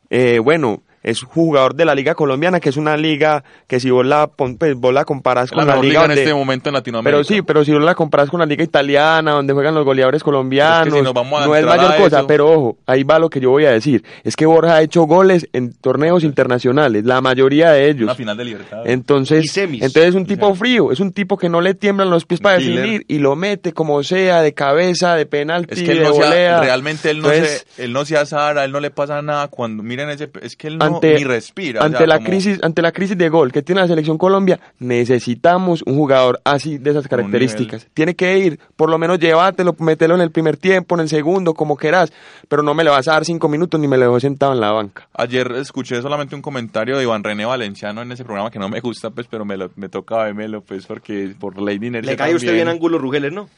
eh, 0.09 0.39
bueno, 0.39 0.81
es 1.05 1.21
jugador 1.23 1.75
de 1.75 1.85
la 1.85 1.95
Liga 1.95 2.15
Colombiana, 2.15 2.59
que 2.59 2.69
es 2.69 2.77
una 2.77 2.97
liga 2.97 3.43
que 3.67 3.79
si 3.79 3.89
vos 3.91 4.05
la, 4.05 4.27
pues, 4.27 4.75
vos 4.75 4.93
la 4.93 5.05
comparás 5.05 5.51
la 5.51 5.55
con 5.55 5.65
la, 5.67 5.73
mejor 5.73 5.85
liga 5.85 5.93
liga 5.93 6.03
en 6.03 6.09
donde- 6.09 6.21
este 6.23 6.33
momento 6.33 6.69
en 6.69 6.73
Latinoamérica. 6.73 7.17
Pero 7.17 7.23
sí, 7.23 7.41
pero 7.43 7.63
si 7.63 7.71
vos 7.73 7.81
la 7.83 7.95
comparás 7.95 8.29
con 8.29 8.39
la 8.39 8.45
liga 8.45 8.63
italiana, 8.63 9.31
donde 9.31 9.53
juegan 9.53 9.75
los 9.75 9.85
goleadores 9.85 10.23
colombianos, 10.23 10.87
Es 10.87 10.93
que 10.93 10.99
si 10.99 11.03
nos 11.05 11.13
vamos 11.13 11.41
a 11.41 11.45
no 11.45 11.55
es 11.55 11.65
mayor 11.65 11.91
a 11.93 11.97
cosa, 11.97 12.17
eso- 12.19 12.27
pero 12.27 12.51
ojo, 12.51 12.77
ahí 12.87 13.03
va 13.03 13.19
lo 13.19 13.29
que 13.29 13.39
yo 13.39 13.51
voy 13.51 13.65
a 13.65 13.71
decir. 13.71 14.03
Es 14.23 14.35
que 14.35 14.45
Borja 14.45 14.75
ha 14.75 14.81
hecho 14.81 15.03
goles 15.03 15.47
en 15.53 15.73
torneos 15.73 16.23
internacionales, 16.23 17.05
la 17.05 17.21
mayoría 17.21 17.71
de 17.71 17.89
ellos. 17.89 18.03
Una 18.03 18.15
final 18.15 18.37
de 18.37 18.45
libertad. 18.45 18.81
Entonces, 18.85 19.45
Y 19.45 19.47
semis. 19.47 19.81
entonces 19.83 20.09
es 20.09 20.15
un 20.15 20.25
tipo 20.25 20.53
frío, 20.55 20.91
es 20.91 20.99
un 20.99 21.11
tipo 21.13 21.37
que 21.37 21.49
no 21.49 21.61
le 21.61 21.73
tiemblan 21.75 22.09
los 22.09 22.25
pies 22.25 22.39
para 22.41 22.57
Killer. 22.57 22.75
definir 22.77 23.05
y 23.07 23.19
lo 23.19 23.35
mete 23.35 23.73
como 23.73 24.01
sea, 24.03 24.41
de 24.41 24.53
cabeza, 24.53 25.15
de 25.15 25.25
penalti, 25.25 25.73
Es 25.75 25.83
que 25.83 25.91
él 25.91 25.99
de 25.99 26.03
no 26.05 26.13
se, 26.13 26.19
volea. 26.23 26.59
realmente 26.61 27.11
él 27.11 27.19
no 27.21 27.31
Entonces, 27.31 27.65
se, 27.75 27.83
él 27.85 27.93
no 27.93 28.05
se 28.05 28.17
azara, 28.17 28.63
él 28.65 28.71
no 28.71 28.79
le 28.79 28.89
pasa 28.91 29.21
nada 29.21 29.47
cuando 29.49 29.83
miren 29.83 30.09
ese, 30.09 30.29
es 30.41 30.55
que 30.55 30.67
él 30.67 30.77
no 30.77 30.94
ante, 30.95 31.15
ni 31.15 31.23
respira. 31.23 31.81
o 31.81 31.83
ante 31.83 31.97
sea, 31.99 32.07
la 32.07 32.15
como- 32.17 32.27
crisis, 32.29 32.59
ante 32.63 32.81
la 32.81 32.91
crisis 32.91 33.17
de 33.17 33.29
gol 33.29 33.51
que 33.51 33.61
tiene 33.61 33.81
la 33.81 33.87
selección 33.87 34.17
Colombia, 34.17 34.59
necesitamos 34.79 35.83
un 35.85 35.95
jugador 35.95 36.41
así 36.43 36.77
de 36.77 36.91
esas 36.91 37.07
características. 37.07 37.87
Tiene 37.93 38.15
que 38.15 38.37
ir, 38.39 38.59
por 38.75 38.89
lo 38.89 38.97
menos 38.97 39.19
llévatelo, 39.19 39.75
mételo 39.79 40.15
en 40.15 40.21
el 40.21 40.31
primer 40.31 40.57
tiempo, 40.57 40.95
en 40.95 41.01
el 41.01 41.09
segundo, 41.09 41.53
como 41.53 41.77
quieras, 41.77 42.11
pero 42.47 42.63
no 42.63 42.73
me 42.73 42.83
le 42.83 42.89
vas 42.89 43.07
a 43.07 43.11
dar 43.13 43.25
cinco 43.25 43.47
minutos 43.49 43.79
ni 43.79 43.87
me 43.87 43.97
lo 43.97 44.03
dejo 44.05 44.19
sentado 44.19 44.53
en 44.53 44.59
la 44.59 44.71
banca. 44.71 45.07
Ayer 45.13 45.51
escuché 45.53 46.01
solamente 46.01 46.35
un 46.35 46.41
comentario 46.41 46.97
de 46.97 47.03
Iván 47.03 47.23
René 47.23 47.45
Valenciano 47.45 48.01
en 48.01 48.11
ese 48.11 48.23
programa 48.23 48.49
que 48.51 48.59
no 48.59 48.69
me 48.69 48.79
gusta, 48.79 49.09
pues, 49.11 49.27
pero 49.29 49.45
me, 49.45 49.57
lo, 49.57 49.71
me 49.75 49.89
toca 49.89 50.17
vermelo, 50.23 50.61
pues, 50.61 50.85
porque 50.85 51.35
por 51.39 51.61
ley 51.61 51.77
de 51.79 51.87
inercia 51.87 52.11
Le 52.11 52.17
cae 52.17 52.31
a 52.31 52.35
usted 52.35 52.47
también. 52.47 52.65
bien 52.67 52.75
Angulo 52.75 52.97
Rugeles, 52.97 53.31
¿no? 53.31 53.49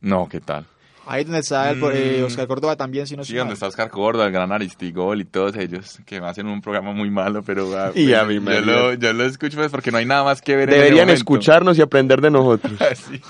No, 0.00 0.28
¿qué 0.28 0.40
tal? 0.40 0.64
Ahí 1.12 1.24
donde 1.24 1.40
está 1.40 1.70
el, 1.70 1.78
Mm. 1.78 1.90
eh, 1.92 2.22
Oscar 2.22 2.46
Córdoba 2.46 2.76
también, 2.76 3.04
si 3.06 3.16
no 3.16 3.24
Sí, 3.24 3.34
donde 3.34 3.54
está 3.54 3.66
Oscar 3.66 3.90
Córdoba, 3.90 4.26
el 4.26 4.32
gran 4.32 4.52
Aristigol 4.52 5.20
y 5.20 5.24
todos 5.24 5.56
ellos, 5.56 5.98
que 6.06 6.20
me 6.20 6.28
hacen 6.28 6.46
un 6.46 6.60
programa 6.60 6.92
muy 6.92 7.10
malo, 7.10 7.42
pero 7.42 7.76
ah, 7.76 7.90
Y 7.96 8.12
a 8.12 8.24
pues, 8.24 8.28
mí, 8.28 8.34
yo, 8.36 8.40
María. 8.42 8.60
lo, 8.60 8.94
yo 8.94 9.12
lo 9.12 9.24
escucho 9.24 9.56
pues 9.56 9.70
porque 9.72 9.90
no 9.90 9.98
hay 9.98 10.06
nada 10.06 10.22
más 10.22 10.40
que 10.40 10.54
ver 10.54 10.70
Deberían 10.70 11.10
escucharnos 11.10 11.76
y 11.78 11.82
aprender 11.82 12.20
de 12.20 12.30
nosotros. 12.30 12.72
Sí. 12.94 13.20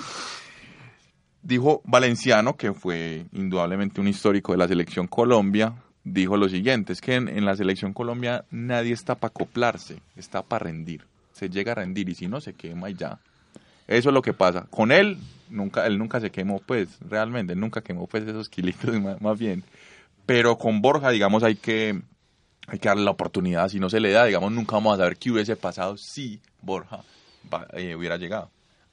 Dijo 1.43 1.81
Valenciano, 1.85 2.55
que 2.55 2.71
fue 2.73 3.25
indudablemente 3.33 3.99
un 3.99 4.07
histórico 4.07 4.51
de 4.51 4.59
la 4.59 4.67
selección 4.67 5.07
Colombia, 5.07 5.73
dijo 6.03 6.37
lo 6.37 6.47
siguiente, 6.49 6.93
es 6.93 7.01
que 7.01 7.15
en, 7.15 7.27
en 7.27 7.45
la 7.45 7.55
selección 7.55 7.93
Colombia 7.93 8.45
nadie 8.51 8.93
está 8.93 9.15
para 9.15 9.29
acoplarse, 9.29 10.01
está 10.15 10.43
para 10.43 10.65
rendir. 10.65 11.03
Se 11.33 11.49
llega 11.49 11.71
a 11.71 11.75
rendir 11.75 12.09
y 12.09 12.13
si 12.15 12.27
no 12.27 12.41
se 12.41 12.53
quema 12.53 12.91
y 12.91 12.93
ya. 12.93 13.17
Eso 13.87 14.09
es 14.09 14.13
lo 14.13 14.21
que 14.21 14.33
pasa. 14.33 14.67
Con 14.69 14.91
él, 14.91 15.17
nunca, 15.51 15.85
él 15.85 15.97
nunca 15.97 16.19
se 16.19 16.31
quemó, 16.31 16.59
pues, 16.59 16.97
realmente, 17.07 17.53
él 17.53 17.59
nunca 17.59 17.81
quemó 17.81 18.07
pues 18.07 18.23
esos 18.23 18.49
kilitos 18.49 18.95
más, 19.21 19.39
bien. 19.39 19.63
Pero 20.25 20.57
con 20.57 20.81
Borja, 20.81 21.11
digamos, 21.11 21.43
hay 21.43 21.55
que, 21.55 22.01
hay 22.67 22.79
que 22.79 22.89
darle 22.89 23.03
la 23.03 23.11
oportunidad. 23.11 23.69
Si 23.69 23.79
no 23.79 23.89
se 23.89 23.99
le 23.99 24.11
da, 24.11 24.25
digamos, 24.25 24.51
nunca 24.51 24.75
vamos 24.75 24.93
a 24.93 24.97
saber 24.97 25.17
qué 25.17 25.31
hubiese 25.31 25.55
pasado 25.55 25.97
si 25.97 26.39
Borja 26.61 27.01
eh, 27.73 27.95
hubiera 27.95 28.17
llegado. 28.17 28.49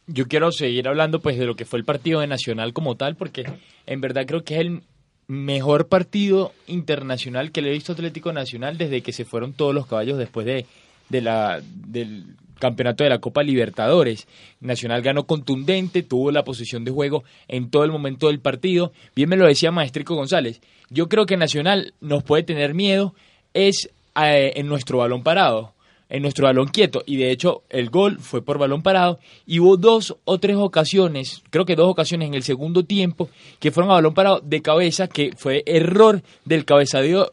Yo 0.06 0.26
quiero 0.26 0.50
seguir 0.52 0.88
hablando 0.88 1.20
pues 1.20 1.38
de 1.38 1.44
lo 1.44 1.54
que 1.54 1.66
fue 1.66 1.78
el 1.78 1.84
partido 1.84 2.20
de 2.20 2.26
Nacional 2.26 2.72
como 2.72 2.96
tal, 2.96 3.14
porque 3.14 3.44
en 3.86 4.00
verdad 4.00 4.24
creo 4.26 4.42
que 4.42 4.54
es 4.54 4.60
el 4.60 4.82
mejor 5.26 5.88
partido 5.88 6.54
internacional 6.66 7.52
que 7.52 7.60
le 7.60 7.68
he 7.68 7.74
visto 7.74 7.92
Atlético 7.92 8.32
Nacional 8.32 8.78
desde 8.78 9.02
que 9.02 9.12
se 9.12 9.26
fueron 9.26 9.52
todos 9.52 9.74
los 9.74 9.86
caballos 9.86 10.16
después 10.16 10.46
de, 10.46 10.64
de 11.10 11.20
la, 11.20 11.60
del 11.62 12.24
campeonato 12.58 13.04
de 13.04 13.10
la 13.10 13.18
Copa 13.18 13.42
Libertadores. 13.42 14.26
Nacional 14.60 15.02
ganó 15.02 15.26
contundente, 15.26 16.02
tuvo 16.02 16.30
la 16.30 16.44
posición 16.44 16.84
de 16.84 16.90
juego 16.90 17.24
en 17.48 17.70
todo 17.70 17.84
el 17.84 17.92
momento 17.92 18.28
del 18.28 18.40
partido. 18.40 18.92
Bien 19.14 19.28
me 19.28 19.36
lo 19.36 19.46
decía 19.46 19.70
Maestrico 19.70 20.14
González. 20.14 20.60
Yo 20.90 21.08
creo 21.08 21.26
que 21.26 21.36
Nacional 21.36 21.94
nos 22.00 22.22
puede 22.22 22.42
tener 22.42 22.74
miedo 22.74 23.14
es 23.54 23.90
eh, 24.20 24.52
en 24.56 24.66
nuestro 24.68 24.98
balón 24.98 25.22
parado 25.22 25.74
en 26.08 26.22
nuestro 26.22 26.46
balón 26.46 26.68
quieto 26.68 27.02
y 27.06 27.16
de 27.16 27.30
hecho 27.30 27.62
el 27.68 27.90
gol 27.90 28.18
fue 28.18 28.42
por 28.42 28.58
balón 28.58 28.82
parado 28.82 29.18
y 29.46 29.60
hubo 29.60 29.76
dos 29.76 30.16
o 30.24 30.38
tres 30.38 30.56
ocasiones, 30.56 31.42
creo 31.50 31.64
que 31.64 31.76
dos 31.76 31.88
ocasiones 31.88 32.28
en 32.28 32.34
el 32.34 32.42
segundo 32.42 32.84
tiempo 32.84 33.28
que 33.58 33.70
fueron 33.70 33.90
a 33.90 33.94
balón 33.94 34.14
parado 34.14 34.40
de 34.40 34.62
cabeza 34.62 35.08
que 35.08 35.32
fue 35.36 35.62
error 35.66 36.22
del 36.44 36.64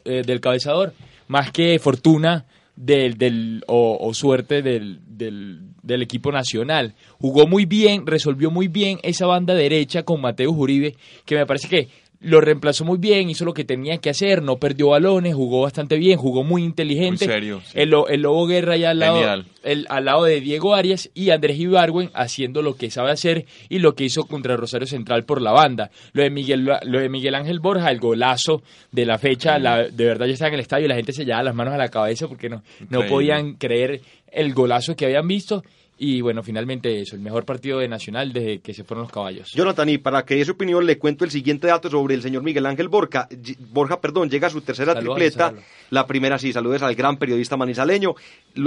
eh, 0.04 0.22
del 0.26 0.40
cabezador 0.40 0.92
más 1.28 1.50
que 1.52 1.78
fortuna 1.78 2.44
del, 2.76 3.16
del 3.16 3.64
o, 3.66 3.96
o 3.98 4.12
suerte 4.12 4.60
del, 4.60 5.00
del, 5.16 5.60
del 5.82 6.02
equipo 6.02 6.32
nacional. 6.32 6.94
Jugó 7.18 7.46
muy 7.46 7.64
bien, 7.64 8.06
resolvió 8.06 8.50
muy 8.50 8.68
bien 8.68 8.98
esa 9.02 9.26
banda 9.26 9.54
derecha 9.54 10.02
con 10.02 10.20
Mateo 10.20 10.50
Uribe, 10.50 10.96
que 11.24 11.36
me 11.36 11.46
parece 11.46 11.68
que 11.68 11.88
lo 12.20 12.40
reemplazó 12.40 12.84
muy 12.84 12.98
bien, 12.98 13.28
hizo 13.30 13.44
lo 13.44 13.52
que 13.54 13.64
tenía 13.64 13.98
que 13.98 14.10
hacer, 14.10 14.42
no 14.42 14.56
perdió 14.56 14.88
balones, 14.88 15.34
jugó 15.34 15.62
bastante 15.62 15.96
bien, 15.96 16.16
jugó 16.18 16.42
muy 16.44 16.64
inteligente. 16.64 17.26
Muy 17.26 17.34
serio, 17.34 17.60
sí. 17.64 17.72
El, 17.78 17.92
el 18.08 18.22
Lobo 18.22 18.46
Guerra 18.46 18.76
ya 18.76 18.90
al 18.90 18.98
lado, 18.98 19.44
el- 19.62 19.86
al 19.90 20.04
lado 20.06 20.24
de 20.24 20.40
Diego 20.40 20.74
Arias 20.74 21.10
y 21.14 21.30
Andrés 21.30 21.58
Ibargüen 21.58 22.10
haciendo 22.14 22.62
lo 22.62 22.76
que 22.76 22.90
sabe 22.90 23.10
hacer 23.10 23.44
y 23.68 23.78
lo 23.80 23.94
que 23.94 24.04
hizo 24.04 24.24
contra 24.24 24.56
Rosario 24.56 24.86
Central 24.86 25.24
por 25.24 25.42
la 25.42 25.52
banda. 25.52 25.90
Lo 26.14 26.22
de 26.22 26.30
Miguel, 26.30 26.64
lo 26.64 26.98
de 27.00 27.08
Miguel 27.08 27.34
Ángel 27.34 27.60
Borja, 27.60 27.90
el 27.90 28.00
golazo 28.00 28.62
de 28.92 29.04
la 29.06 29.18
fecha, 29.18 29.58
la- 29.58 29.84
de 29.88 30.04
verdad 30.04 30.26
yo 30.26 30.32
estaba 30.32 30.48
en 30.48 30.54
el 30.54 30.60
estadio 30.60 30.86
y 30.86 30.88
la 30.88 30.94
gente 30.96 31.12
se 31.12 31.24
llevaba 31.24 31.42
las 31.44 31.54
manos 31.54 31.74
a 31.74 31.78
la 31.78 31.88
cabeza 31.88 32.26
porque 32.28 32.48
no, 32.48 32.56
no 32.80 33.00
Increíble. 33.00 33.08
podían 33.10 33.54
creer 33.54 34.00
el 34.32 34.54
golazo 34.54 34.96
que 34.96 35.04
habían 35.04 35.28
visto. 35.28 35.62
Y 35.98 36.20
bueno, 36.20 36.42
finalmente 36.42 37.00
eso, 37.00 37.16
el 37.16 37.22
mejor 37.22 37.46
partido 37.46 37.78
de 37.78 37.88
Nacional 37.88 38.30
desde 38.30 38.58
que 38.60 38.74
se 38.74 38.84
fueron 38.84 39.04
los 39.04 39.12
caballos. 39.12 39.52
Jonathan, 39.54 39.88
y 39.88 39.96
para 39.96 40.26
que 40.26 40.36
dé 40.36 40.44
su 40.44 40.52
opinión, 40.52 40.84
le 40.84 40.98
cuento 40.98 41.24
el 41.24 41.30
siguiente 41.30 41.68
dato 41.68 41.88
sobre 41.88 42.14
el 42.14 42.20
señor 42.20 42.42
Miguel 42.42 42.66
Ángel 42.66 42.88
Borja. 42.88 43.28
Borja, 43.70 43.98
perdón, 43.98 44.28
llega 44.28 44.48
a 44.48 44.50
su 44.50 44.60
tercera 44.60 44.92
Saludos, 44.92 45.16
tripleta. 45.16 45.46
saludos. 45.46 45.64
La 45.88 46.06
primera, 46.06 46.38
sí, 46.38 46.52
saludes 46.52 46.82
al 46.82 46.94
gran 46.94 47.16
periodista 47.16 47.56
manizaleño. 47.56 48.14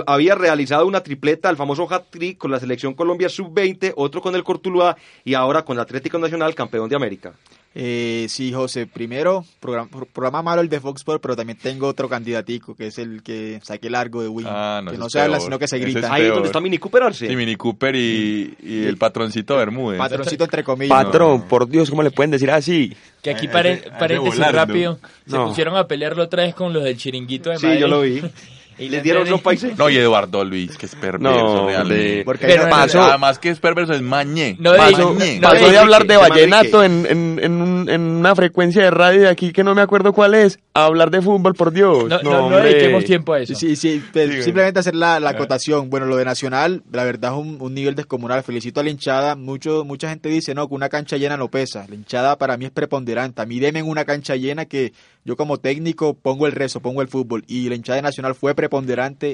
Había 0.07 0.33
realizado 0.33 0.87
una 0.87 1.01
tripleta, 1.01 1.51
el 1.51 1.57
famoso 1.57 1.87
hat-trick 1.91 2.37
con 2.39 2.49
la 2.49 2.59
selección 2.59 2.95
Colombia 2.95 3.29
sub-20, 3.29 3.93
otro 3.95 4.21
con 4.21 4.33
el 4.33 4.43
Cortuluá 4.43 4.97
y 5.23 5.35
ahora 5.35 5.63
con 5.63 5.77
el 5.77 5.81
Atlético 5.81 6.17
Nacional, 6.17 6.55
campeón 6.55 6.89
de 6.89 6.95
América. 6.95 7.33
Eh, 7.75 8.25
sí, 8.29 8.51
José, 8.51 8.87
primero, 8.87 9.45
programa, 9.59 9.89
pro- 9.91 10.05
programa 10.07 10.41
malo 10.41 10.61
el 10.61 10.69
de 10.69 10.79
Fox 10.79 11.01
Sports, 11.01 11.21
pero 11.21 11.35
también 11.35 11.57
tengo 11.61 11.87
otro 11.87 12.09
candidatico, 12.09 12.75
que 12.75 12.87
es 12.87 12.97
el 12.97 13.21
que 13.21 13.59
saqué 13.63 13.91
largo 13.91 14.23
de 14.23 14.27
Win. 14.27 14.47
Ah, 14.49 14.81
no, 14.83 14.89
que 14.91 14.97
no 14.97 15.07
se 15.07 15.19
habla, 15.21 15.37
peor. 15.37 15.45
sino 15.45 15.59
que 15.59 15.67
se 15.67 15.77
grita. 15.77 15.99
es 15.99 16.05
Ahí 16.05 16.23
es 16.23 16.29
donde 16.29 16.47
está 16.47 16.59
Mini 16.59 16.79
Cooper 16.79 17.03
Arce. 17.03 17.27
Sí, 17.27 17.35
Mini 17.35 17.55
Cooper 17.55 17.95
y, 17.95 18.57
y 18.63 18.83
el 18.85 18.97
patroncito 18.97 19.55
Bermúdez. 19.55 19.99
Patroncito 19.99 20.45
entre 20.45 20.63
comillas. 20.63 21.03
Patrón, 21.03 21.43
por 21.43 21.69
Dios, 21.69 21.89
¿cómo 21.91 22.01
le 22.01 22.09
pueden 22.11 22.31
decir 22.31 22.49
así? 22.49 22.95
Que 23.21 23.29
aquí, 23.31 23.45
Eh, 23.45 23.49
pare- 23.49 23.73
ese- 23.73 23.87
ese 23.87 23.97
paréntesis 23.99 24.51
rápido, 24.51 24.99
se 25.27 25.37
pusieron 25.37 25.75
a 25.77 25.87
pelearlo 25.87 26.23
otra 26.23 26.43
vez 26.43 26.55
con 26.55 26.73
los 26.73 26.83
del 26.83 26.97
chiringuito 26.97 27.51
de 27.51 27.57
Sí, 27.59 27.65
Madrid. 27.67 27.81
yo 27.81 27.87
lo 27.87 28.01
vi. 28.01 28.21
Y 28.79 28.89
Les 28.89 29.03
dieron 29.03 29.29
los 29.29 29.41
países. 29.41 29.77
No, 29.77 29.89
y 29.89 29.97
Eduardo 29.97 30.43
Luis, 30.45 30.77
que 30.77 30.85
es 30.85 30.95
perverso 30.95 31.19
No, 31.55 31.67
realmente. 31.67 32.23
Porque 32.25 32.47
Pero 32.47 32.63
no- 32.63 32.69
pasó. 32.69 33.01
Además 33.01 33.37
que 33.39 33.49
es 33.49 33.59
perverso, 33.59 33.93
es 33.93 34.01
mañé. 34.01 34.55
No 34.59 34.73
Pasó, 34.75 35.13
no 35.13 35.41
pasó 35.41 35.69
de 35.69 35.77
hablar 35.77 36.05
de 36.07 36.17
vallenato 36.17 36.83
en, 36.83 37.05
en, 37.09 37.39
en, 37.43 37.61
un- 37.61 37.89
en 37.89 38.01
una 38.01 38.35
frecuencia 38.35 38.81
de 38.83 38.91
radio 38.91 39.21
de 39.21 39.27
aquí 39.29 39.51
que 39.51 39.63
no 39.63 39.75
me 39.75 39.81
acuerdo 39.81 40.13
cuál 40.13 40.33
es, 40.35 40.59
a 40.73 40.85
hablar 40.85 41.11
de 41.11 41.21
fútbol, 41.21 41.53
por 41.55 41.71
Dios. 41.73 42.05
No, 42.07 42.49
no, 42.49 42.49
dediquemos 42.57 43.03
tiempo 43.03 43.33
a 43.33 43.41
eso. 43.41 43.53
Sí, 43.55 43.75
sí, 43.75 43.99
sí, 43.99 44.03
pues, 44.13 44.43
simplemente 44.45 44.79
hacer 44.79 44.95
la, 44.95 45.19
la 45.19 45.31
acotación. 45.31 45.89
Bueno, 45.89 46.05
lo 46.05 46.15
de 46.15 46.23
Nacional, 46.25 46.81
la 46.91 47.03
verdad 47.03 47.33
es 47.33 47.37
un, 47.39 47.57
un 47.59 47.73
nivel 47.73 47.95
descomunal. 47.95 48.43
Felicito 48.43 48.79
a 48.79 48.83
la 48.83 48.89
hinchada. 48.89 49.35
Mucho, 49.35 49.83
mucha 49.83 50.09
gente 50.09 50.29
dice, 50.29 50.55
no, 50.55 50.67
que 50.69 50.75
una 50.75 50.87
cancha 50.89 51.17
llena 51.17 51.35
no 51.35 51.49
pesa. 51.49 51.85
La 51.89 51.95
hinchada 51.95 52.37
para 52.37 52.55
mí 52.55 52.65
es 52.65 52.71
preponderante. 52.71 53.41
A 53.41 53.45
mí 53.45 53.59
deme 53.59 53.79
en 53.79 53.89
una 53.89 54.05
cancha 54.05 54.35
llena 54.37 54.65
que 54.65 54.93
yo 55.25 55.35
como 55.35 55.57
técnico 55.57 56.13
pongo 56.13 56.47
el 56.47 56.53
rezo, 56.53 56.79
pongo 56.79 57.01
el 57.01 57.07
fútbol. 57.09 57.43
Y 57.47 57.67
la 57.67 57.75
hinchada 57.75 57.97
de 57.97 58.01
Nacional 58.03 58.35
fue 58.35 58.55
preponderante 58.55 58.68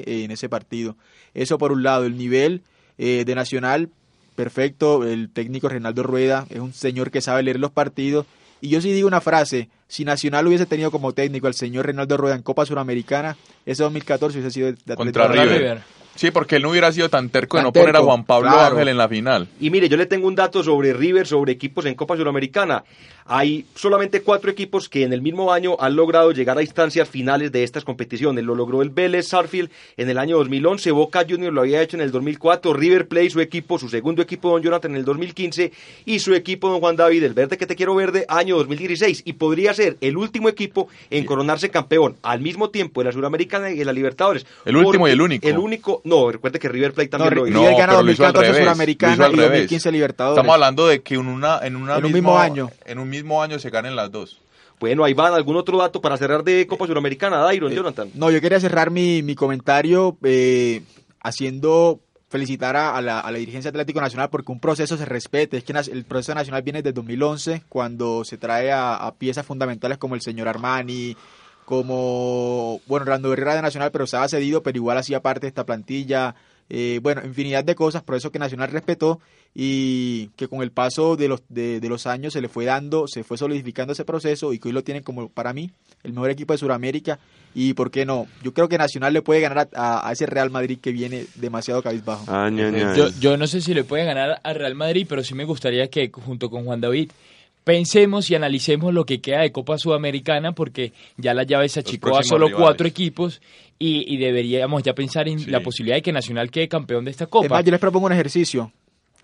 eh, 0.06 0.24
en 0.24 0.30
ese 0.30 0.48
partido. 0.48 0.96
Eso 1.34 1.58
por 1.58 1.72
un 1.72 1.82
lado. 1.82 2.04
El 2.04 2.16
nivel 2.16 2.62
eh, 2.98 3.24
de 3.26 3.34
Nacional, 3.34 3.88
perfecto. 4.34 5.04
El 5.04 5.30
técnico 5.30 5.68
Reinaldo 5.68 6.02
Rueda 6.02 6.46
es 6.50 6.60
un 6.60 6.72
señor 6.72 7.10
que 7.10 7.20
sabe 7.20 7.42
leer 7.42 7.60
los 7.60 7.70
partidos. 7.70 8.26
Y 8.60 8.70
yo 8.70 8.80
sí 8.80 8.92
digo 8.92 9.06
una 9.06 9.20
frase, 9.20 9.68
si 9.86 10.04
Nacional 10.04 10.46
hubiese 10.46 10.66
tenido 10.66 10.90
como 10.90 11.12
técnico 11.12 11.46
al 11.46 11.54
señor 11.54 11.86
Reinaldo 11.86 12.16
Rueda 12.16 12.34
en 12.34 12.42
Copa 12.42 12.64
Suramericana, 12.64 13.36
ese 13.66 13.82
2014 13.82 14.38
hubiese 14.38 14.52
sido 14.52 14.66
de 14.66 14.72
Atlético 14.72 14.96
Contra 14.96 15.26
Contra 15.26 15.44
River. 15.44 15.58
River. 15.58 15.82
Sí, 16.16 16.30
porque 16.30 16.56
él 16.56 16.62
no 16.62 16.70
hubiera 16.70 16.90
sido 16.92 17.08
tan 17.08 17.28
terco 17.28 17.56
de 17.56 17.62
no 17.62 17.72
poner 17.72 17.96
a 17.96 18.00
Juan 18.00 18.24
Pablo 18.24 18.50
claro. 18.50 18.76
Ángel 18.76 18.88
en 18.88 18.96
la 18.96 19.08
final. 19.08 19.48
Y 19.60 19.70
mire, 19.70 19.88
yo 19.88 19.96
le 19.96 20.06
tengo 20.06 20.26
un 20.26 20.34
dato 20.34 20.62
sobre 20.62 20.92
River, 20.92 21.26
sobre 21.26 21.52
equipos 21.52 21.86
en 21.86 21.94
Copa 21.94 22.16
Suramericana. 22.16 22.84
Hay 23.28 23.66
solamente 23.74 24.22
cuatro 24.22 24.52
equipos 24.52 24.88
que 24.88 25.02
en 25.02 25.12
el 25.12 25.20
mismo 25.20 25.52
año 25.52 25.76
han 25.80 25.96
logrado 25.96 26.30
llegar 26.30 26.58
a 26.58 26.62
instancias 26.62 27.08
finales 27.08 27.50
de 27.50 27.64
estas 27.64 27.84
competiciones. 27.84 28.44
Lo 28.44 28.54
logró 28.54 28.82
el 28.82 28.90
Vélez 28.90 29.28
Sarfield 29.28 29.68
en 29.96 30.08
el 30.08 30.18
año 30.18 30.36
2011, 30.36 30.92
Boca 30.92 31.24
Juniors 31.28 31.52
lo 31.52 31.62
había 31.62 31.82
hecho 31.82 31.96
en 31.96 32.02
el 32.02 32.12
2004, 32.12 32.72
River 32.72 33.08
Plate, 33.08 33.30
su 33.30 33.40
equipo, 33.40 33.80
su 33.80 33.88
segundo 33.88 34.22
equipo, 34.22 34.50
Don 34.50 34.62
Jonathan, 34.62 34.92
en 34.92 34.98
el 34.98 35.04
2015, 35.04 35.72
y 36.04 36.20
su 36.20 36.34
equipo, 36.34 36.68
Don 36.68 36.78
Juan 36.78 36.94
David, 36.94 37.24
el 37.24 37.34
verde 37.34 37.58
que 37.58 37.66
te 37.66 37.74
quiero 37.74 37.96
verde, 37.96 38.26
año 38.28 38.56
2016. 38.58 39.22
Y 39.24 39.32
podría 39.32 39.74
ser 39.74 39.96
el 40.00 40.16
último 40.16 40.48
equipo 40.48 40.88
en 41.10 41.24
coronarse 41.24 41.68
campeón 41.68 42.16
al 42.22 42.40
mismo 42.40 42.70
tiempo 42.70 43.00
de 43.00 43.06
la 43.06 43.12
Suramericana 43.12 43.70
y 43.70 43.76
de 43.76 43.84
la 43.84 43.92
Libertadores. 43.92 44.46
El 44.64 44.76
último 44.76 45.08
y 45.08 45.10
el 45.10 45.20
único. 45.20 45.48
El 45.48 45.58
único, 45.58 46.00
no, 46.06 46.30
recuerde 46.30 46.58
que 46.60 46.68
River 46.68 46.94
Plate 46.94 47.10
No, 47.18 47.24
también 47.24 47.34
lo 47.34 47.48
hizo. 47.48 47.58
River 47.58 47.74
gana 47.74 47.92
pero 47.94 48.02
lo 48.02 48.12
hizo 48.12 48.24
al 48.24 48.32
2014 48.32 48.52
revés, 48.52 48.64
lo 48.64 48.64
Suramericana 48.64 49.14
hizo 49.14 49.24
al 49.24 49.32
y 49.32 49.36
revés. 49.36 49.50
2015 49.50 49.92
Libertadores. 49.92 50.38
Estamos 50.38 50.54
hablando 50.54 50.86
de 50.86 51.02
que 51.02 51.14
en, 51.14 51.26
una, 51.26 51.58
en, 51.62 51.76
una 51.76 51.96
En 51.96 52.04
un 52.04 52.12
mismo, 52.12 52.38
año. 52.38 52.70
En 52.84 52.98
un 52.98 53.08
mismo 53.08 53.42
año 53.42 53.58
se 53.58 53.70
ganen 53.70 53.96
las 53.96 54.12
dos. 54.12 54.38
Bueno, 54.78 55.04
ahí 55.04 55.14
van. 55.14 55.34
¿Algún 55.34 55.56
otro 55.56 55.78
dato 55.78 56.00
para 56.00 56.16
cerrar 56.16 56.44
de 56.44 56.66
Copa 56.66 56.86
Suramericana, 56.86 57.38
Dairon, 57.38 57.72
Jonathan? 57.72 58.10
No, 58.14 58.30
yo 58.30 58.40
quería 58.40 58.60
cerrar 58.60 58.90
mi, 58.90 59.22
mi 59.22 59.34
comentario 59.34 60.16
eh, 60.22 60.82
haciendo 61.20 62.00
felicitar 62.28 62.76
a, 62.76 62.96
a 62.96 63.00
la, 63.00 63.20
a 63.20 63.30
la 63.30 63.38
dirigencia 63.38 63.70
Atlético 63.70 64.00
Nacional 64.00 64.30
porque 64.30 64.52
un 64.52 64.60
proceso 64.60 64.96
se 64.96 65.04
respete. 65.06 65.56
Es 65.56 65.64
que 65.64 65.72
el 65.72 66.04
proceso 66.04 66.34
nacional 66.34 66.62
viene 66.62 66.82
desde 66.82 66.94
2011 66.94 67.62
cuando 67.68 68.24
se 68.24 68.36
trae 68.36 68.70
a, 68.70 68.94
a 68.94 69.14
piezas 69.14 69.44
fundamentales 69.44 69.98
como 69.98 70.14
el 70.14 70.20
señor 70.20 70.46
Armani, 70.46 71.16
como, 71.66 72.80
bueno, 72.86 73.04
Rando 73.06 73.32
Herrera 73.32 73.54
de 73.56 73.62
Nacional, 73.62 73.90
pero 73.90 74.04
estaba 74.04 74.28
cedido, 74.28 74.62
pero 74.62 74.76
igual 74.76 74.98
hacía 74.98 75.20
parte 75.20 75.42
de 75.42 75.48
esta 75.48 75.64
plantilla. 75.66 76.34
Eh, 76.68 76.98
bueno, 77.02 77.22
infinidad 77.24 77.62
de 77.62 77.76
cosas, 77.76 78.02
por 78.02 78.16
eso 78.16 78.32
que 78.32 78.40
Nacional 78.40 78.70
respetó 78.72 79.20
y 79.54 80.28
que 80.36 80.48
con 80.48 80.62
el 80.62 80.72
paso 80.72 81.14
de 81.16 81.28
los, 81.28 81.42
de, 81.48 81.78
de 81.80 81.88
los 81.88 82.06
años 82.08 82.32
se 82.32 82.40
le 82.40 82.48
fue 82.48 82.64
dando, 82.64 83.06
se 83.06 83.22
fue 83.22 83.38
solidificando 83.38 83.92
ese 83.92 84.04
proceso 84.04 84.52
y 84.52 84.58
que 84.58 84.68
hoy 84.68 84.72
lo 84.74 84.82
tienen 84.82 85.02
como, 85.04 85.28
para 85.28 85.52
mí, 85.52 85.70
el 86.02 86.12
mejor 86.12 86.30
equipo 86.30 86.52
de 86.54 86.58
Sudamérica. 86.58 87.18
Y 87.54 87.72
por 87.74 87.90
qué 87.90 88.04
no, 88.04 88.26
yo 88.42 88.52
creo 88.52 88.68
que 88.68 88.76
Nacional 88.78 89.12
le 89.12 89.22
puede 89.22 89.40
ganar 89.40 89.68
a, 89.74 89.80
a- 90.00 90.08
a 90.08 90.12
ese 90.12 90.26
Real 90.26 90.50
Madrid 90.50 90.78
que 90.82 90.90
viene 90.92 91.26
demasiado 91.36 91.82
cabizbajo. 91.82 92.24
Ah, 92.28 92.50
ña, 92.50 92.70
ña. 92.70 92.94
Yo, 92.96 93.08
yo 93.20 93.36
no 93.36 93.46
sé 93.46 93.60
si 93.62 93.72
le 93.72 93.84
puede 93.84 94.04
ganar 94.04 94.40
a 94.42 94.52
Real 94.52 94.74
Madrid, 94.74 95.06
pero 95.08 95.22
sí 95.24 95.34
me 95.34 95.44
gustaría 95.44 95.88
que 95.88 96.10
junto 96.12 96.50
con 96.50 96.64
Juan 96.64 96.80
David 96.80 97.10
pensemos 97.66 98.30
y 98.30 98.36
analicemos 98.36 98.94
lo 98.94 99.04
que 99.04 99.20
queda 99.20 99.40
de 99.40 99.50
Copa 99.50 99.76
Sudamericana 99.76 100.52
porque 100.52 100.92
ya 101.16 101.34
la 101.34 101.42
llave 101.42 101.68
se 101.68 101.80
achicó 101.80 102.16
a 102.16 102.22
solo 102.22 102.46
rivales. 102.46 102.64
cuatro 102.64 102.86
equipos 102.86 103.42
y, 103.76 104.14
y 104.14 104.18
deberíamos 104.18 104.84
ya 104.84 104.94
pensar 104.94 105.26
en 105.26 105.40
Sí. 105.40 105.50
la 105.50 105.58
posibilidad 105.58 105.96
de 105.96 106.02
que 106.02 106.12
Nacional 106.12 106.48
quede 106.52 106.68
campeón 106.68 107.04
de 107.04 107.10
esta 107.10 107.24
Es 107.24 107.30
Copa. 107.30 107.48
más, 107.48 107.64
yo 107.64 107.72
les 107.72 107.80
propongo 107.80 108.06
un 108.06 108.12
ejercicio. 108.12 108.70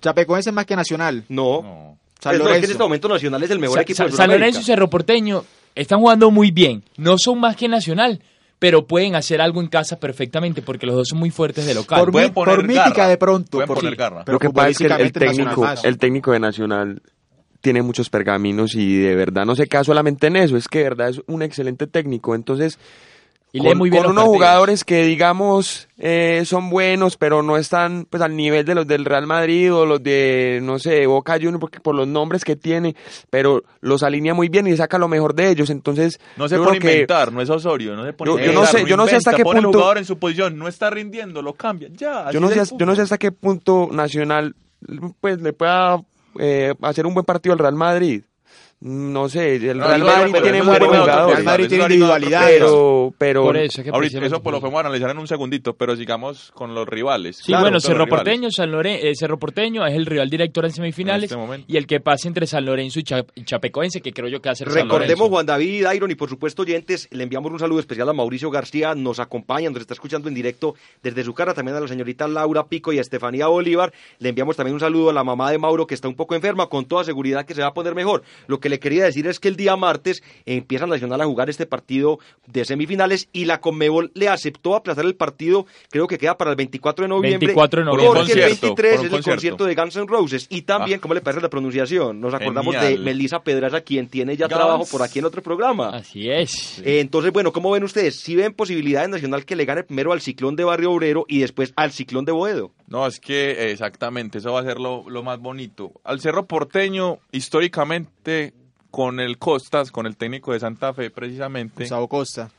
Chapecoense 0.01 0.51
es 0.51 0.55
más 0.55 0.67
que 0.67 0.75
Nacional. 0.75 1.23
No. 1.29 1.63
No. 1.63 1.99
San 2.19 2.37
Lorenzo. 2.37 2.59
en 2.59 2.71
este 2.73 2.83
momento 2.83 3.09
Nacional 3.09 3.43
es 3.45 3.51
el 3.51 3.61
mejor 3.61 3.81
equipo 3.81 4.09
San 4.11 4.29
Lorenzo 4.31 4.61
y 4.61 4.65
Cerro 4.65 4.91
Porteño 4.91 5.45
están 5.77 6.01
jugando 6.01 6.33
muy 6.33 6.51
bien. 6.51 6.83
No 6.97 7.19
son 7.19 7.39
más 7.39 7.55
que 7.55 7.69
Nacional, 7.69 8.21
pero 8.59 8.89
pueden 8.89 9.15
hacer 9.15 9.41
algo 9.41 9.61
en 9.61 9.69
casa 9.69 10.01
perfectamente 10.01 10.63
porque 10.63 10.85
los 10.87 10.97
dos 10.97 11.09
son 11.11 11.21
muy 11.21 11.31
fuertes 11.31 11.65
de 11.65 11.75
local. 11.75 12.11
Por, 12.11 12.33
por 12.33 12.67
mítica 12.67 13.07
de 13.07 13.19
pronto. 13.19 13.59
Por, 13.65 13.77
poner 13.79 13.95
garra. 13.95 14.25
Pero 14.25 14.35
Lo 14.35 14.39
que 14.41 14.51
pasa 14.51 14.69
es 14.71 14.79
que 14.79 14.87
el, 14.87 15.13
técnico, 15.13 15.65
el 15.85 15.99
técnico 15.99 16.33
de 16.33 16.41
Nacional 16.41 17.03
tiene 17.63 17.81
muchos 17.81 18.11
pergaminos 18.11 18.75
y 18.75 18.99
de 18.99 19.15
verdad 19.15 19.47
no 19.47 19.55
se 19.55 19.67
queda 19.67 19.85
solamente 19.85 20.27
en 20.27 20.37
eso, 20.37 20.57
es 20.57 20.69
que 20.69 20.79
de 20.79 20.85
verdad 20.85 21.09
es 21.09 21.23
un 21.27 21.43
excelente 21.43 21.87
técnico. 21.87 22.35
Entonces, 22.35 22.79
y 23.55 23.61
con, 23.61 23.77
muy 23.77 23.91
bien 23.91 24.07
unos 24.07 24.25
jugadores 24.25 24.83
que 24.83 25.05
digamos 25.05 25.87
eh, 25.99 26.43
son 26.47 26.71
buenos, 26.71 27.19
pero 27.19 27.43
no 27.43 27.59
están 27.59 28.07
pues 28.09 28.23
al 28.23 28.35
nivel 28.35 28.65
de 28.65 28.75
los 28.75 28.87
del 28.87 29.05
Real 29.05 29.27
Madrid 29.27 29.73
o 29.73 29.87
los 29.87 30.03
de, 30.03 30.59
no 30.63 30.79
sé, 30.79 31.07
Boca 31.07 31.35
Juniors, 31.35 31.61
porque 31.61 31.79
por 31.79 31.95
los 31.95 32.09
nombres 32.09 32.45
que 32.45 32.57
tiene, 32.57 32.97
pero 33.31 33.63
los 33.81 34.03
alinea 34.03 34.35
muy 34.35 34.49
bien 34.49 34.67
y 34.67 34.77
saca 34.77 34.99
lo 34.99 35.07
mejor 35.07 35.35
de 35.35 35.51
ellos. 35.51 35.71
Entonces, 35.71 36.19
no 36.37 36.49
se 36.49 36.57
pone 36.57 36.73
a 36.73 36.77
inventar, 36.77 37.33
no 37.33 37.43
es 37.43 37.51
Osorio, 37.51 37.95
no 37.95 38.05
se 38.05 38.13
pone 38.13 38.31
yo, 38.33 38.39
yo 38.39 38.53
no 38.53 38.67
sé, 38.67 38.85
yo 38.87 38.97
no 38.97 39.07
sé 39.07 39.17
hasta 39.17 39.35
qué 39.35 39.45
punto 39.45 39.71
jugador 39.71 39.99
en 39.99 40.05
su 40.05 40.19
posición 40.19 40.59
no 40.59 40.67
está 40.67 40.91
rindiendo, 40.91 41.43
lo 41.43 41.53
cambia, 41.53 41.89
ya. 41.93 42.31
Yo 42.33 42.41
no 42.41 42.49
sé, 42.49 42.63
yo 42.77 42.87
no 42.87 42.97
sé 42.97 43.03
hasta 43.03 43.19
qué 43.19 43.31
punto 43.31 43.89
Nacional 43.93 44.57
pues 45.21 45.41
le 45.41 45.53
pueda 45.53 46.03
eh, 46.39 46.75
hacer 46.83 47.07
un 47.07 47.15
buen 47.15 47.27
partido 47.27 47.53
al 47.53 47.59
Real 47.59 47.75
Madrid 47.75 48.23
no 48.85 49.29
sé, 49.29 49.55
el 49.57 49.79
Real 49.79 50.03
Madrid 50.03 50.35
tiene 50.43 50.61
muy. 50.61 50.75
El 50.75 50.81
Real 50.81 51.45
Madrid 51.45 51.69
tiene 51.69 51.85
individualidad. 51.85 52.47
Pero, 52.49 53.15
pero 53.17 53.45
por 53.45 53.57
eso, 53.57 53.81
ahorita, 53.93 54.19
eso 54.27 54.43
pues 54.43 54.53
lo 54.53 54.61
podemos 54.61 54.81
analizar 54.81 55.11
en 55.11 55.19
un 55.19 55.29
segundito, 55.29 55.75
pero 55.75 55.95
sigamos 55.95 56.51
con 56.53 56.75
los 56.75 56.89
rivales. 56.89 57.37
Sí, 57.45 57.53
bueno, 57.53 57.79
Cerro 57.79 58.09
Porteño, 58.09 58.51
San 58.51 58.73
Lorenzo, 58.73 59.07
eh, 59.07 59.15
Cerro 59.15 59.39
Porteño 59.39 59.87
es 59.87 59.95
el 59.95 60.05
rival 60.05 60.29
director 60.29 60.65
en 60.65 60.73
semifinales 60.73 61.31
este 61.31 61.65
y 61.69 61.77
el 61.77 61.87
que 61.87 62.01
pase 62.01 62.27
entre 62.27 62.45
San 62.49 62.65
Lorenzo 62.65 62.99
y, 62.99 63.05
Chapecoense, 63.45 64.01
que 64.01 64.13
creo 64.13 64.29
yo 64.29 64.43
que 64.43 64.49
va 64.49 64.53
a 64.53 64.57
ser 64.57 64.69
Recordemos 64.69 65.29
Juan 65.29 65.47
David, 65.47 65.87
Iron 65.95 66.11
y 66.11 66.17
por 66.17 66.29
supuesto 66.29 66.63
oyentes, 66.63 67.07
le 67.13 67.23
enviamos 67.23 67.53
un 67.53 67.61
saludo 67.61 67.79
especial 67.79 68.09
a 68.09 68.13
Mauricio 68.13 68.51
García, 68.51 68.97
nos 68.97 69.21
acompaña, 69.21 69.71
nos 69.71 69.83
está 69.83 69.95
escuchando 69.95 70.29
en 70.29 70.35
directo 70.35 70.75
desde 71.05 71.23
su 71.23 71.35
cara, 71.35 71.55
también 71.55 71.77
a 71.77 71.81
la 71.81 71.87
señorita 71.87 72.27
Laura 72.27 72.67
Pico 72.67 72.93
y 72.93 72.99
a 72.99 73.01
Estefanía 73.01 73.47
Bolívar. 73.47 73.93
Le 74.19 74.31
enviamos 74.31 74.57
también 74.57 74.75
un 74.75 74.81
saludo 74.81 75.11
a 75.11 75.13
la 75.13 75.23
mamá 75.23 75.53
de 75.53 75.59
Mauro 75.59 75.87
que 75.87 75.95
está 75.95 76.09
un 76.09 76.17
poco 76.17 76.35
enferma, 76.35 76.67
con 76.67 76.87
toda 76.87 77.05
seguridad 77.05 77.47
que 77.47 77.55
se 77.55 77.63
va 77.63 77.69
a 77.69 77.75
poner 77.75 77.95
mejor. 77.95 78.25
Lo 78.49 78.59
que 78.59 78.72
le 78.73 78.81
quería 78.81 79.05
decir 79.05 79.27
es 79.27 79.39
que 79.39 79.49
el 79.49 79.57
día 79.57 79.77
martes 79.77 80.23
empieza 80.47 80.87
Nacional 80.87 81.21
a 81.21 81.27
jugar 81.27 81.51
este 81.51 81.67
partido 81.67 82.19
de 82.47 82.65
semifinales 82.65 83.29
y 83.33 83.45
la 83.45 83.61
Conmebol 83.61 84.11
le 84.15 84.29
aceptó 84.29 84.75
aplazar 84.75 85.05
el 85.05 85.15
partido, 85.15 85.67
creo 85.91 86.07
que 86.07 86.19
queda 86.19 86.37
para 86.37 86.51
el 86.51 86.57
24 86.57 87.05
de 87.05 87.09
noviembre. 87.09 87.47
24 87.49 87.81
de 87.81 87.87
noviembre. 87.87 88.21
Porque 88.21 88.33
el 88.33 88.41
23 88.41 88.95
es 88.95 89.13
el 89.13 89.23
concierto 89.23 89.65
de 89.65 89.75
Guns 89.75 89.97
N' 89.97 90.07
Roses. 90.07 90.47
Y 90.49 90.63
también, 90.63 90.99
ah. 90.99 91.01
¿cómo 91.03 91.15
le 91.15 91.21
parece 91.21 91.43
la 91.43 91.51
pronunciación? 91.51 92.21
Nos 92.21 92.35
acordamos 92.35 92.75
de 92.81 92.99
Melissa 92.99 93.41
Pedraza, 93.41 93.83
quien 93.83 94.09
tiene 94.09 94.37
ya 94.37 94.49
trabajo 94.49 94.87
por 94.91 95.03
aquí 95.03 95.19
en 95.19 95.27
otro 95.27 95.43
programa. 95.43 95.91
Así 95.91 96.31
es. 96.31 96.81
Eh, 96.85 97.01
entonces, 97.01 97.33
bueno, 97.33 97.53
¿cómo 97.53 97.71
ven 97.71 97.85
ustedes? 97.85 98.21
Si 98.21 98.35
ven 98.35 98.55
posibilidades 98.55 99.09
Nacional 99.09 99.45
que 99.45 99.57
le 99.57 99.65
gane 99.65 99.83
primero 99.85 100.13
al 100.13 100.21
Ciclón 100.21 100.57
de 100.57 100.65
Barrio 100.65 100.93
Obrero 100.93 101.25
y 101.29 101.41
después 101.41 101.73
al 101.77 101.93
Ciclón 101.93 102.25
de 102.25 102.33
Boedo. 102.33 102.73
No, 102.87 103.07
es 103.07 103.21
que 103.21 103.71
exactamente, 103.71 104.39
eso 104.39 104.53
va 104.53 104.61
a 104.61 104.65
ser 104.65 104.79
lo, 104.79 105.09
lo 105.09 105.23
más 105.23 105.39
bonito. 105.39 105.93
Al 106.05 106.21
Cerro 106.21 106.47
Porteño, 106.47 107.19
históricamente, 107.31 108.55
con 108.93 109.19
el 109.19 109.39
Costas, 109.39 109.91
con 109.91 110.07
el 110.07 110.17
técnico 110.17 110.53
de 110.53 110.61
Santa 110.61 110.93
Fe 110.93 111.11
precisamente. 111.11 111.83
Gustavo 111.83 112.07
Costa. 112.07 112.51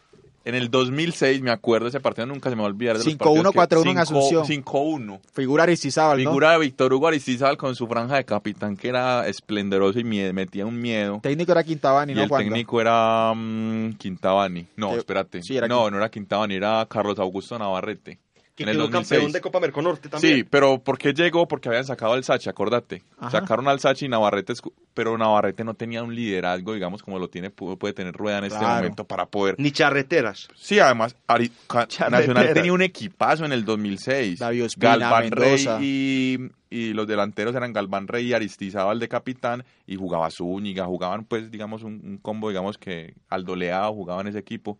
En 0.45 0.55
el 0.55 0.69
2006, 0.69 1.41
me 1.41 1.51
acuerdo, 1.51 1.87
ese 1.87 2.01
partido 2.01 2.25
nunca 2.25 2.49
se 2.49 2.57
me 2.57 2.63
va 2.63 2.67
a 2.67 2.71
olvidar. 2.71 2.97
5-1, 2.97 3.53
4-1 3.53 3.91
en 3.91 3.97
Asunción. 3.97 4.45
5-1. 4.45 5.21
Figura 5.31 5.63
Aristizábal, 5.63 6.21
¿no? 6.21 6.31
Figura 6.31 6.51
de 6.51 6.59
Víctor 6.59 6.91
Hugo 6.91 7.07
Aristizábal 7.07 7.55
con 7.55 7.75
su 7.75 7.87
franja 7.87 8.17
de 8.17 8.25
capitán 8.25 8.75
que 8.75 8.89
era 8.89 9.25
esplendoroso 9.25 9.99
y 9.99 10.03
metía 10.03 10.65
un 10.65 10.81
miedo. 10.81 11.15
El 11.15 11.21
técnico 11.21 11.53
era 11.53 11.63
Quintabani, 11.63 12.11
y 12.11 12.15
¿no? 12.15 12.23
el 12.23 12.29
técnico 12.29 12.81
era 12.81 13.31
um, 13.31 13.93
Quintabani. 13.93 14.67
No, 14.75 14.95
espérate. 14.95 15.39
no, 15.69 15.89
no 15.89 15.97
era 15.97 16.09
Quintabani, 16.09 16.55
era 16.55 16.85
Carlos 16.89 17.19
Augusto 17.19 17.57
Navarrete 17.57 18.19
que 18.55 18.65
quedó 18.65 18.89
campeón 18.89 19.31
de 19.31 19.41
Copa 19.41 19.59
Merconorte 19.59 20.09
también. 20.09 20.37
Sí, 20.37 20.43
pero 20.43 20.83
¿por 20.83 20.97
qué 20.97 21.13
llegó? 21.13 21.47
Porque 21.47 21.69
habían 21.69 21.85
sacado 21.85 22.13
al 22.13 22.23
Sachi, 22.23 22.49
acordate. 22.49 23.01
Sacaron 23.31 23.67
al 23.67 23.79
Sachi 23.79 24.05
y 24.05 24.09
Navarrete, 24.09 24.53
pero 24.93 25.17
Navarrete 25.17 25.63
no 25.63 25.73
tenía 25.73 26.03
un 26.03 26.13
liderazgo, 26.13 26.73
digamos, 26.73 27.01
como 27.01 27.17
lo 27.17 27.29
tiene 27.29 27.49
puede 27.49 27.93
tener 27.93 28.13
Rueda 28.13 28.39
en 28.39 28.45
este 28.45 28.59
momento 28.59 29.05
para 29.05 29.25
poder... 29.25 29.55
Ni 29.57 29.71
charreteras. 29.71 30.47
Sí, 30.55 30.79
además, 30.79 31.15
Nacional 31.27 32.53
tenía 32.53 32.73
un 32.73 32.81
equipazo 32.81 33.45
en 33.45 33.53
el 33.53 33.65
2006. 33.65 34.39
Galván 34.77 35.31
Rey 35.31 35.65
y, 35.81 36.37
y, 36.69 36.93
los 36.93 37.07
delanteros 37.07 37.55
eran 37.55 37.73
Galván 37.73 38.07
Rey 38.07 38.27
y 38.27 38.33
Aristizábal 38.33 38.99
de 38.99 39.07
capitán 39.07 39.63
y 39.87 39.95
jugaba 39.95 40.29
Zúñiga, 40.29 40.85
jugaban 40.85 41.25
pues, 41.25 41.49
digamos, 41.49 41.83
un, 41.83 42.01
un 42.03 42.17
combo, 42.17 42.49
digamos, 42.49 42.77
que 42.77 43.15
Aldo 43.29 43.55
Leao 43.55 43.93
jugaba 43.93 44.21
en 44.21 44.27
ese 44.27 44.39
equipo 44.39 44.77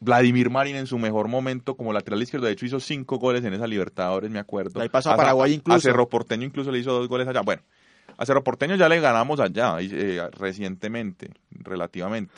Vladimir 0.00 0.48
Marín 0.48 0.76
en 0.76 0.86
su 0.86 0.98
mejor 0.98 1.28
momento 1.28 1.76
como 1.76 1.92
lateral 1.92 2.22
izquierdo, 2.22 2.46
de 2.46 2.52
hecho 2.54 2.66
hizo 2.66 2.80
cinco 2.80 3.18
goles 3.18 3.44
en 3.44 3.52
esa 3.52 3.66
Libertadores, 3.66 4.30
me 4.30 4.38
acuerdo. 4.38 4.80
Ahí 4.80 4.88
pasó 4.88 5.10
a 5.10 5.16
Paraguay 5.16 5.52
incluso. 5.52 5.76
A 5.76 5.80
Cerro 5.80 6.08
Porteño 6.08 6.44
incluso 6.44 6.72
le 6.72 6.78
hizo 6.78 6.92
dos 6.92 7.06
goles 7.06 7.28
allá. 7.28 7.42
Bueno, 7.42 7.62
a 8.16 8.24
Cerro 8.24 8.42
Porteño 8.42 8.76
ya 8.76 8.88
le 8.88 8.98
ganamos 9.00 9.40
allá 9.40 9.76
eh, 9.80 10.22
recientemente, 10.32 11.30
relativamente. 11.50 12.32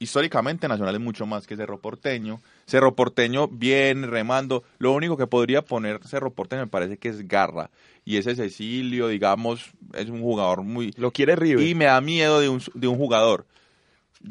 Históricamente 0.00 0.68
Nacional 0.68 0.94
es 0.94 1.00
mucho 1.00 1.26
más 1.26 1.46
que 1.46 1.56
Cerro 1.56 1.80
Porteño. 1.80 2.40
Cerro 2.66 2.94
Porteño 2.94 3.48
viene 3.48 4.06
remando. 4.06 4.62
Lo 4.78 4.92
único 4.92 5.16
que 5.16 5.26
podría 5.26 5.62
poner 5.62 6.00
Cerro 6.04 6.32
Porteño 6.32 6.62
me 6.62 6.68
parece 6.68 6.98
que 6.98 7.08
es 7.08 7.26
garra. 7.26 7.70
Y 8.04 8.16
ese 8.16 8.36
Cecilio, 8.36 9.08
digamos, 9.08 9.72
es 9.94 10.08
un 10.08 10.22
jugador 10.22 10.62
muy... 10.62 10.92
Lo 10.96 11.10
quiere 11.10 11.34
River. 11.34 11.66
Y 11.66 11.74
me 11.74 11.86
da 11.86 12.00
miedo 12.00 12.40
de 12.40 12.48
un, 12.48 12.62
de 12.74 12.86
un 12.86 12.96
jugador 12.96 13.44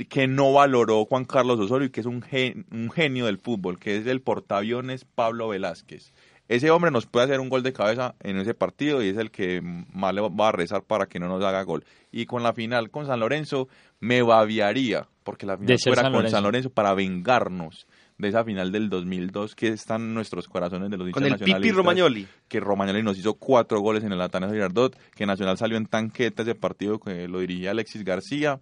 que 0.09 0.27
no 0.27 0.53
valoró 0.53 1.05
Juan 1.05 1.25
Carlos 1.25 1.59
Osorio 1.59 1.87
y 1.87 1.89
que 1.91 2.01
es 2.01 2.05
un, 2.05 2.23
un 2.71 2.91
genio 2.91 3.25
del 3.25 3.37
fútbol, 3.37 3.79
que 3.79 3.97
es 3.97 4.07
el 4.07 4.21
portaaviones 4.21 5.05
Pablo 5.05 5.49
Velázquez. 5.49 6.13
Ese 6.49 6.71
hombre 6.71 6.91
nos 6.91 7.05
puede 7.05 7.25
hacer 7.25 7.41
un 7.41 7.49
gol 7.49 7.61
de 7.61 7.73
cabeza 7.73 8.15
en 8.21 8.37
ese 8.37 8.53
partido 8.53 9.03
y 9.03 9.09
es 9.09 9.17
el 9.17 9.31
que 9.31 9.61
más 9.61 10.13
le 10.13 10.21
va 10.21 10.47
a 10.47 10.51
rezar 10.53 10.83
para 10.83 11.07
que 11.07 11.19
no 11.19 11.27
nos 11.27 11.43
haga 11.43 11.61
gol. 11.63 11.83
Y 12.11 12.25
con 12.25 12.41
la 12.41 12.53
final 12.53 12.89
con 12.89 13.05
San 13.05 13.19
Lorenzo 13.19 13.67
me 13.99 14.21
babiaría, 14.21 15.07
porque 15.23 15.45
la 15.45 15.57
final 15.57 15.77
fuera 15.77 16.09
con 16.09 16.29
San 16.29 16.43
Lorenzo 16.43 16.69
para 16.69 16.93
vengarnos 16.93 17.85
de 18.17 18.29
esa 18.29 18.43
final 18.43 18.71
del 18.71 18.89
2002 18.89 19.55
que 19.55 19.67
están 19.67 20.01
en 20.01 20.13
nuestros 20.13 20.47
corazones 20.47 20.89
de 20.89 20.97
los 20.97 21.11
Con 21.11 21.25
el 21.25 21.37
Pipi 21.37 21.71
Romagnoli. 21.71 22.27
Que 22.47 22.59
Romagnoli 22.59 23.03
nos 23.03 23.17
hizo 23.17 23.35
cuatro 23.35 23.81
goles 23.81 24.03
en 24.05 24.13
el 24.13 24.21
Atanasio 24.21 24.55
Girardot, 24.55 24.97
que 25.15 25.25
Nacional 25.25 25.57
salió 25.57 25.77
en 25.77 25.85
tanqueta 25.85 26.43
ese 26.43 26.55
partido 26.55 26.99
que 26.99 27.27
lo 27.27 27.39
dirigía 27.39 27.71
Alexis 27.71 28.03
García 28.03 28.59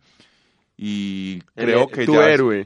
y 0.78 1.42
creo 1.56 1.88
que 1.88 2.06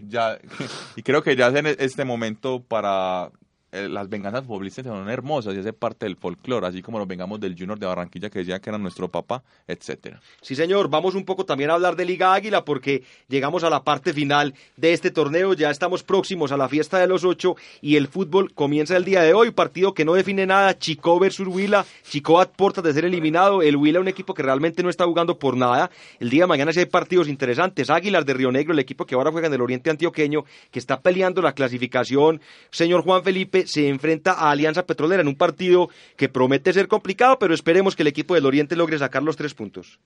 ya, 0.07 0.39
y 0.95 1.03
creo 1.03 1.21
que 1.23 1.35
ya 1.35 1.47
es 1.49 1.55
en 1.55 1.65
este 1.67 2.05
momento 2.05 2.61
para 2.61 3.31
las 3.71 4.09
venganzas 4.09 4.45
futbolistas 4.45 4.85
son 4.85 5.09
hermosas 5.09 5.55
y 5.55 5.59
hace 5.59 5.73
parte 5.73 6.05
del 6.05 6.15
folclore, 6.15 6.67
así 6.67 6.81
como 6.81 6.97
nos 6.97 7.07
vengamos 7.07 7.39
del 7.39 7.55
Junior 7.57 7.77
de 7.77 7.85
Barranquilla 7.85 8.29
que 8.29 8.39
decía 8.39 8.59
que 8.59 8.69
era 8.69 8.77
nuestro 8.77 9.07
papá, 9.09 9.43
etcétera. 9.67 10.19
Sí, 10.41 10.55
señor, 10.55 10.89
vamos 10.89 11.15
un 11.15 11.25
poco 11.25 11.45
también 11.45 11.69
a 11.69 11.73
hablar 11.73 11.95
de 11.95 12.05
Liga 12.05 12.33
Águila 12.33 12.65
porque 12.65 13.03
llegamos 13.27 13.63
a 13.63 13.69
la 13.69 13.83
parte 13.83 14.13
final 14.13 14.53
de 14.77 14.93
este 14.93 15.11
torneo, 15.11 15.53
ya 15.53 15.69
estamos 15.69 16.03
próximos 16.03 16.51
a 16.51 16.57
la 16.57 16.67
fiesta 16.67 16.97
de 16.97 17.07
los 17.07 17.23
ocho 17.23 17.55
y 17.81 17.95
el 17.95 18.07
fútbol 18.07 18.53
comienza 18.53 18.97
el 18.97 19.05
día 19.05 19.21
de 19.21 19.33
hoy, 19.33 19.51
partido 19.51 19.93
que 19.93 20.05
no 20.05 20.13
define 20.13 20.45
nada, 20.45 20.77
Chico 20.77 21.19
versus 21.19 21.47
Huila, 21.47 21.85
Chico 22.03 22.39
a 22.39 22.49
de 22.81 22.93
ser 22.93 23.05
eliminado, 23.05 23.61
el 23.61 23.75
Huila 23.75 23.99
un 23.99 24.07
equipo 24.07 24.33
que 24.33 24.43
realmente 24.43 24.83
no 24.83 24.89
está 24.89 25.05
jugando 25.05 25.37
por 25.37 25.55
nada, 25.55 25.89
el 26.19 26.29
día 26.29 26.43
de 26.43 26.47
mañana 26.47 26.73
sí 26.73 26.79
hay 26.79 26.85
partidos 26.85 27.27
interesantes, 27.27 27.89
Águilas 27.89 28.25
de 28.25 28.33
Río 28.33 28.51
Negro, 28.51 28.73
el 28.73 28.79
equipo 28.79 29.05
que 29.05 29.15
ahora 29.15 29.31
juega 29.31 29.47
en 29.47 29.53
el 29.53 29.61
Oriente 29.61 29.89
Antioqueño, 29.89 30.43
que 30.71 30.79
está 30.79 30.99
peleando 30.99 31.41
la 31.41 31.53
clasificación, 31.53 32.41
señor 32.71 33.03
Juan 33.03 33.23
Felipe, 33.23 33.58
se 33.67 33.87
enfrenta 33.87 34.33
a 34.33 34.51
Alianza 34.51 34.85
Petrolera 34.85 35.21
en 35.21 35.27
un 35.27 35.35
partido 35.35 35.89
que 36.15 36.29
promete 36.29 36.73
ser 36.73 36.87
complicado, 36.87 37.39
pero 37.39 37.53
esperemos 37.53 37.95
que 37.95 38.03
el 38.03 38.07
equipo 38.07 38.35
del 38.35 38.45
Oriente 38.45 38.75
logre 38.75 38.97
sacar 38.97 39.23
los 39.23 39.37
tres 39.37 39.53
puntos. 39.53 39.99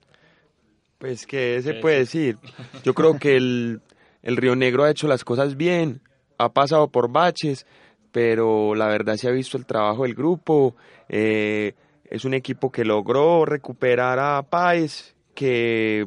Pues 0.98 1.26
que 1.26 1.60
se 1.62 1.74
puede 1.74 1.98
decir. 1.98 2.38
Yo 2.82 2.94
creo 2.94 3.18
que 3.18 3.36
el, 3.36 3.80
el 4.22 4.36
Río 4.36 4.56
Negro 4.56 4.84
ha 4.84 4.90
hecho 4.90 5.06
las 5.06 5.24
cosas 5.24 5.56
bien, 5.56 6.00
ha 6.38 6.52
pasado 6.52 6.88
por 6.88 7.10
baches, 7.10 7.66
pero 8.12 8.74
la 8.74 8.86
verdad 8.86 9.16
se 9.16 9.28
ha 9.28 9.32
visto 9.32 9.56
el 9.56 9.66
trabajo 9.66 10.04
del 10.04 10.14
grupo. 10.14 10.76
Eh, 11.08 11.74
es 12.08 12.24
un 12.24 12.32
equipo 12.32 12.70
que 12.70 12.84
logró 12.84 13.44
recuperar 13.44 14.18
a 14.18 14.42
Páez, 14.42 15.14
que 15.34 16.06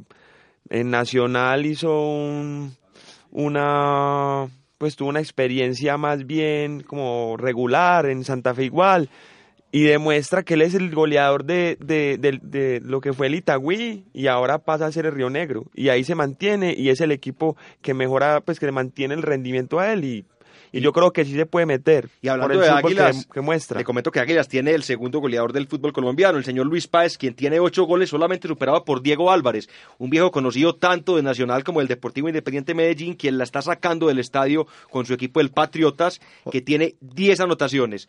en 0.70 0.90
Nacional 0.90 1.66
hizo 1.66 1.92
una 3.32 4.48
pues 4.78 4.96
tuvo 4.96 5.10
una 5.10 5.20
experiencia 5.20 5.98
más 5.98 6.26
bien 6.26 6.82
como 6.82 7.36
regular 7.38 8.06
en 8.06 8.24
Santa 8.24 8.54
Fe 8.54 8.66
igual 8.66 9.10
y 9.72 9.84
demuestra 9.84 10.44
que 10.44 10.54
él 10.54 10.62
es 10.62 10.74
el 10.76 10.94
goleador 10.94 11.44
de, 11.44 11.78
de, 11.80 12.82
lo 12.84 13.02
que 13.02 13.14
fue 13.14 13.28
el 13.28 13.36
Itagüí 13.36 14.06
y 14.14 14.28
ahora 14.28 14.60
pasa 14.60 14.86
a 14.86 14.92
ser 14.92 15.06
el 15.06 15.12
Río 15.14 15.30
Negro 15.30 15.66
y 15.74 15.90
ahí 15.90 16.04
se 16.04 16.16
mantiene 16.16 16.74
y 16.78 16.90
es 16.90 17.02
el 17.02 17.12
equipo 17.12 17.58
que 17.82 17.94
mejora 17.94 18.42
pues 18.42 18.60
que 18.60 18.66
le 18.66 18.72
mantiene 18.72 19.14
el 19.14 19.24
rendimiento 19.24 19.80
a 19.80 19.92
él 19.92 20.06
y 20.06 20.26
y, 20.72 20.82
yo 20.82 20.94
creo 20.94 21.12
que 21.12 21.26
sí 21.26 21.34
se 21.34 21.46
puede 21.46 21.66
meter. 21.66 22.10
Y 22.22 22.28
hablando 22.28 22.56
por 22.56 22.64
el 22.64 22.70
de 22.70 22.78
Águilas, 22.78 23.26
que, 23.26 23.34
que 23.34 23.42
muestra. 23.42 23.80
Le 23.80 23.86
comento 23.86 24.12
que 24.12 24.20
Águilas 24.20 24.48
tiene 24.48 24.72
el 24.72 24.84
segundo 24.84 25.20
goleador 25.20 25.54
del 25.54 25.68
fútbol 25.68 25.94
colombiano, 25.94 26.38
el 26.38 26.44
señor 26.44 26.68
Luis 26.68 26.88
Páez, 26.88 27.18
quien 27.18 27.34
tiene 27.34 27.60
ocho 27.60 27.84
goles 27.84 28.10
solamente 28.10 28.48
superado 28.48 28.84
por 28.86 29.02
Diego 29.02 29.32
Álvarez, 29.32 29.70
un 29.98 30.10
viejo 30.10 30.32
conocido 30.32 30.76
tanto 30.76 31.16
de 31.16 31.24
Nacional 31.24 31.64
como 31.64 31.80
del 31.80 31.88
Deportivo 31.88 32.28
Independiente 32.30 32.74
Medellín, 32.74 33.16
quien 33.16 33.38
la 33.38 33.44
está 33.44 33.62
sacando 33.62 34.08
del 34.08 34.20
estadio 34.20 34.68
con 34.90 35.06
su 35.06 35.14
equipo 35.14 35.40
el 35.40 35.52
Patriotas, 35.52 36.22
que 36.52 36.62
tiene 36.62 36.96
10 37.02 37.42
anotaciones. 37.42 38.08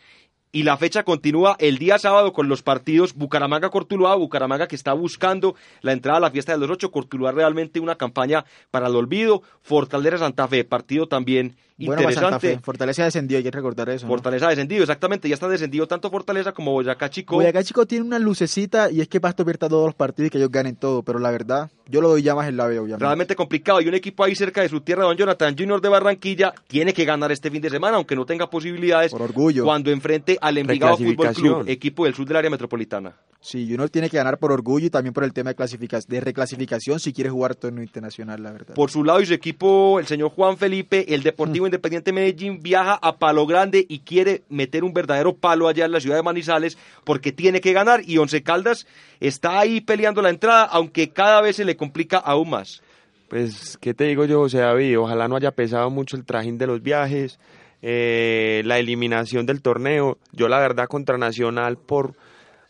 Y 0.51 0.63
la 0.63 0.79
fecha 0.79 1.03
continúa 1.03 1.57
el 1.59 1.77
día 1.77 1.99
sábado 1.99 2.33
con 2.33 2.49
los 2.49 2.63
partidos 2.63 3.15
Bucaramanga-Cortuluá, 3.15 4.17
Bucaramanga 4.17 4.67
que 4.67 4.77
está 4.77 4.95
buscando 4.95 5.55
la 5.83 5.93
entrada 5.93 6.17
a 6.19 6.21
la 6.21 6.31
fiesta 6.31 6.53
de 6.53 6.59
los 6.59 6.71
ocho, 6.71 6.91
Cortuluá 6.91 7.33
realmente 7.33 7.81
una 7.81 7.97
campaña 7.97 8.45
para 8.71 8.87
el 8.89 8.97
olvido, 8.97 9.43
Fortaleza-Santa 9.61 10.49
Fe, 10.49 10.65
partido 10.65 11.07
también 11.07 11.57
Bueno, 11.77 12.03
interesante. 12.03 12.57
Fe. 12.57 12.61
Fortaleza 12.63 13.05
descendió, 13.05 13.37
hay 13.37 13.45
que 13.45 13.51
recordar 13.51 13.89
eso. 13.91 14.07
¿no? 14.07 14.09
Fortaleza 14.13 14.47
ha 14.47 14.49
descendido, 14.49 14.83
exactamente, 14.83 15.29
ya 15.29 15.35
está 15.35 15.49
descendido 15.49 15.87
tanto 15.87 16.11
Fortaleza 16.11 16.53
como 16.53 16.73
Boyacá 16.73 17.11
Chico. 17.11 17.37
Boyacá 17.37 17.63
Chico 17.63 17.87
tiene 17.87 18.05
una 18.07 18.19
lucecita 18.19 18.91
y 18.91 19.01
es 19.03 19.09
que 19.09 19.21
Pasto 19.21 19.45
pierda 19.45 19.69
todos 19.69 19.87
los 19.87 19.95
partidos 19.95 20.29
y 20.29 20.31
que 20.31 20.39
ellos 20.39 20.51
ganen 20.51 20.75
todo, 20.77 21.03
pero 21.03 21.19
la 21.19 21.31
verdad, 21.31 21.71
yo 21.87 22.01
lo 22.01 22.09
doy 22.09 22.23
ya 22.23 22.35
más 22.35 22.49
en 22.49 22.57
la 22.57 22.67
B, 22.67 22.79
obviamente. 22.79 23.05
Realmente 23.05 23.37
complicado 23.37 23.81
y 23.83 23.87
un 23.89 23.95
equipo 23.95 24.25
ahí 24.25 24.35
cerca 24.35 24.63
de 24.63 24.69
su 24.71 24.81
tierra, 24.81 25.05
don 25.05 25.17
Jonathan 25.17 25.55
Junior 25.57 25.81
de 25.81 25.89
Barranquilla, 25.91 26.53
tiene 26.67 26.93
que 26.95 27.05
ganar 27.05 27.31
este 27.31 27.51
fin 27.51 27.61
de 27.63 27.71
semana, 27.71 27.97
aunque 27.99 28.17
no 28.17 28.25
tenga 28.25 28.49
posibilidades, 28.51 29.13
Por 29.13 29.23
orgullo. 29.23 29.65
cuando 29.65 29.91
enfrente 29.91 30.38
al 30.41 30.59
Envigado 30.59 30.97
Fútbol 30.97 31.33
Club, 31.35 31.65
equipo 31.69 32.05
del 32.05 32.15
sur 32.15 32.27
del 32.27 32.37
área 32.37 32.51
metropolitana. 32.51 33.15
Sí, 33.41 33.67
Junior 33.69 33.89
tiene 33.89 34.11
que 34.11 34.17
ganar 34.17 34.39
por 34.39 34.51
orgullo 34.51 34.87
y 34.87 34.91
también 34.91 35.15
por 35.15 35.23
el 35.23 35.33
tema 35.33 35.51
de, 35.51 35.57
clasifica- 35.57 36.05
de 36.05 36.21
reclasificación 36.21 36.99
si 36.99 37.13
quiere 37.13 37.31
jugar 37.31 37.55
torneo 37.55 37.85
internacional, 37.85 38.43
la 38.43 38.51
verdad. 38.51 38.75
Por 38.75 38.91
su 38.91 39.05
lado 39.05 39.21
y 39.21 39.27
su 39.27 39.35
equipo, 39.35 40.01
el 40.01 40.07
señor 40.09 40.31
Juan 40.31 40.57
Felipe, 40.57 41.15
el 41.15 41.23
Deportivo 41.23 41.65
Mm. 41.65 41.69
Independiente 41.69 42.13
Medellín, 42.13 42.61
viaja 42.61 42.95
a 43.01 43.17
Palo 43.19 43.47
Grande 43.47 43.87
y 43.89 44.01
quiere 44.01 44.43
meter 44.49 44.83
un 44.83 44.93
verdadero 44.93 45.37
palo 45.37 45.69
allá 45.69 45.85
en 45.85 45.93
la 45.93 46.01
ciudad 46.01 46.17
de 46.17 46.23
Manizales 46.25 46.77
porque 47.05 47.31
tiene 47.31 47.61
que 47.61 47.73
ganar 47.73 48.01
y 48.05 48.19
Once 48.19 48.43
Caldas 48.43 48.87
está 49.21 49.61
ahí 49.61 49.81
peleando 49.81 50.21
la 50.21 50.31
entrada, 50.31 50.65
aunque 50.65 51.11
cada 51.11 51.41
vez 51.41 51.55
se 51.57 51.65
le 51.65 51.77
complica 51.77 52.19
aún 52.19 52.51
más. 52.51 52.83
Pues, 53.29 53.77
¿qué 53.81 53.93
te 53.95 54.05
digo 54.05 54.25
yo, 54.25 54.39
José 54.41 54.59
David? 54.59 54.99
Ojalá 54.99 55.29
no 55.29 55.37
haya 55.37 55.51
pesado 55.53 55.91
mucho 55.91 56.17
el 56.17 56.25
trajín 56.25 56.57
de 56.59 56.67
los 56.67 56.83
viajes, 56.83 57.39
eh, 57.83 58.63
la 58.65 58.79
eliminación 58.79 59.47
del 59.47 59.63
torneo. 59.63 60.19
Yo, 60.33 60.49
la 60.49 60.59
verdad, 60.59 60.87
contra 60.87 61.19
Nacional 61.19 61.77
por, 61.77 62.15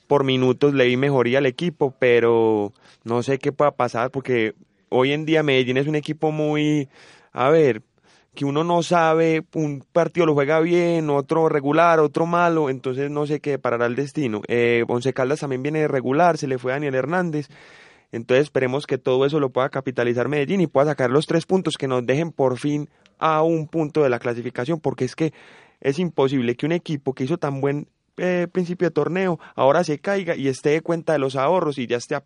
por 0.06 0.24
minutos 0.24 0.74
le 0.74 0.86
vi 0.86 0.96
mejoría 0.96 1.38
al 1.38 1.46
equipo, 1.46 1.94
pero 1.98 2.72
no 3.04 3.22
sé 3.22 3.38
qué 3.38 3.52
pueda 3.52 3.72
pasar 3.72 4.11
porque 4.11 4.54
hoy 4.88 5.12
en 5.12 5.24
día 5.24 5.42
Medellín 5.42 5.76
es 5.76 5.86
un 5.86 5.96
equipo 5.96 6.30
muy, 6.30 6.88
a 7.32 7.50
ver, 7.50 7.82
que 8.34 8.44
uno 8.44 8.62
no 8.62 8.82
sabe, 8.84 9.44
un 9.54 9.84
partido 9.92 10.24
lo 10.24 10.34
juega 10.34 10.61
bien, 10.61 11.11
otro 11.11 11.48
regular, 11.48 11.98
otro 11.98 12.24
malo, 12.24 12.70
entonces 12.70 13.11
no 13.11 13.26
sé 13.26 13.40
qué 13.40 13.59
parará 13.59 13.86
el 13.86 13.96
destino. 13.96 14.42
Eh, 14.46 14.84
Once 14.86 15.12
Caldas 15.12 15.40
también 15.40 15.62
viene 15.62 15.80
de 15.80 15.88
regular, 15.88 16.38
se 16.38 16.46
le 16.46 16.59
fue 16.59 16.70
a 16.70 16.76
Daniel 16.76 16.94
Hernández. 16.94 17.48
Entonces 18.12 18.44
esperemos 18.44 18.86
que 18.86 18.96
todo 18.96 19.26
eso 19.26 19.40
lo 19.40 19.50
pueda 19.50 19.68
capitalizar 19.70 20.28
Medellín 20.28 20.61
y 20.61 20.66
pueda 20.66 20.86
sacar 20.86 21.11
los 21.11 21.26
tres 21.26 21.46
puntos 21.46 21.76
que 21.76 21.88
nos 21.88 22.06
dejen 22.06 22.30
por 22.30 22.59
fin 22.59 22.88
a 23.19 23.43
un 23.43 23.69
punto 23.69 24.03
de 24.03 24.11
la 24.11 24.19
clasificación, 24.19 24.81
porque 24.81 25.05
es 25.05 25.14
que 25.14 25.33
es 25.81 25.99
imposible 25.99 26.57
que 26.57 26.66
un 26.66 26.73
equipo 26.73 27.14
que 27.14 27.25
hizo 27.25 27.39
tan 27.39 27.61
buen 27.61 27.89
eh, 28.16 28.49
principio 28.51 28.89
de 28.89 28.93
torneo 28.93 29.39
ahora 29.55 29.85
se 29.85 30.01
caiga 30.01 30.35
y 30.35 30.49
esté 30.49 30.71
de 30.71 30.81
cuenta 30.81 31.12
de 31.12 31.21
los 31.21 31.37
ahorros 31.37 31.79
y 31.79 31.87
ya 31.87 31.99
esté 31.99 32.16
a, 32.16 32.25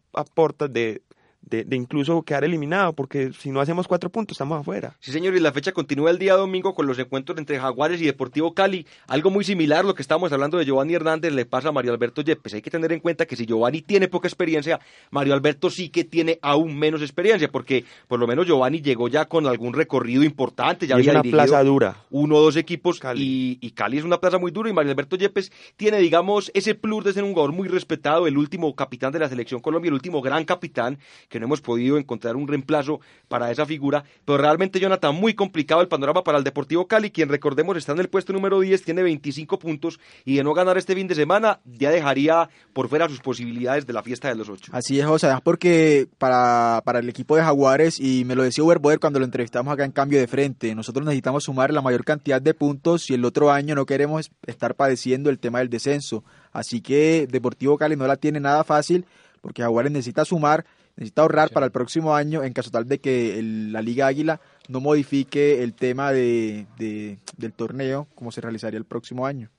de, 0.71 1.03
de, 1.43 1.65
de 1.65 1.77
incluso 1.77 2.23
quedar 2.23 2.45
eliminado, 2.45 2.93
porque 2.95 3.33
si 3.33 3.51
no 3.51 3.61
hacemos 3.61 3.87
cuatro 3.89 4.11
puntos 4.11 4.35
estamos 4.37 4.61
afuera. 4.61 4.97
Sí, 5.01 5.13
señor, 5.13 5.35
y 5.37 5.41
la 5.41 5.53
fecha 5.53 5.73
continúa 5.73 6.11
el 6.11 6.19
día 6.19 6.35
domingo 6.35 6.75
con 6.75 6.87
los 6.87 6.99
encuentros 6.99 7.39
entre 7.39 7.59
Jaguares 7.59 8.01
y 8.01 8.07
Deportivo 8.07 8.55
Cali. 8.55 8.87
Algo 9.09 9.31
muy 9.31 9.45
similar 9.45 9.81
a 9.81 9.83
lo 9.89 9.95
que 9.95 10.03
estábamos 10.03 10.33
hablando 10.33 10.59
de 10.59 10.65
Giovanni 10.65 10.95
Hernández 10.95 11.33
le 11.33 11.45
pasa 11.47 11.69
a 11.69 11.73
Mario 11.73 11.93
Alberto 11.93 12.23
Yepes. 12.23 12.55
Hay 12.55 12.63
que 12.63 12.71
tener 12.71 12.93
en 12.93 13.01
cuenta 13.01 13.27
que 13.27 13.37
si 13.37 13.45
Giovanni 13.47 13.83
tiene 13.83 14.09
poca 14.09 14.29
experiencia, 14.29 14.81
Mario 15.11 15.35
Alberto 15.35 15.69
sí 15.71 15.89
que 15.89 16.05
tiene 16.05 16.39
aún 16.43 16.79
menos 16.79 17.03
experiencia, 17.03 17.49
porque 17.51 17.85
por 18.09 18.19
lo 18.19 18.27
menos 18.27 18.47
Giovanni 18.47 18.81
llegó 18.81 19.09
ya 19.09 19.27
con 19.27 19.47
algún 19.47 19.75
recorrido 19.75 20.23
importante, 20.23 20.87
ya 20.87 20.97
Y 20.97 21.01
es 21.01 21.09
había 21.09 21.13
una 21.13 21.23
dirigido 21.23 21.45
plaza 21.45 21.65
dura. 21.65 21.97
uno 22.11 22.37
o 22.37 22.41
dos 22.41 22.57
equipos 22.57 22.99
Cali. 22.99 23.23
Y, 23.23 23.59
y 23.67 23.71
Cali 23.73 23.99
es 23.99 24.05
una 24.05 24.19
plaza 24.19 24.39
muy 24.39 24.51
dura 24.53 24.71
y 24.71 24.73
Mario 24.73 24.93
Alberto 24.93 25.17
Yepes 25.17 25.53
tiene, 25.77 25.99
digamos, 25.99 26.51
ese 26.55 26.75
plus 26.75 27.05
de 27.05 27.13
ser 27.13 27.25
un 27.25 27.31
jugador 27.33 27.53
muy 27.53 27.69
respetado, 27.69 28.27
el 28.27 28.39
último 28.39 28.75
capitán 28.75 29.13
de 29.13 29.19
la 29.19 29.29
selección 29.29 29.61
Colombia, 29.61 29.89
el 29.89 29.95
último 29.95 30.21
gran 30.23 30.45
capitán, 30.45 30.99
que 31.33 31.41
no 31.41 31.47
hemos 31.47 31.63
podido 31.63 31.97
encontrar 31.97 32.37
un 32.37 32.47
reemplazo 32.47 33.01
para 33.27 33.51
esa 33.51 33.65
figura, 33.65 34.05
pero 34.27 34.37
realmente 34.37 34.79
Jonathan, 34.79 35.15
muy 35.15 35.33
complicado 35.33 35.81
el 35.81 35.89
panorama 35.89 36.23
para 36.23 36.37
el 36.37 36.45
Deportivo 36.45 36.87
Cali, 36.87 37.11
quien 37.11 37.31
recordemos 37.31 37.75
está 37.79 37.93
en 37.93 38.01
el 38.01 38.11
puesto 38.11 38.35
número 38.35 38.61
10, 38.61 38.83
tiene 38.85 39.03
25 39.03 39.59
puntos 39.59 39.99
y 40.27 40.37
de 40.37 40.45
no 40.45 40.53
ganar 40.53 40.77
este 40.77 40.95
fin 40.95 41.09
de 41.09 41.15
semana 41.15 41.61
ya 41.65 41.91
dejaría 41.91 42.51
por 42.75 42.89
fuera 42.89 43.09
sus 43.09 43.21
posibilidades 43.21 43.87
de 43.87 43.95
la 43.95 44.03
fiesta 44.03 44.29
de 44.29 44.35
los 44.35 44.51
ocho. 44.51 44.71
Así 44.75 45.01
es, 45.01 45.07
José, 45.07 45.29
porque 45.43 46.07
para, 46.19 46.83
para 46.85 46.99
el 46.99 47.09
equipo 47.09 47.35
de 47.35 47.43
Jaguares, 47.43 47.99
y 47.99 48.27
me 48.27 48.35
lo 48.35 48.43
decía 48.43 48.63
Uber 48.63 48.79
Boder 48.79 49.01
cuando 49.01 49.19
lo 49.19 49.25
entrevistamos 49.25 49.73
acá 49.73 49.87
en 49.87 49.93
Cambio 49.93 50.21
de 50.21 50.27
Frente, 50.27 50.75
nosotros 50.75 51.07
necesitamos 51.07 51.45
sumar 51.45 51.73
la 51.73 51.81
mayor 51.81 52.05
cantidad 52.05 52.43
de 52.43 52.53
puntos 52.53 53.09
y 53.09 53.15
el 53.15 53.25
otro 53.25 53.51
año 53.51 53.75
no 53.75 53.87
queremos 53.87 54.31
estar 54.47 54.75
padeciendo 54.75 55.31
el 55.31 55.39
tema 55.39 55.61
del 55.61 55.71
descenso. 55.71 56.25
Así 56.53 56.83
que 56.83 57.27
Deportivo 57.27 57.79
Cali 57.79 57.97
no 57.97 58.07
la 58.07 58.17
tiene 58.19 58.39
nada 58.39 58.65
fácil 58.65 59.07
porque 59.43 59.63
Jaguares 59.63 59.93
necesita 59.93 60.25
sumar, 60.25 60.65
necesita 60.97 61.23
ahorrar 61.23 61.51
para 61.51 61.67
el 61.67 61.73
próximo 61.73 62.15
año 62.15 62.43
en 62.45 62.53
caso 62.53 62.71
tal 62.71 62.87
de 62.87 62.99
que 63.01 63.39
el- 63.39 63.73
la 63.73 63.83
Liga 63.83 64.07
Águila 64.07 64.41
no 64.69 64.81
modifique 64.81 65.63
el 65.63 65.75
tema 65.75 66.13
de, 66.13 66.67
de- 66.79 67.19
del 67.37 67.53
torneo 67.53 68.07
como 68.15 68.31
se 68.33 68.41
realizaría 68.41 68.79
el 68.79 68.85
próximo 68.85 69.27
año. 69.27 69.51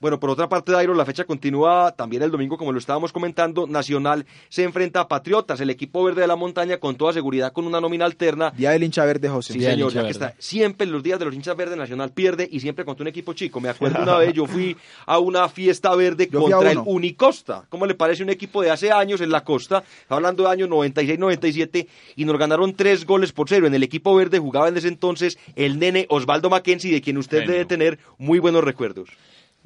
Bueno, 0.00 0.20
por 0.20 0.30
otra 0.30 0.48
parte, 0.48 0.70
Dairo, 0.70 0.94
la 0.94 1.04
fecha 1.04 1.24
continúa 1.24 1.92
también 1.96 2.22
el 2.22 2.30
domingo, 2.30 2.56
como 2.56 2.70
lo 2.70 2.78
estábamos 2.78 3.12
comentando. 3.12 3.66
Nacional 3.66 4.26
se 4.48 4.62
enfrenta 4.62 5.00
a 5.00 5.08
Patriotas, 5.08 5.60
el 5.60 5.70
equipo 5.70 6.04
verde 6.04 6.20
de 6.20 6.28
la 6.28 6.36
montaña, 6.36 6.78
con 6.78 6.94
toda 6.96 7.12
seguridad, 7.12 7.52
con 7.52 7.66
una 7.66 7.80
nómina 7.80 8.04
alterna. 8.04 8.52
Día 8.56 8.70
del 8.70 8.84
hincha 8.84 9.04
verde, 9.04 9.28
José. 9.28 9.54
Sí, 9.54 9.58
Día 9.58 9.70
señor, 9.70 9.92
ya 9.92 10.04
que 10.04 10.10
está. 10.10 10.34
Siempre 10.38 10.86
en 10.86 10.92
los 10.92 11.02
días 11.02 11.18
de 11.18 11.24
los 11.24 11.34
hinchas 11.34 11.56
verdes 11.56 11.76
Nacional 11.76 12.12
pierde 12.12 12.48
y 12.50 12.60
siempre 12.60 12.84
contra 12.84 13.02
un 13.02 13.08
equipo 13.08 13.32
chico. 13.32 13.60
Me 13.60 13.68
acuerdo 13.68 14.00
una 14.02 14.18
vez, 14.18 14.32
yo 14.34 14.46
fui 14.46 14.76
a 15.04 15.18
una 15.18 15.48
fiesta 15.48 15.94
verde 15.96 16.28
Yo 16.30 16.42
contra 16.42 16.70
el. 16.70 16.78
Unicosta. 16.84 17.64
¿Cómo 17.68 17.84
le 17.84 17.94
parece 17.94 18.22
un 18.22 18.30
equipo 18.30 18.62
de 18.62 18.70
hace 18.70 18.92
años 18.92 19.20
en 19.20 19.30
la 19.30 19.42
costa? 19.42 19.82
Hablando 20.08 20.44
de 20.44 20.50
años 20.50 20.68
96-97 20.68 21.88
y 22.16 22.24
nos 22.24 22.38
ganaron 22.38 22.74
tres 22.74 23.04
goles 23.04 23.32
por 23.32 23.48
cero. 23.48 23.66
En 23.66 23.74
el 23.74 23.82
equipo 23.82 24.14
verde 24.14 24.38
jugaba 24.38 24.68
en 24.68 24.76
ese 24.76 24.88
entonces 24.88 25.38
el 25.56 25.78
nene 25.78 26.06
Osvaldo 26.08 26.50
Mackenzie, 26.50 26.92
de 26.92 27.00
quien 27.02 27.18
usted 27.18 27.40
Genio. 27.40 27.52
debe 27.52 27.64
tener 27.64 27.98
muy 28.16 28.38
buenos 28.38 28.62
recuerdos. 28.62 29.08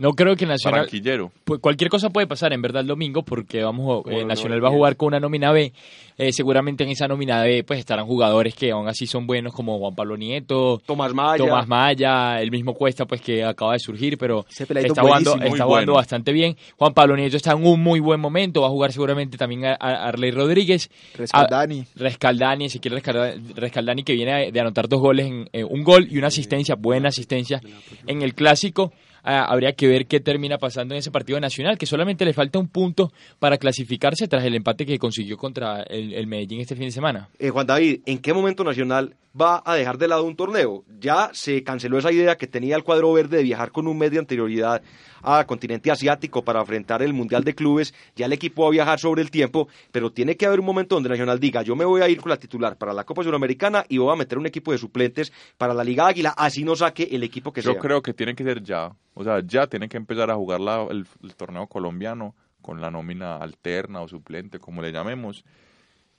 No 0.02 0.14
creo 0.14 0.34
que 0.34 0.46
Nacional... 0.46 0.80
Barranquillero. 0.80 1.30
Pues 1.44 1.60
cualquier 1.60 1.88
cosa 1.88 2.10
puede 2.10 2.26
pasar 2.26 2.52
en 2.52 2.60
verdad 2.60 2.82
el 2.82 2.88
domingo 2.88 3.22
porque 3.22 3.62
vamos 3.62 4.02
eh, 4.10 4.24
Nacional 4.24 4.58
no, 4.58 4.64
va 4.64 4.68
a 4.70 4.72
jugar 4.72 4.96
con 4.96 5.06
una 5.08 5.20
nómina 5.20 5.52
B. 5.52 5.72
Eh, 6.18 6.32
seguramente 6.32 6.82
en 6.82 6.90
esa 6.90 7.06
nómina 7.06 7.40
B 7.42 7.62
pues 7.62 7.78
estarán 7.78 8.04
jugadores 8.06 8.54
que 8.54 8.72
aún 8.72 8.88
así 8.88 9.06
son 9.06 9.28
buenos 9.28 9.54
como 9.54 9.78
Juan 9.78 9.94
Pablo 9.94 10.16
Nieto, 10.16 10.82
Tomás 10.84 11.14
Maya. 11.14 11.44
Tomás 11.44 11.68
Maya, 11.68 12.40
el 12.40 12.50
mismo 12.50 12.74
Cuesta 12.74 13.06
pues 13.06 13.20
que 13.20 13.44
acaba 13.44 13.74
de 13.74 13.78
surgir, 13.78 14.18
pero 14.18 14.44
está 14.48 15.02
jugando, 15.02 15.34
está 15.34 15.46
jugando 15.46 15.66
bueno. 15.68 15.92
bastante 15.94 16.32
bien. 16.32 16.56
Juan 16.76 16.92
Pablo 16.94 17.16
Nieto 17.16 17.36
está 17.36 17.52
en 17.52 17.64
un 17.64 17.80
muy 17.80 18.00
buen 18.00 18.18
momento, 18.18 18.60
va 18.62 18.66
a 18.66 18.70
jugar 18.70 18.90
seguramente 18.92 19.38
también 19.38 19.66
a, 19.66 19.76
a 19.78 20.08
Arley 20.08 20.32
Rodríguez. 20.32 20.90
Rescaldani. 21.14 21.80
A- 21.80 21.84
Rescaldani, 21.98 22.64
Ezequiel 22.64 22.94
Rescaldani, 22.94 23.52
Rescaldani 23.54 24.02
que 24.02 24.14
viene 24.14 24.50
de 24.50 24.60
anotar 24.60 24.88
dos 24.88 25.00
goles, 25.00 25.26
en, 25.26 25.48
eh, 25.52 25.62
un 25.62 25.84
gol 25.84 26.08
y 26.10 26.18
una 26.18 26.26
asistencia, 26.26 26.74
buena 26.74 27.10
asistencia 27.10 27.60
en 28.06 28.22
el 28.22 28.34
clásico. 28.34 28.92
Ah, 29.22 29.44
habría 29.44 29.72
que 29.72 29.86
ver 29.86 30.06
qué 30.06 30.20
termina 30.20 30.58
pasando 30.58 30.94
en 30.94 30.98
ese 30.98 31.10
partido 31.10 31.38
nacional, 31.40 31.78
que 31.78 31.86
solamente 31.86 32.24
le 32.24 32.32
falta 32.32 32.58
un 32.58 32.68
punto 32.68 33.12
para 33.38 33.58
clasificarse 33.58 34.26
tras 34.28 34.44
el 34.44 34.54
empate 34.54 34.84
que 34.84 34.98
consiguió 34.98 35.36
contra 35.36 35.82
el, 35.82 36.12
el 36.14 36.26
Medellín 36.26 36.60
este 36.60 36.74
fin 36.74 36.86
de 36.86 36.92
semana. 36.92 37.28
Eh, 37.38 37.50
Juan 37.50 37.66
David, 37.66 38.00
¿en 38.06 38.18
qué 38.18 38.32
momento 38.32 38.64
Nacional 38.64 39.14
va 39.38 39.62
a 39.64 39.74
dejar 39.74 39.98
de 39.98 40.08
lado 40.08 40.24
un 40.24 40.36
torneo? 40.36 40.84
Ya 41.00 41.30
se 41.32 41.62
canceló 41.64 41.98
esa 41.98 42.12
idea 42.12 42.36
que 42.36 42.46
tenía 42.46 42.76
el 42.76 42.84
cuadro 42.84 43.12
verde 43.12 43.38
de 43.38 43.42
viajar 43.42 43.70
con 43.72 43.86
un 43.86 43.98
mes 43.98 44.10
de 44.10 44.18
anterioridad 44.18 44.82
a 45.22 45.44
continente 45.46 45.90
asiático 45.90 46.42
para 46.44 46.60
enfrentar 46.60 47.02
el 47.02 47.12
Mundial 47.14 47.44
de 47.44 47.54
Clubes. 47.54 47.94
Ya 48.16 48.26
el 48.26 48.32
equipo 48.32 48.62
va 48.62 48.68
a 48.68 48.72
viajar 48.72 48.98
sobre 48.98 49.22
el 49.22 49.30
tiempo, 49.30 49.68
pero 49.92 50.10
tiene 50.12 50.36
que 50.36 50.46
haber 50.46 50.60
un 50.60 50.66
momento 50.66 50.94
donde 50.96 51.08
Nacional 51.08 51.38
diga, 51.38 51.62
yo 51.62 51.76
me 51.76 51.84
voy 51.84 52.02
a 52.02 52.08
ir 52.08 52.20
con 52.20 52.30
la 52.30 52.36
titular 52.36 52.76
para 52.76 52.92
la 52.92 53.04
Copa 53.04 53.22
Suramericana 53.22 53.84
y 53.88 53.98
voy 53.98 54.12
a 54.12 54.16
meter 54.16 54.38
un 54.38 54.46
equipo 54.46 54.72
de 54.72 54.78
suplentes 54.78 55.32
para 55.58 55.74
la 55.74 55.84
Liga 55.84 56.06
Águila, 56.06 56.34
así 56.36 56.64
no 56.64 56.74
saque 56.76 57.08
el 57.12 57.22
equipo 57.22 57.52
que 57.52 57.62
Yo 57.62 57.72
sea. 57.72 57.80
creo 57.80 58.02
que 58.02 58.12
tiene 58.14 58.34
que 58.34 58.44
ser 58.44 58.62
ya. 58.62 58.92
O 59.14 59.22
sea, 59.24 59.40
ya 59.46 59.66
tiene 59.66 59.88
que 59.88 59.96
empezar 59.96 60.30
a 60.30 60.34
jugar 60.34 60.60
la- 60.60 60.86
el, 60.90 61.06
el 61.22 61.34
torneo 61.36 61.66
colombiano 61.68 62.34
con 62.60 62.80
la 62.80 62.90
nómina 62.90 63.36
alterna 63.36 64.00
o 64.02 64.08
suplente, 64.08 64.58
como 64.58 64.82
le 64.82 64.92
llamemos. 64.92 65.44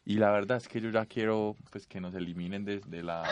Y 0.05 0.15
la 0.15 0.31
verdad 0.31 0.57
es 0.57 0.67
que 0.67 0.81
yo 0.81 0.89
ya 0.89 1.05
quiero 1.05 1.55
pues 1.71 1.87
que 1.87 2.01
nos 2.01 2.13
eliminen 2.13 2.65
de, 2.65 2.81
de 2.81 3.03
la 3.03 3.23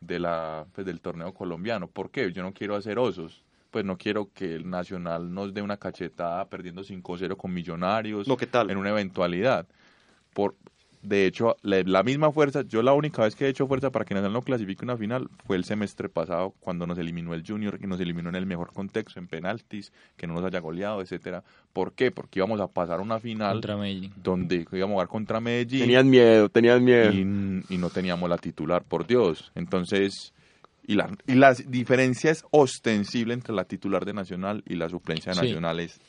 de 0.00 0.18
la 0.18 0.66
pues, 0.72 0.86
del 0.86 1.00
torneo 1.00 1.32
colombiano. 1.32 1.86
¿Por 1.88 2.10
qué? 2.10 2.30
Yo 2.32 2.42
no 2.42 2.52
quiero 2.52 2.76
hacer 2.76 2.98
osos. 2.98 3.42
Pues 3.70 3.84
no 3.84 3.96
quiero 3.98 4.30
que 4.32 4.54
el 4.54 4.68
Nacional 4.70 5.32
nos 5.34 5.52
dé 5.52 5.60
una 5.60 5.78
cachetada 5.78 6.48
perdiendo 6.48 6.82
5-0 6.84 7.36
con 7.36 7.52
Millonarios 7.52 8.28
No, 8.28 8.36
¿qué 8.36 8.46
tal? 8.46 8.70
en 8.70 8.76
una 8.78 8.90
eventualidad. 8.90 9.66
Por 10.32 10.54
de 11.04 11.26
hecho, 11.26 11.56
la, 11.62 11.82
la 11.84 12.02
misma 12.02 12.32
fuerza, 12.32 12.62
yo 12.62 12.82
la 12.82 12.92
única 12.94 13.22
vez 13.22 13.36
que 13.36 13.44
he 13.46 13.48
hecho 13.48 13.66
fuerza 13.66 13.90
para 13.90 14.04
que 14.04 14.14
Nacional 14.14 14.32
no 14.32 14.42
clasifique 14.42 14.84
una 14.84 14.96
final 14.96 15.28
fue 15.46 15.56
el 15.56 15.64
semestre 15.64 16.08
pasado 16.08 16.54
cuando 16.60 16.86
nos 16.86 16.98
eliminó 16.98 17.34
el 17.34 17.44
Junior, 17.46 17.78
que 17.78 17.86
nos 17.86 18.00
eliminó 18.00 18.30
en 18.30 18.36
el 18.36 18.46
mejor 18.46 18.72
contexto, 18.72 19.20
en 19.20 19.28
penaltis, 19.28 19.92
que 20.16 20.26
no 20.26 20.34
nos 20.34 20.44
haya 20.44 20.60
goleado, 20.60 21.00
etcétera. 21.02 21.44
¿Por 21.72 21.92
qué? 21.92 22.10
Porque 22.10 22.40
íbamos 22.40 22.60
a 22.60 22.68
pasar 22.68 23.00
una 23.00 23.20
final 23.20 23.52
Contra 23.54 23.76
Medellín. 23.76 24.12
donde 24.16 24.66
íbamos 24.72 24.92
a 24.92 24.94
jugar 24.94 25.08
contra 25.08 25.40
Medellín 25.40 25.80
Tenías 25.80 26.04
miedo, 26.04 26.48
tenías 26.48 26.80
miedo. 26.80 27.12
y, 27.12 27.20
y 27.68 27.78
no 27.78 27.90
teníamos 27.90 28.28
la 28.28 28.38
titular, 28.38 28.82
por 28.84 29.06
Dios. 29.06 29.52
Entonces, 29.54 30.32
y 30.86 30.94
la, 30.94 31.10
y 31.26 31.34
la 31.34 31.54
diferencia 31.54 32.30
es 32.30 32.44
ostensible 32.50 33.34
entre 33.34 33.54
la 33.54 33.64
titular 33.64 34.04
de 34.04 34.12
Nacional 34.14 34.62
y 34.66 34.74
la 34.74 34.88
suplencia 34.88 35.32
de 35.32 35.38
Sí. 35.40 35.46
Nacional 35.46 35.80
es 35.80 36.00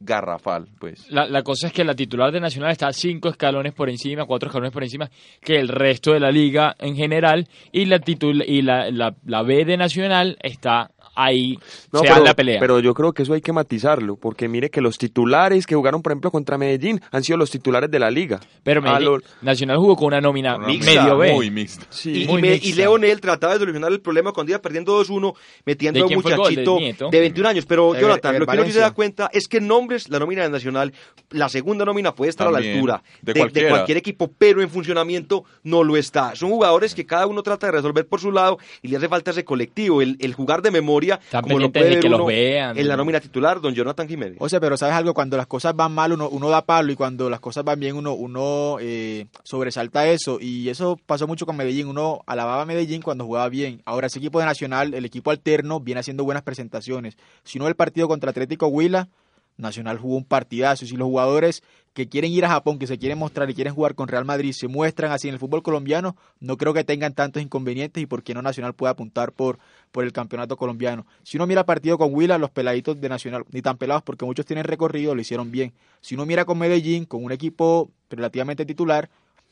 garrafal, 0.00 0.68
pues. 0.78 1.10
La, 1.10 1.26
la 1.26 1.42
cosa 1.42 1.68
es 1.68 1.72
que 1.72 1.84
la 1.84 1.94
titular 1.94 2.32
de 2.32 2.40
Nacional 2.40 2.72
está 2.72 2.92
cinco 2.92 3.28
escalones 3.28 3.72
por 3.72 3.88
encima, 3.88 4.24
cuatro 4.26 4.48
escalones 4.48 4.72
por 4.72 4.82
encima 4.82 5.10
que 5.40 5.56
el 5.58 5.68
resto 5.68 6.12
de 6.12 6.20
la 6.20 6.30
liga 6.30 6.74
en 6.78 6.96
general 6.96 7.48
y 7.72 7.84
la 7.86 7.98
titul 7.98 8.42
y 8.46 8.62
la, 8.62 8.90
la, 8.90 9.14
la 9.24 9.42
B 9.42 9.64
de 9.64 9.76
Nacional 9.76 10.36
está 10.42 10.90
ahí, 11.14 11.58
No, 11.92 12.00
se 12.00 12.06
da 12.08 12.14
pero, 12.14 12.24
la 12.24 12.34
pelea. 12.34 12.60
pero 12.60 12.80
yo 12.80 12.94
creo 12.94 13.12
que 13.12 13.22
eso 13.22 13.34
hay 13.34 13.40
que 13.40 13.52
matizarlo, 13.52 14.16
porque 14.16 14.48
mire 14.48 14.70
que 14.70 14.80
los 14.80 14.98
titulares 14.98 15.66
que 15.66 15.74
jugaron, 15.74 16.02
por 16.02 16.12
ejemplo, 16.12 16.30
contra 16.30 16.58
Medellín 16.58 17.00
han 17.10 17.22
sido 17.24 17.38
los 17.38 17.50
titulares 17.50 17.90
de 17.90 17.98
la 17.98 18.10
liga. 18.10 18.40
Pero 18.62 18.82
Medellín- 18.82 19.04
lo- 19.04 19.18
Nacional 19.42 19.76
jugó 19.78 19.96
con 19.96 20.06
una 20.08 20.20
nómina 20.20 20.56
Una 20.56 20.66
mixta, 20.66 21.02
medio 21.02 21.18
B. 21.18 21.32
Muy 21.32 21.50
mixta. 21.50 21.86
Sí. 21.90 22.22
Y, 22.22 22.26
Muy 22.26 22.38
y 22.38 22.42
me- 22.42 22.50
mixta. 22.52 22.68
y 22.68 22.72
Leonel 22.72 23.20
trataba 23.20 23.54
de 23.54 23.58
solucionar 23.60 23.92
el 23.92 24.00
problema 24.00 24.32
cuando 24.32 24.52
iba 24.52 24.60
perdiendo 24.60 24.92
2-1, 25.02 25.34
metiendo 25.64 25.98
¿De 25.98 26.02
a 26.02 26.06
un 26.06 26.14
muchachito 26.22 26.78
de 27.10 27.20
21 27.20 27.48
años. 27.48 27.66
Pero, 27.66 27.94
Jonathan, 27.94 28.38
lo 28.38 28.46
que 28.46 28.64
sí 28.66 28.72
se 28.72 28.80
da 28.80 28.90
cuenta 28.92 29.30
es 29.32 29.46
que 29.48 29.58
en 29.58 29.66
nombres, 29.68 30.08
la 30.08 30.18
nómina 30.18 30.42
de 30.42 30.50
Nacional, 30.50 30.92
la 31.30 31.48
segunda 31.48 31.84
nómina 31.84 32.14
puede 32.14 32.30
estar 32.30 32.46
a 32.46 32.50
la 32.50 32.58
altura 32.58 33.02
de 33.22 33.32
de, 33.34 33.68
cualquier 33.68 33.98
equipo, 33.98 34.30
pero 34.36 34.62
en 34.62 34.70
funcionamiento 34.70 35.44
no 35.62 35.82
lo 35.84 35.96
está. 35.96 36.34
Son 36.34 36.50
jugadores 36.50 36.94
que 36.94 37.04
cada 37.06 37.26
uno 37.26 37.42
trata 37.42 37.66
de 37.66 37.72
resolver 37.72 38.06
por 38.06 38.20
su 38.20 38.30
lado 38.32 38.58
y 38.82 38.88
le 38.88 38.96
hace 38.96 39.08
falta 39.08 39.30
ese 39.32 39.44
colectivo, 39.44 40.00
el, 40.02 40.16
el 40.20 40.34
jugar 40.34 40.62
de 40.62 40.70
memoria, 40.70 41.03
Están 41.12 41.42
como 41.42 41.58
lo 41.58 41.70
puede 41.70 41.96
de 41.96 42.00
que 42.00 42.08
los 42.08 42.26
vean. 42.26 42.76
en 42.76 42.88
la 42.88 42.96
nómina 42.96 43.20
titular, 43.20 43.60
don 43.60 43.74
Jonathan 43.74 44.08
Jiménez. 44.08 44.36
O 44.40 44.48
sea, 44.48 44.60
pero 44.60 44.76
sabes 44.76 44.94
algo, 44.94 45.14
cuando 45.14 45.36
las 45.36 45.46
cosas 45.46 45.76
van 45.76 45.92
mal 45.92 46.12
uno, 46.12 46.28
uno 46.28 46.48
da 46.48 46.62
palo 46.62 46.92
y 46.92 46.96
cuando 46.96 47.30
las 47.30 47.40
cosas 47.40 47.64
van 47.64 47.78
bien 47.78 47.96
uno, 47.96 48.14
uno 48.14 48.78
eh, 48.80 49.26
sobresalta 49.42 50.06
eso. 50.08 50.38
Y 50.40 50.68
eso 50.68 50.98
pasó 51.06 51.26
mucho 51.26 51.46
con 51.46 51.56
Medellín. 51.56 51.88
Uno 51.88 52.22
alababa 52.26 52.62
a 52.62 52.66
Medellín 52.66 53.02
cuando 53.02 53.24
jugaba 53.24 53.48
bien. 53.48 53.82
Ahora 53.84 54.06
ese 54.06 54.18
equipo 54.18 54.40
de 54.40 54.46
Nacional, 54.46 54.94
el 54.94 55.04
equipo 55.04 55.30
alterno, 55.30 55.80
viene 55.80 56.00
haciendo 56.00 56.24
buenas 56.24 56.42
presentaciones. 56.42 57.16
Si 57.44 57.58
no 57.58 57.68
el 57.68 57.74
partido 57.74 58.08
contra 58.08 58.30
Atlético 58.30 58.66
Huila, 58.68 59.08
Nacional 59.56 59.98
jugó 59.98 60.16
un 60.16 60.24
partidazo. 60.24 60.84
Si 60.86 60.96
los 60.96 61.06
jugadores 61.06 61.62
que 61.92 62.08
quieren 62.08 62.32
ir 62.32 62.44
a 62.44 62.48
Japón, 62.48 62.78
que 62.80 62.88
se 62.88 62.98
quieren 62.98 63.18
mostrar 63.18 63.48
y 63.48 63.54
quieren 63.54 63.72
jugar 63.74 63.94
con 63.94 64.08
Real 64.08 64.24
Madrid, 64.24 64.52
se 64.52 64.66
muestran 64.66 65.12
así 65.12 65.28
en 65.28 65.34
el 65.34 65.40
fútbol 65.40 65.62
colombiano, 65.62 66.16
no 66.40 66.56
creo 66.56 66.74
que 66.74 66.82
tengan 66.82 67.14
tantos 67.14 67.40
inconvenientes 67.40 68.02
y 68.02 68.06
por 68.06 68.24
qué 68.24 68.34
no 68.34 68.42
Nacional 68.42 68.74
puede 68.74 68.90
apuntar 68.90 69.30
por, 69.30 69.60
por 69.92 70.02
el 70.02 70.12
campeonato 70.12 70.56
colombiano. 70.56 71.06
Si 71.22 71.36
uno 71.36 71.46
mira 71.46 71.60
el 71.60 71.66
partido 71.66 71.96
con 71.96 72.12
Huila, 72.12 72.36
los 72.38 72.50
peladitos 72.50 73.00
de 73.00 73.08
Nacional, 73.08 73.44
ni 73.52 73.62
tan 73.62 73.76
pelados 73.78 74.02
porque 74.02 74.24
muchos 74.24 74.44
tienen 74.44 74.64
recorrido, 74.64 75.14
lo 75.14 75.20
hicieron 75.20 75.52
bien. 75.52 75.72
Si 76.00 76.16
uno 76.16 76.26
mira 76.26 76.44
con 76.44 76.58
Medellín, 76.58 77.04
con 77.04 77.22
un 77.24 77.30
equipo 77.30 77.90
relativamente 78.10 78.66
titular, 78.66 79.08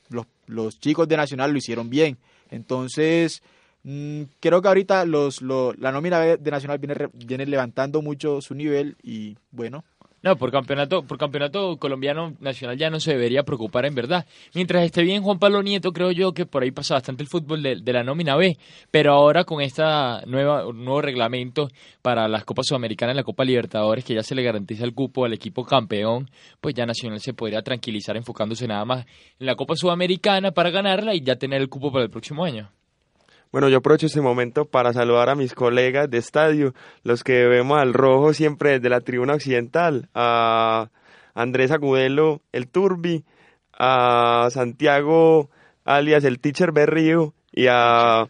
los, 0.08 0.26
los 0.46 0.80
chicos 0.80 1.06
de 1.06 1.16
Nacional 1.16 1.52
lo 1.52 1.58
hicieron 1.58 1.88
bien. 1.90 2.18
Entonces, 2.50 3.42
mm, 3.84 4.22
creo 4.40 4.60
que 4.62 4.68
ahorita 4.68 5.04
los, 5.04 5.42
lo- 5.42 5.72
la 5.74 5.90
nómina 5.92 6.20
de 6.20 6.50
Nacional 6.50 6.78
viene, 6.78 6.94
viene 7.14 7.46
levantando 7.46 8.02
mucho 8.02 8.40
su 8.40 8.54
nivel 8.54 8.96
y 9.02 9.36
bueno, 9.50 9.84
No, 10.22 10.36
por 10.36 10.52
campeonato, 10.52 11.02
por 11.02 11.18
campeonato 11.18 11.76
colombiano 11.78 12.36
nacional 12.38 12.78
ya 12.78 12.90
no 12.90 13.00
se 13.00 13.12
debería 13.12 13.42
preocupar 13.42 13.86
en 13.86 13.96
verdad. 13.96 14.24
Mientras 14.54 14.84
esté 14.84 15.02
bien 15.02 15.20
Juan 15.20 15.40
Pablo 15.40 15.64
Nieto, 15.64 15.92
creo 15.92 16.12
yo 16.12 16.32
que 16.32 16.46
por 16.46 16.62
ahí 16.62 16.70
pasa 16.70 16.94
bastante 16.94 17.24
el 17.24 17.28
fútbol 17.28 17.60
de, 17.60 17.80
de 17.82 17.92
la 17.92 18.04
nómina 18.04 18.36
B. 18.36 18.56
Pero 18.92 19.14
ahora 19.14 19.42
con 19.42 19.58
nueva 20.26 20.64
nuevo 20.72 21.02
reglamento 21.02 21.68
para 22.02 22.28
las 22.28 22.44
Copas 22.44 22.66
Sudamericanas 22.68 23.14
y 23.14 23.16
la 23.16 23.24
Copa 23.24 23.44
Libertadores, 23.44 24.04
que 24.04 24.14
ya 24.14 24.22
se 24.22 24.36
le 24.36 24.44
garantiza 24.44 24.84
el 24.84 24.94
cupo 24.94 25.24
al 25.24 25.32
equipo 25.32 25.64
campeón, 25.64 26.30
pues 26.60 26.74
ya 26.74 26.86
Nacional 26.86 27.20
se 27.20 27.34
podría 27.34 27.62
tranquilizar 27.62 28.16
enfocándose 28.16 28.68
nada 28.68 28.84
más 28.84 29.06
en 29.40 29.46
la 29.46 29.56
Copa 29.56 29.74
Sudamericana 29.74 30.52
para 30.52 30.70
ganarla 30.70 31.14
y 31.14 31.22
ya 31.22 31.34
tener 31.34 31.60
el 31.60 31.68
cupo 31.68 31.90
para 31.90 32.04
el 32.04 32.10
próximo 32.10 32.44
año. 32.44 32.70
Bueno, 33.52 33.68
yo 33.68 33.78
aprovecho 33.78 34.06
este 34.06 34.20
momento 34.22 34.64
para 34.64 34.92
saludar 34.94 35.28
a 35.28 35.34
mis 35.34 35.54
colegas 35.54 36.10
de 36.10 36.18
estadio, 36.18 36.72
los 37.04 37.22
que 37.22 37.44
vemos 37.46 37.78
al 37.78 37.92
rojo 37.92 38.32
siempre 38.32 38.70
desde 38.72 38.88
la 38.88 39.00
tribuna 39.00 39.34
occidental, 39.34 40.08
a 40.14 40.88
Andrés 41.34 41.70
Agudelo, 41.70 42.40
el 42.52 42.68
Turbi, 42.68 43.24
a 43.78 44.48
Santiago 44.50 45.50
alias 45.84 46.24
el 46.24 46.38
Teacher 46.38 46.72
Berrío 46.72 47.34
y 47.52 47.66
a, 47.68 48.26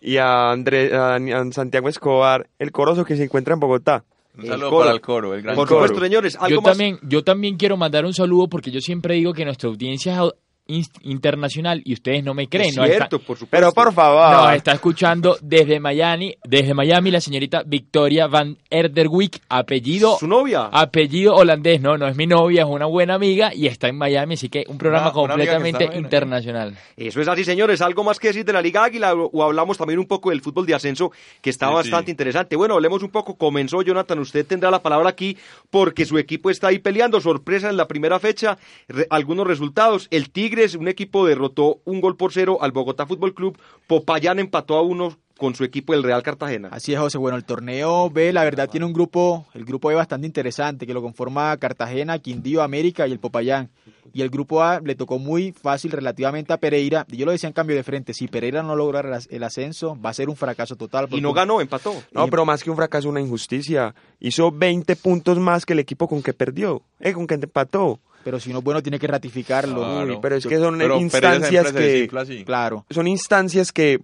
y 0.00 0.16
a, 0.16 0.50
Andrés, 0.50 0.92
a, 0.92 1.16
a 1.16 1.52
Santiago 1.52 1.88
Escobar, 1.88 2.48
el 2.58 2.72
Corozo 2.72 3.04
que 3.04 3.16
se 3.16 3.24
encuentra 3.24 3.54
en 3.54 3.60
Bogotá. 3.60 4.04
Un 4.38 4.44
El 4.44 4.48
saludo 4.48 4.70
coro. 4.70 4.80
para 4.84 4.92
el 4.94 5.00
coro, 5.02 5.34
el 5.34 5.42
gran 5.42 5.54
Por 5.56 5.68
coro. 5.68 5.80
supuesto, 5.82 6.02
señores, 6.04 6.36
algo 6.36 6.48
Yo 6.48 6.62
más. 6.62 6.70
también, 6.78 6.98
yo 7.02 7.22
también 7.22 7.56
quiero 7.58 7.76
mandar 7.76 8.06
un 8.06 8.14
saludo 8.14 8.48
porque 8.48 8.70
yo 8.70 8.80
siempre 8.80 9.16
digo 9.16 9.34
que 9.34 9.44
nuestra 9.44 9.68
audiencia 9.68 10.14
es 10.14 10.32
internacional 10.66 11.82
y 11.84 11.92
ustedes 11.92 12.24
no 12.24 12.34
me 12.34 12.48
creen. 12.48 12.70
Es 12.70 12.76
¿no? 12.76 12.84
Está- 12.84 12.96
cierto, 12.96 13.18
por 13.18 13.36
supuesto. 13.36 13.48
Pero 13.50 13.72
por 13.72 13.92
favor. 13.92 14.32
Nos 14.46 14.54
está 14.56 14.72
escuchando 14.72 15.36
desde 15.42 15.80
Miami, 15.80 16.34
desde 16.44 16.74
Miami 16.74 17.10
la 17.10 17.20
señorita 17.20 17.62
Victoria 17.66 18.26
Van 18.26 18.56
Erderwijk, 18.70 19.38
apellido 19.48 20.16
Su 20.18 20.26
novia. 20.26 20.68
apellido 20.72 21.34
holandés, 21.34 21.80
no, 21.80 21.96
no 21.98 22.06
es 22.06 22.16
mi 22.16 22.26
novia, 22.26 22.62
es 22.62 22.68
una 22.68 22.86
buena 22.86 23.14
amiga 23.14 23.52
y 23.54 23.66
está 23.66 23.88
en 23.88 23.96
Miami, 23.96 24.34
así 24.34 24.48
que 24.48 24.64
un 24.68 24.78
programa 24.78 25.06
Una- 25.06 25.12
completamente 25.12 25.88
internacional. 25.94 26.76
Eso 26.96 27.20
es 27.20 27.28
así, 27.28 27.44
señores. 27.44 27.80
Algo 27.80 28.04
más 28.04 28.18
que 28.18 28.28
decir 28.28 28.44
de 28.44 28.52
la 28.52 28.62
Liga 28.62 28.84
Águila 28.84 29.14
o 29.14 29.42
hablamos 29.42 29.76
también 29.78 29.98
un 29.98 30.06
poco 30.06 30.30
del 30.30 30.40
fútbol 30.40 30.66
de 30.66 30.74
ascenso 30.74 31.12
que 31.40 31.50
está 31.50 31.68
Sí, 31.68 31.74
bastante 31.74 32.06
sí. 32.06 32.10
interesante. 32.12 32.56
Bueno, 32.56 32.74
hablemos 32.74 33.02
un 33.02 33.10
poco. 33.10 33.36
Comenzó 33.36 33.82
Jonathan, 33.82 34.18
usted 34.20 34.46
tendrá 34.46 34.70
la 34.70 34.82
palabra 34.82 35.08
aquí 35.10 35.36
porque 35.70 36.04
su 36.04 36.18
equipo 36.18 36.50
está 36.50 36.68
ahí 36.68 36.78
peleando. 36.78 37.20
Sorpresa 37.20 37.68
en 37.70 37.76
la 37.76 37.86
primera 37.88 38.18
fecha. 38.18 38.58
Re- 38.88 39.06
algunos 39.10 39.46
resultados. 39.46 40.08
El 40.10 40.30
Tigres, 40.62 40.74
un 40.76 40.88
equipo 40.88 41.26
derrotó 41.26 41.80
un 41.84 42.00
gol 42.00 42.16
por 42.16 42.32
cero 42.32 42.58
al 42.60 42.70
Bogotá 42.72 43.06
Fútbol 43.06 43.34
Club. 43.34 43.58
Popayán 43.86 44.38
empató 44.38 44.76
a 44.76 44.82
uno 44.82 45.16
con 45.38 45.56
su 45.56 45.64
equipo 45.64 45.92
el 45.92 46.04
Real 46.04 46.22
Cartagena. 46.22 46.68
Así 46.70 46.92
es, 46.94 47.00
José. 47.00 47.18
Bueno, 47.18 47.36
el 47.36 47.44
torneo 47.44 48.08
B, 48.10 48.32
la 48.32 48.44
verdad, 48.44 48.68
tiene 48.68 48.86
un 48.86 48.92
grupo, 48.92 49.44
el 49.54 49.64
grupo 49.64 49.88
B 49.88 49.94
bastante 49.96 50.24
interesante, 50.26 50.86
que 50.86 50.94
lo 50.94 51.02
conforma 51.02 51.56
Cartagena, 51.56 52.20
Quindío, 52.20 52.62
América 52.62 53.08
y 53.08 53.12
el 53.12 53.18
Popayán. 53.18 53.68
Y 54.14 54.22
el 54.22 54.30
grupo 54.30 54.62
A 54.62 54.78
le 54.80 54.94
tocó 54.94 55.18
muy 55.18 55.50
fácil 55.52 55.90
relativamente 55.90 56.52
a 56.52 56.58
Pereira. 56.58 57.06
Y 57.10 57.16
yo 57.16 57.26
lo 57.26 57.32
decía 57.32 57.48
en 57.48 57.54
cambio 57.54 57.74
de 57.74 57.82
frente, 57.82 58.14
si 58.14 58.28
Pereira 58.28 58.62
no 58.62 58.76
logra 58.76 59.00
el 59.00 59.12
as- 59.12 59.26
el 59.32 59.42
ascenso, 59.42 59.98
va 60.00 60.10
a 60.10 60.14
ser 60.14 60.28
un 60.28 60.36
fracaso 60.36 60.76
total. 60.76 61.08
Y 61.10 61.20
no 61.20 61.32
ganó, 61.32 61.60
empató. 61.60 61.92
No, 62.12 62.28
pero 62.28 62.44
más 62.44 62.62
que 62.62 62.70
un 62.70 62.76
fracaso, 62.76 63.08
una 63.08 63.20
injusticia. 63.20 63.94
Hizo 64.20 64.52
20 64.52 64.94
puntos 64.96 65.38
más 65.38 65.66
que 65.66 65.72
el 65.72 65.80
equipo 65.80 66.06
con 66.06 66.22
que 66.22 66.34
perdió, 66.34 66.82
eh, 67.00 67.14
con 67.14 67.26
que 67.26 67.34
empató. 67.34 67.98
Pero 68.24 68.38
si 68.40 68.52
no 68.52 68.58
es 68.58 68.64
bueno, 68.64 68.82
tiene 68.82 68.98
que 68.98 69.06
ratificarlo. 69.06 69.80
Claro. 69.80 70.14
Uy, 70.14 70.18
pero 70.22 70.36
es 70.36 70.46
que 70.46 70.58
son 70.58 70.78
Pero 70.78 70.98
instancias 70.98 71.72
que... 71.72 72.08
Claro. 72.44 72.86
son 72.90 73.06
instancias 73.06 73.72
que 73.72 74.00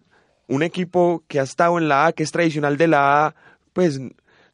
un 0.49 0.62
equipo 0.62 1.23
que 1.29 1.41
ha 1.41 1.43
estado 1.43 1.79
en 1.79 1.89
la 1.89 2.07
A, 2.07 2.12
que 2.12 2.23
es 2.23 2.33
tradicional 2.33 2.77
de 2.77 2.89
la 2.89 3.27
A, 3.27 3.35
pues 3.73 4.01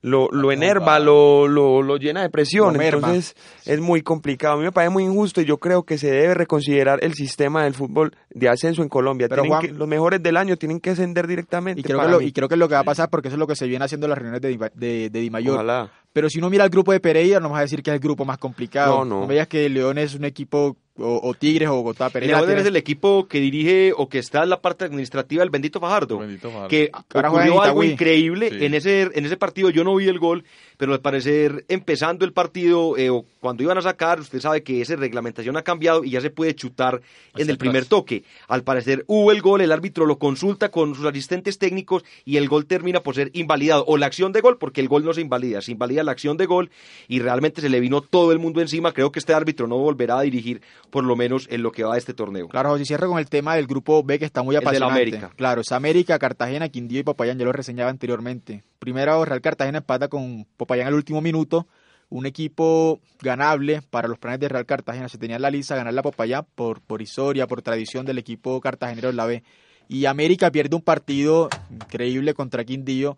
lo, 0.07 0.29
lo 0.33 0.53
enerva, 0.53 0.99
lo, 0.99 1.49
lo, 1.49 1.81
lo 1.83 1.97
llena 1.97 2.21
de 2.21 2.29
presión. 2.29 2.79
Entonces 2.79 3.35
es 3.65 3.81
muy 3.81 4.03
complicado. 4.03 4.55
A 4.55 4.57
mí 4.59 4.65
me 4.65 4.71
parece 4.71 4.91
muy 4.91 5.05
injusto 5.05 5.41
y 5.41 5.47
yo 5.47 5.57
creo 5.57 5.85
que 5.85 5.97
se 5.97 6.11
debe 6.11 6.35
reconsiderar 6.35 6.99
el 7.03 7.15
sistema 7.15 7.65
del 7.65 7.73
fútbol 7.73 8.15
de 8.29 8.51
ascenso 8.51 8.83
en 8.83 8.91
Colombia. 8.91 9.29
Pero, 9.31 9.43
Tienen 9.43 9.59
Juan- 9.59 9.67
que- 9.67 9.79
los 9.79 9.89
mejores 9.89 10.23
del 10.23 10.37
año 10.37 10.57
tienen 10.59 10.79
que 10.79 10.91
ascender 10.91 11.27
directamente. 11.27 11.81
Y 11.81 11.85
creo, 11.85 11.97
para 11.97 12.11
que 12.11 12.13
lo, 12.17 12.21
y 12.21 12.33
creo 12.33 12.49
que 12.49 12.55
es 12.55 12.59
lo 12.59 12.69
que 12.69 12.75
va 12.75 12.81
a 12.81 12.85
pasar 12.85 13.09
porque 13.09 13.29
eso 13.29 13.37
es 13.37 13.39
lo 13.41 13.47
que 13.47 13.57
se 13.57 13.67
viene 13.67 13.83
haciendo 13.87 14.05
en 14.07 14.11
las 14.11 14.19
reuniones 14.19 14.43
de, 14.43 14.71
de, 14.75 15.09
de 15.09 15.21
Di 15.21 15.31
Mayor. 15.31 15.55
Ojalá. 15.55 15.91
Pero 16.13 16.29
si 16.29 16.39
uno 16.39 16.51
mira 16.51 16.65
el 16.65 16.71
grupo 16.71 16.93
de 16.93 17.01
Pereira, 17.01 17.41
no 17.41 17.45
vamos 17.45 17.59
a 17.59 17.63
decir 17.63 17.83
que 17.83 17.91
es 17.91 17.95
el 17.95 18.01
grupo 18.01 18.25
más 18.27 18.37
complicado. 18.39 18.99
No, 18.99 19.05
no. 19.07 19.21
No 19.23 19.27
veas 19.27 19.49
que 19.49 19.69
León 19.71 19.97
es 19.99 20.15
un 20.15 20.25
equipo, 20.27 20.77
o, 20.99 21.21
o 21.23 21.35
Tigres 21.35 21.69
o 21.69 21.75
Bogotá. 21.75 22.07
El 22.07 22.13
Pereira 22.13 22.41
León 22.43 22.59
es 22.59 22.67
el 22.67 22.77
equipo 22.77 23.27
que 23.27 23.41
dirige 23.41 23.93
o 23.97 24.09
que 24.09 24.19
está 24.19 24.43
en 24.45 24.51
la 24.51 24.61
parte 24.61 24.85
administrativa 24.85 25.41
del 25.43 25.51
bendito 25.51 25.81
Fajardo. 25.81 26.19
Bendito 26.19 26.49
Fajardo. 26.51 26.69
que 26.69 26.91
Ahora 27.13 27.31
ocurrió 27.31 27.63
algo 27.63 27.83
increíble 27.85 28.51
Sí. 28.51 28.65
en 28.65 28.75
ese 28.75 29.03
en 29.13 29.27
ese 29.27 29.37
partido 29.37 29.71
yo 29.71 29.83
no 29.85 29.97
vi 29.97 30.09
el 30.09 30.19
gol 30.19 30.45
pero 30.77 30.93
al 30.93 31.01
parecer 31.01 31.65
empezando 31.69 32.25
el 32.25 32.33
partido 32.33 32.97
eh, 32.97 33.11
o 33.11 33.25
cuando 33.41 33.63
iban 33.63 33.79
a 33.79 33.83
sacar 33.83 34.21
usted 34.21 34.41
sabe 34.41 34.63
que 34.63 34.81
esa 34.81 34.97
reglamentación 34.97 35.57
ha 35.57 35.63
cambiado 35.63 36.05
y 36.05 36.11
ya 36.11 36.21
se 36.21 36.31
puede 36.31 36.55
chutar 36.55 37.01
en 37.37 37.51
el 37.51 37.59
primer 37.59 37.83
atrás. 37.83 37.89
toque 37.89 38.25
al 38.49 38.63
parecer 38.63 39.05
hubo 39.07 39.33
el 39.33 39.43
gol 39.43 39.61
el 39.61 39.73
árbitro 39.73 40.07
lo 40.07 40.19
consulta 40.19 40.71
con 40.71 40.95
sus 40.95 41.07
asistentes 41.07 41.59
técnicos 41.59 42.05
y 42.25 42.37
el 42.37 42.49
gol 42.49 42.67
termina 42.67 43.01
por 43.01 43.15
ser 43.15 43.31
invalidado 43.35 43.85
o 43.87 43.97
la 43.97 44.07
acción 44.07 44.33
de 44.33 44.41
gol 44.41 44.59
porque 44.59 44.81
el 44.81 44.89
gol 44.89 45.05
no 45.05 45.15
se 45.15 45.21
invalida 45.21 45.63
se 45.63 45.73
invalida 45.73 46.03
la 46.03 46.13
acción 46.13 46.37
de 46.37 46.47
gol 46.47 46.71
y 47.09 47.21
realmente 47.21 47.61
se 47.61 47.69
le 47.69 47.81
vino 47.81 48.01
todo 48.01 48.33
el 48.33 48.39
mundo 48.39 48.61
encima 48.61 48.93
creo 48.93 49.13
que 49.13 49.19
este 49.19 49.35
árbitro 49.35 49.67
no 49.67 49.79
volverá 49.79 50.19
a 50.19 50.23
dirigir 50.23 50.63
por 50.91 51.05
lo 51.05 51.17
menos 51.17 51.47
en 51.51 51.63
lo 51.63 51.73
que 51.73 51.85
va 51.85 51.93
de 51.95 51.99
este 51.99 52.15
torneo 52.15 52.49
Claro, 52.49 52.71
José, 52.71 52.85
cierro 52.85 53.09
con 53.09 53.19
el 53.19 53.29
tema 53.29 53.57
del 53.57 53.67
grupo 53.67 54.03
B 54.03 54.19
que 54.19 54.25
está 54.25 54.43
muy 54.43 54.55
El 54.55 54.61
de 54.61 54.65
la 54.65 54.71
apasionante. 54.71 55.01
América. 55.03 55.31
Claro, 55.37 55.61
es 55.61 55.73
América, 55.73 56.19
Cartagena, 56.19 56.69
Quindío 56.69 57.01
y 57.01 57.03
Popayán, 57.03 57.39
ya 57.39 57.45
lo 57.45 57.53
reseñaba 57.53 57.91
anteriormente. 57.91 58.63
Primero, 58.85 59.25
Real 59.25 59.41
Cartagena 59.41 59.79
empata 59.79 60.09
con 60.09 60.45
Popayán 60.59 60.89
al 60.89 60.93
último 60.93 61.23
minuto, 61.23 61.67
un 62.11 62.27
equipo 62.27 63.01
ganable 63.23 63.81
para 63.81 64.09
los 64.09 64.19
planes 64.19 64.41
de 64.41 64.51
Real 64.51 64.67
Cartagena. 64.67 65.09
Se 65.09 65.17
tenía 65.17 65.37
en 65.37 65.43
la 65.43 65.51
lista 65.51 65.75
ganar 65.75 65.95
la 65.95 66.03
Popayá 66.03 66.43
por, 66.43 66.83
por 66.83 67.01
historia, 67.01 67.47
por 67.47 67.63
tradición 67.63 68.05
del 68.05 68.19
equipo 68.19 68.61
cartagenero 68.61 69.09
en 69.09 69.17
la 69.17 69.25
B. 69.25 69.43
Y 69.89 70.05
América 70.05 70.51
pierde 70.51 70.77
un 70.77 70.83
partido 70.83 71.49
increíble 71.71 72.35
contra 72.35 72.63
Quindío, 72.63 73.17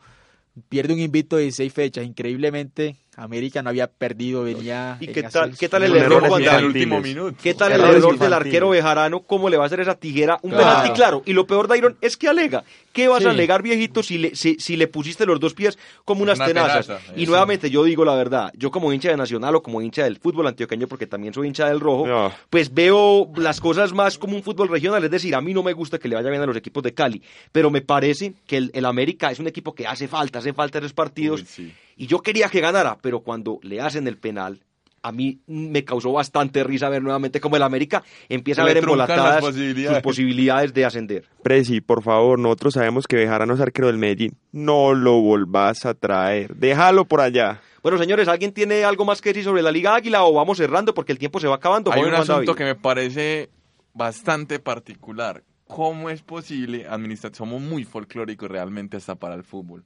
pierde 0.68 0.94
un 0.94 1.00
invicto 1.00 1.34
de 1.34 1.42
16 1.42 1.72
fechas. 1.72 2.04
Increíblemente, 2.04 2.94
América 3.16 3.62
no 3.62 3.70
había 3.70 3.86
perdido, 3.86 4.42
venía. 4.44 4.98
¿Y 5.00 5.06
en 5.06 5.12
qué 5.14 5.22
tal, 5.22 5.56
qué 5.56 5.68
tal 5.68 5.82
el 5.84 5.96
error 5.96 6.22
último 6.64 7.00
minuto. 7.00 7.36
¿Qué 7.42 7.54
tal 7.54 7.72
el 7.72 7.80
error 7.80 8.18
del 8.18 8.32
arquero 8.32 8.68
Bejarano? 8.70 9.20
¿Cómo 9.20 9.48
le 9.48 9.56
va 9.56 9.64
a 9.64 9.66
hacer 9.66 9.80
esa 9.80 9.94
tijera? 9.94 10.38
Un 10.42 10.50
Claro. 10.50 10.64
penalti 10.66 10.90
claro. 10.92 11.22
Y 11.24 11.32
lo 11.32 11.46
peor, 11.46 11.66
Dairon, 11.66 11.96
es 12.00 12.16
que 12.16 12.28
alega. 12.28 12.64
¿Qué 12.92 13.08
vas 13.08 13.24
a 13.26 13.30
alegar, 13.30 13.62
viejito, 13.62 14.02
si 14.02 14.16
le, 14.18 14.34
si, 14.34 14.56
si 14.58 14.76
le 14.76 14.86
pusiste 14.88 15.26
los 15.26 15.38
dos 15.40 15.52
pies 15.54 15.78
como 16.04 16.22
unas 16.22 16.38
Una 16.38 16.46
tenazas? 16.46 16.86
tenaza, 16.86 17.12
y 17.16 17.26
nuevamente, 17.26 17.70
yo 17.70 17.84
digo 17.84 18.04
la 18.04 18.14
verdad. 18.14 18.50
Yo 18.56 18.70
como 18.70 18.92
hincha 18.92 19.10
de 19.10 19.16
Nacional 19.18 19.54
o 19.56 19.62
como 19.62 19.82
hincha 19.82 20.04
del 20.04 20.16
fútbol 20.18 20.46
antioqueño, 20.46 20.86
porque 20.86 21.06
también 21.06 21.34
soy 21.34 21.46
hincha 21.48 21.68
del 21.68 21.80
rojo, 21.80 22.06
No. 22.06 22.32
pues 22.50 22.72
veo 22.72 23.30
las 23.36 23.60
cosas 23.60 23.92
más 23.92 24.16
como 24.18 24.34
un 24.36 24.42
fútbol 24.42 24.68
regional. 24.68 25.04
Es 25.04 25.10
decir, 25.10 25.34
a 25.34 25.40
mí 25.42 25.52
no 25.52 25.62
me 25.62 25.72
gusta 25.74 25.98
que 25.98 26.08
le 26.08 26.16
vaya 26.16 26.30
bien 26.30 26.42
a 26.42 26.46
los 26.46 26.56
equipos 26.56 26.82
de 26.82 26.94
Cali. 26.94 27.22
Pero 27.52 27.70
me 27.70 27.82
parece 27.82 28.32
que 28.46 28.56
el, 28.56 28.70
el 28.74 28.84
América 28.86 29.30
es 29.30 29.38
un 29.38 29.46
equipo 29.46 29.74
que 29.74 29.86
hace 29.86 30.08
falta, 30.08 30.38
hace 30.38 30.52
falta 30.54 30.78
esos 30.78 30.92
partidos. 30.94 31.40
Uy, 31.42 31.46
sí. 31.46 31.72
Y 31.96 32.06
yo 32.06 32.20
quería 32.20 32.48
que 32.48 32.60
ganara, 32.60 32.98
pero 33.00 33.20
cuando 33.20 33.58
le 33.62 33.80
hacen 33.80 34.06
el 34.06 34.18
penal, 34.18 34.60
a 35.02 35.12
mí 35.12 35.40
me 35.46 35.84
causó 35.84 36.12
bastante 36.12 36.64
risa 36.64 36.88
ver 36.88 37.02
nuevamente 37.02 37.40
cómo 37.40 37.56
el 37.56 37.62
América 37.62 38.02
empieza 38.28 38.62
a 38.62 38.64
ver 38.64 38.78
embolatadas 38.78 39.26
las 39.26 39.44
sus 39.44 39.50
posibilidades. 39.50 40.02
posibilidades 40.02 40.74
de 40.74 40.84
ascender. 40.84 41.24
Presi, 41.42 41.80
por 41.80 42.02
favor, 42.02 42.38
nosotros 42.38 42.74
sabemos 42.74 43.06
que 43.06 43.16
Bejarano 43.16 43.54
es 43.54 43.60
arquero 43.60 43.86
del 43.86 43.98
Medellín. 43.98 44.36
No 44.52 44.94
lo 44.94 45.20
volvás 45.20 45.86
a 45.86 45.94
traer. 45.94 46.56
Déjalo 46.56 47.04
por 47.04 47.20
allá. 47.20 47.60
Bueno, 47.82 47.98
señores, 47.98 48.26
¿alguien 48.26 48.52
tiene 48.52 48.84
algo 48.84 49.04
más 49.04 49.22
que 49.22 49.30
decir 49.30 49.44
sobre 49.44 49.62
la 49.62 49.70
Liga 49.70 49.94
Águila 49.94 50.24
o 50.24 50.32
vamos 50.32 50.58
cerrando 50.58 50.92
porque 50.92 51.12
el 51.12 51.18
tiempo 51.18 51.38
se 51.38 51.46
va 51.46 51.54
acabando? 51.54 51.92
Hay 51.92 52.02
un 52.02 52.12
asunto 52.12 52.32
David. 52.32 52.54
que 52.54 52.64
me 52.64 52.74
parece 52.74 53.48
bastante 53.94 54.58
particular. 54.58 55.44
¿Cómo 55.68 56.10
es 56.10 56.22
posible, 56.22 56.86
administrar, 56.88 57.34
somos 57.34 57.60
muy 57.60 57.84
folclóricos 57.84 58.50
realmente 58.50 58.96
hasta 58.96 59.14
para 59.14 59.34
el 59.36 59.44
fútbol? 59.44 59.84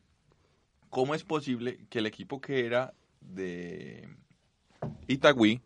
¿Cómo 0.90 1.14
es 1.14 1.22
posible 1.24 1.78
que 1.88 2.00
el 2.00 2.06
equipo 2.06 2.40
que 2.40 2.66
era 2.66 2.92
de 3.20 4.08
Itagüí 5.06 5.60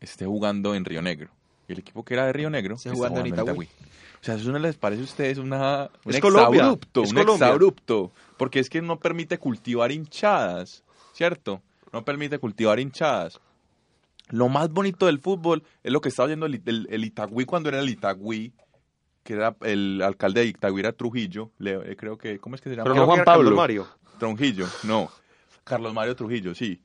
esté 0.00 0.26
jugando 0.26 0.74
en 0.74 0.84
Río 0.84 1.02
Negro? 1.02 1.30
Y 1.68 1.72
el 1.72 1.78
equipo 1.78 2.04
que 2.04 2.14
era 2.14 2.26
de 2.26 2.32
Río 2.34 2.50
Negro 2.50 2.74
Esté 2.74 2.90
esté 2.90 2.96
jugando 2.96 3.20
en 3.20 3.26
Itagüí. 3.28 3.66
O 4.20 4.24
sea, 4.24 4.34
¿eso 4.36 4.52
no 4.52 4.58
les 4.58 4.76
parece 4.76 5.02
a 5.02 5.04
ustedes 5.04 5.38
una, 5.38 5.90
un 6.04 6.10
Es 6.12 6.16
exabrupto? 6.16 7.02
es 7.02 7.10
un 7.10 7.16
Colombia. 7.16 7.46
exabrupto. 7.46 8.12
Porque 8.36 8.58
es 8.58 8.68
que 8.70 8.80
no 8.82 8.98
permite 8.98 9.38
cultivar 9.38 9.92
hinchadas, 9.92 10.82
¿cierto? 11.12 11.62
No 11.92 12.04
permite 12.04 12.38
cultivar 12.38 12.80
hinchadas. 12.80 13.40
Lo 14.28 14.48
más 14.48 14.70
bonito 14.70 15.06
del 15.06 15.20
fútbol 15.20 15.62
es 15.82 15.92
lo 15.92 16.00
que 16.00 16.08
estaba 16.08 16.32
el, 16.32 16.42
el- 16.64 16.86
el 16.90 17.04
Itagüí 17.04 17.44
cuando 17.44 17.68
era 17.68 17.80
el 17.80 17.88
Itagüí, 17.90 18.52
que 19.24 19.32
era 19.32 19.56
el 19.62 20.00
alcalde 20.02 20.40
de 20.42 20.46
Itagüí 20.46 20.80
era 20.80 20.92
Trujillo, 20.92 21.50
le- 21.58 21.92
eh, 21.92 21.96
creo 21.96 22.16
que, 22.16 22.38
¿cómo 22.38 22.54
es 22.54 22.60
que 22.60 22.70
se 22.70 22.76
llama? 22.76 22.84
Pero 22.84 22.94
no 22.94 23.06
Juan 23.06 23.16
era 23.18 23.24
Carlos 23.24 23.44
Pablo. 23.46 23.56
Mario. 23.56 23.86
Trujillo, 24.18 24.66
no. 24.84 25.10
Carlos 25.64 25.92
Mario 25.92 26.14
Trujillo, 26.14 26.54
sí. 26.54 26.80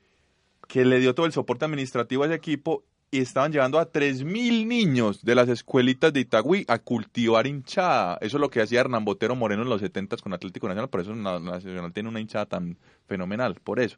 Que 0.67 0.85
le 0.85 0.99
dio 0.99 1.13
todo 1.13 1.25
el 1.27 1.31
soporte 1.33 1.65
administrativo 1.65 2.23
a 2.23 2.27
ese 2.27 2.35
equipo 2.35 2.83
y 3.11 3.19
estaban 3.21 3.51
llevando 3.51 3.79
a 3.79 3.91
3.000 3.91 4.67
niños 4.67 5.23
de 5.25 5.33
las 5.35 5.49
escuelitas 5.49 6.13
de 6.13 6.19
Itagüí 6.21 6.63
a 6.67 6.77
cultivar 6.79 7.47
hinchada. 7.47 8.17
Eso 8.21 8.37
es 8.37 8.41
lo 8.41 8.49
que 8.49 8.61
hacía 8.61 8.79
Hernán 8.81 9.03
Botero 9.03 9.35
Moreno 9.35 9.63
en 9.63 9.69
los 9.69 9.81
70 9.81 10.17
con 10.17 10.31
Atlético 10.33 10.67
Nacional, 10.67 10.89
por 10.89 11.01
eso 11.01 11.15
Na- 11.15 11.39
Nacional 11.39 11.91
tiene 11.91 12.09
una 12.09 12.19
hinchada 12.19 12.45
tan 12.45 12.77
fenomenal, 13.07 13.55
por 13.63 13.79
eso. 13.79 13.97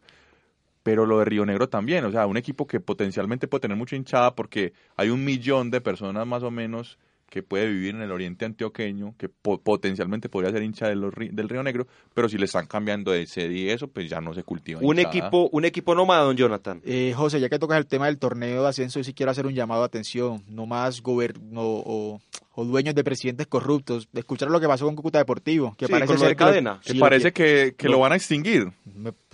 Pero 0.84 1.06
lo 1.06 1.20
de 1.20 1.26
Río 1.26 1.46
Negro 1.46 1.70
también, 1.70 2.06
o 2.06 2.12
sea, 2.12 2.26
un 2.26 2.38
equipo 2.38 2.66
que 2.66 2.80
potencialmente 2.80 3.48
puede 3.48 3.62
tener 3.62 3.78
mucha 3.78 3.96
hinchada 3.96 4.34
porque 4.34 4.74
hay 4.98 5.10
un 5.10 5.24
millón 5.24 5.70
de 5.72 5.80
personas 5.82 6.26
más 6.26 6.42
o 6.42 6.50
menos 6.50 6.98
que 7.32 7.42
puede 7.44 7.68
vivir 7.70 7.96
en 7.96 8.02
el 8.02 8.12
oriente 8.12 8.44
antioqueño, 8.46 9.16
que 9.18 9.30
po- 9.30 9.58
potencialmente 9.58 10.28
podría 10.30 10.52
ser 10.52 10.64
hincha 10.64 10.88
de 10.90 10.96
los 10.96 11.14
ri- 11.14 11.32
del 11.32 11.48
Río 11.50 11.64
Negro, 11.64 11.88
pero 12.14 12.28
si 12.28 12.38
le 12.38 12.44
están 12.46 12.68
cambiando 12.68 13.12
de 13.12 13.26
sede 13.26 13.54
y 13.54 13.70
eso, 13.70 13.88
pues 13.88 14.10
ya 14.10 14.20
no 14.20 14.34
se 14.34 14.44
cultiva 14.44 14.82
Un 14.84 15.00
hinchada. 15.00 15.18
equipo, 15.18 15.50
un 15.54 15.64
equipo 15.66 15.96
nómada, 15.96 16.24
don 16.26 16.36
Jonathan. 16.36 16.82
Eh, 16.86 17.14
José, 17.16 17.40
ya 17.40 17.48
que 17.48 17.58
tocas 17.58 17.78
el 17.78 17.88
tema 17.88 18.08
del 18.08 18.20
torneo 18.20 18.62
de 18.64 18.68
ascenso, 18.70 19.00
yo 19.00 19.04
sí 19.06 19.14
quiero 19.14 19.32
hacer 19.32 19.46
un 19.48 19.54
llamado 19.54 19.80
de 19.82 19.86
atención. 19.86 20.44
No 20.50 20.66
más 20.66 21.02
gobierno 21.02 21.62
o, 21.62 22.20
o 22.54 22.66
dueños 22.66 22.96
de 22.96 23.04
presidentes 23.06 23.48
corruptos. 23.48 24.10
De 24.12 24.20
escuchar 24.20 24.50
lo 24.52 24.60
que 24.60 24.68
pasó 24.68 24.84
con 24.86 24.96
Cúcuta 24.98 25.18
Deportivo, 25.20 25.74
que 25.78 25.86
Sí, 25.88 25.92
parece 25.92 26.18
ser 26.18 26.30
de 26.30 26.36
que 26.36 26.44
lo- 26.44 26.50
Cadena. 26.50 26.80
sí, 26.84 26.92
Que 26.92 26.94
lo 26.96 27.00
parece 27.00 27.32
que, 27.32 27.76
que 27.78 27.88
lo- 27.88 27.94
lo 27.94 28.00
van 28.00 28.12
a 28.12 28.16
extinguir. 28.18 28.72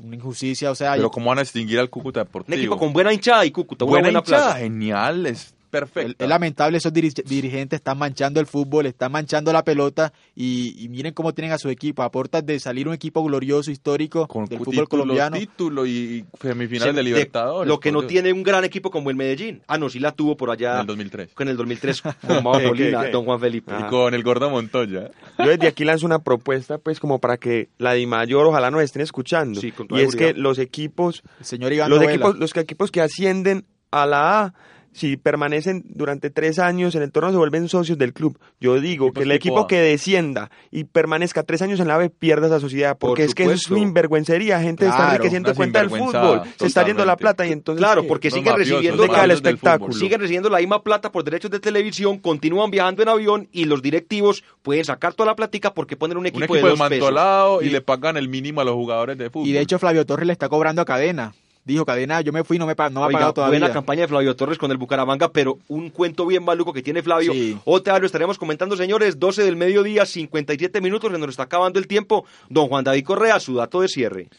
una 0.03 0.15
injusticia, 0.15 0.69
o 0.71 0.75
sea, 0.75 0.93
Pero 0.93 1.07
y- 1.07 1.11
¿cómo 1.11 1.29
van 1.29 1.39
a 1.39 1.41
extinguir 1.41 1.79
al 1.79 1.89
Cúcuta 1.89 2.21
Un 2.21 2.27
Deportivo? 2.27 2.55
equipo 2.57 2.77
con 2.77 2.93
buena 2.93 3.11
hinchada 3.11 3.43
y 3.43 3.49
Cúcuta, 3.51 3.85
buena 3.85 4.05
buena 4.09 4.19
hinchada, 4.19 4.43
plaza. 4.45 4.59
genial, 4.59 5.25
es, 5.25 5.55
perfecto. 5.69 6.23
es 6.23 6.29
lamentable 6.29 6.77
esos 6.77 6.93
diri- 6.93 7.23
dirigentes 7.23 7.77
están 7.77 7.97
manchando 7.97 8.39
el 8.39 8.45
fútbol, 8.47 8.85
están 8.85 9.11
manchando 9.11 9.51
la 9.53 9.63
pelota 9.63 10.13
y, 10.35 10.75
y 10.83 10.89
miren 10.89 11.13
cómo 11.13 11.33
tienen 11.33 11.51
a 11.53 11.57
su 11.57 11.69
equipo, 11.69 12.03
a 12.03 12.11
portas 12.11 12.45
de 12.45 12.59
salir 12.59 12.87
un 12.87 12.93
equipo 12.93 13.23
glorioso, 13.23 13.71
histórico 13.71 14.27
con 14.27 14.45
del 14.45 14.59
fútbol 14.59 14.71
título, 14.73 14.87
colombiano. 14.87 15.37
título 15.37 15.85
y 15.85 16.25
semifinales 16.41 16.93
Se- 16.93 16.97
de 16.97 17.03
Libertadores. 17.03 17.67
Lo 17.67 17.79
que 17.79 17.91
no 17.91 18.01
Dios. 18.01 18.11
tiene 18.11 18.33
un 18.33 18.43
gran 18.43 18.63
equipo 18.63 18.91
como 18.91 19.09
el 19.09 19.15
Medellín. 19.15 19.61
Ah, 19.67 19.77
no, 19.77 19.89
sí 19.89 19.99
la 19.99 20.11
tuvo 20.11 20.37
por 20.37 20.49
allá 20.51 20.75
En 20.75 20.79
el 20.81 20.87
2003. 20.87 21.29
en 21.39 21.47
el 21.47 21.57
2003 21.57 22.01
con 22.27 22.43
Mao 22.43 22.57
¿Qué, 22.59 22.67
Molina, 22.67 23.05
don 23.09 23.25
Juan 23.25 23.39
Felipe. 23.39 23.73
Y 23.79 23.83
con 23.89 24.13
el 24.13 24.23
gordo 24.23 24.49
Montoya. 24.49 25.11
Yo 25.39 25.47
desde 25.47 25.67
aquí 25.67 25.83
lanzo 25.85 26.05
una 26.05 26.19
propuesta, 26.19 26.77
pues, 26.77 26.99
como 26.99 27.19
para 27.19 27.37
que 27.37 27.69
la 27.77 27.93
Di 27.93 28.05
Mayor 28.07 28.45
ojalá 28.47 28.71
nos 28.71 28.81
estén 28.81 29.01
escuchando. 29.01 29.59
Sí, 29.61 29.71
con 29.71 29.87
toda 29.87 30.01
y 30.01 30.05
es 30.05 30.15
que 30.15 30.33
los 30.33 30.59
equipos, 30.59 31.23
El 31.39 31.45
señor 31.45 31.73
Iván 31.73 31.89
los 31.89 31.99
Novela. 31.99 32.13
equipos, 32.13 32.37
los 32.37 32.55
equipos 32.55 32.91
que 32.91 33.01
ascienden 33.01 33.65
a 33.91 34.05
la 34.05 34.41
A, 34.43 34.53
si 34.97 35.15
permanecen 35.15 35.83
durante 35.85 36.31
tres 36.31 36.57
años 36.57 36.95
en 36.95 37.03
el 37.03 37.11
torneo, 37.11 37.31
se 37.31 37.37
vuelven 37.37 37.69
socios 37.69 37.97
del 37.99 38.13
club. 38.13 38.39
Yo 38.59 38.81
digo 38.81 39.13
que 39.13 39.19
el 39.21 39.25
tipo 39.29 39.35
equipo 39.35 39.59
A. 39.59 39.67
que 39.67 39.79
descienda 39.79 40.49
y 40.71 40.85
permanezca 40.85 41.43
tres 41.43 41.61
años 41.61 41.79
en 41.79 41.87
la 41.87 41.97
B 41.97 42.09
pierda 42.09 42.47
esa 42.47 42.59
sociedad, 42.59 42.97
porque 42.97 43.21
Por 43.23 43.29
es 43.29 43.35
que 43.35 43.43
eso 43.43 43.51
es 43.53 43.69
una 43.69 43.81
invergüencería. 43.81 44.59
Gente 44.59 44.87
está 44.87 45.09
enriqueciendo 45.11 45.53
cuenta 45.53 45.79
del 45.81 45.89
fútbol, 45.91 46.41
se 46.57 46.65
está 46.65 46.83
yendo 46.85 47.05
la 47.05 47.15
plata 47.15 47.45
y 47.45 47.51
entonces. 47.51 47.79
Claro, 47.79 48.01
¿qué? 48.01 48.07
porque 48.07 48.31
siguen 48.31 48.55
recibiendo 48.55 48.97
¿Dónde 49.03 49.13
queda 49.13 49.25
el 49.25 49.31
espectáculo? 49.31 49.93
siguen 49.93 50.19
recibiendo 50.19 50.49
la 50.49 50.57
misma 50.57 50.81
plata 50.81 51.11
por 51.11 51.23
derechos 51.23 51.51
de 51.51 51.59
televisión, 51.59 52.17
continúan 52.17 52.71
viajando 52.71 53.03
en 53.03 53.09
avión 53.09 53.47
y 53.51 53.65
los 53.65 53.83
directivos 53.83 54.43
pueden 54.63 54.83
sacar 54.83 55.13
toda 55.13 55.27
la 55.27 55.35
plática 55.35 55.73
porque 55.73 55.95
ponen 55.95 56.17
un 56.17 56.25
equipo, 56.25 56.39
Un 56.39 56.43
equipo 56.45 56.55
de 56.55 56.61
dos 56.71 56.71
pesos. 56.71 56.89
desmantolado 56.89 57.61
y, 57.61 57.67
Y- 57.67 57.69
le 57.69 57.81
pagan 57.81 58.17
el 58.17 58.29
mínimo 58.29 58.61
a 58.61 58.63
los 58.63 58.73
jugadores 58.73 59.17
de 59.17 59.29
fútbol. 59.29 59.47
Y 59.47 59.51
de 59.51 59.61
hecho 59.61 59.77
Flavio 59.77 60.05
Torres 60.07 60.25
le 60.25 60.33
está 60.33 60.49
cobrando 60.49 60.81
a 60.81 60.85
Cadena. 60.85 61.33
Dijo 61.67 61.85
Cadena, 61.85 62.21
yo 62.21 62.31
me 62.31 62.45
fui, 62.45 62.57
no 62.57 62.65
me, 62.65 62.75
no 62.75 63.01
me 63.01 63.07
ha 63.07 63.09
pagado 63.09 63.33
todavía. 63.33 63.59
buena 63.59 63.73
campaña 63.73 64.03
de 64.03 64.07
Flavio 64.07 64.37
Torres 64.37 64.57
con 64.57 64.71
el 64.71 64.77
Bucaramanga, 64.77 65.33
pero 65.33 65.59
un 65.67 65.89
cuento 65.89 66.25
bien 66.25 66.45
maluco 66.45 66.71
que 66.71 66.81
tiene 66.81 67.03
Flavio. 67.03 67.33
Sí. 67.33 67.57
Otra 67.65 67.99
lo 67.99 68.05
estaremos 68.05 68.37
comentando, 68.37 68.77
señores. 68.77 69.19
12 69.19 69.43
del 69.43 69.57
mediodía, 69.57 70.05
57 70.05 70.79
minutos, 70.79 71.11
se 71.11 71.17
nos 71.17 71.29
está 71.29 71.43
acabando 71.43 71.77
el 71.77 71.85
tiempo. 71.85 72.25
Don 72.47 72.69
Juan 72.69 72.85
David 72.85 73.03
Correa, 73.03 73.41
su 73.41 73.55
dato 73.55 73.81
de 73.81 73.89
cierre. 73.89 74.29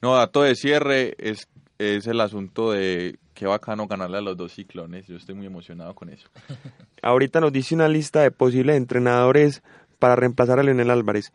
No, 0.00 0.14
dato 0.14 0.42
de 0.42 0.54
cierre 0.54 1.16
es, 1.18 1.48
es 1.80 2.06
el 2.06 2.20
asunto 2.20 2.70
de 2.70 3.18
qué 3.34 3.46
bacano 3.46 3.88
ganarle 3.88 4.18
a 4.18 4.20
los 4.20 4.36
dos 4.36 4.52
ciclones. 4.52 5.08
Yo 5.08 5.16
estoy 5.16 5.34
muy 5.34 5.46
emocionado 5.46 5.92
con 5.92 6.08
eso. 6.08 6.28
Ahorita 7.02 7.40
nos 7.40 7.52
dice 7.52 7.74
una 7.74 7.88
lista 7.88 8.20
de 8.20 8.30
posibles 8.30 8.76
entrenadores 8.76 9.64
para 9.98 10.14
reemplazar 10.14 10.60
a 10.60 10.62
Leonel 10.62 10.90
Álvarez. 10.90 11.32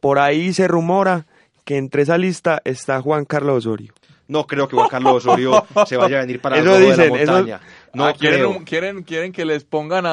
Por 0.00 0.18
ahí 0.18 0.52
se 0.52 0.68
rumora 0.68 1.24
que 1.64 1.78
entre 1.78 2.02
esa 2.02 2.18
lista 2.18 2.60
está 2.66 3.00
Juan 3.00 3.24
Carlos 3.24 3.64
Osorio. 3.64 3.94
No 4.32 4.46
creo 4.46 4.66
que 4.66 4.74
Juan 4.76 4.88
Carlos 4.88 5.14
Osorio 5.24 5.64
se 5.86 5.96
vaya 5.96 6.16
a 6.18 6.20
venir 6.22 6.40
para 6.40 6.56
Eso 6.58 6.64
rojo 6.66 6.78
de 6.78 6.86
dicen, 6.86 7.12
la 7.12 7.18
eso- 7.20 7.32
montaña. 7.32 7.60
No 7.94 8.06
Ah, 8.06 8.14
¿quieren, 8.18 8.46
un- 8.46 8.64
quieren, 8.64 9.02
quieren 9.02 9.32
que 9.32 9.44
les 9.44 9.64
pongan 9.64 10.06
a, 10.06 10.10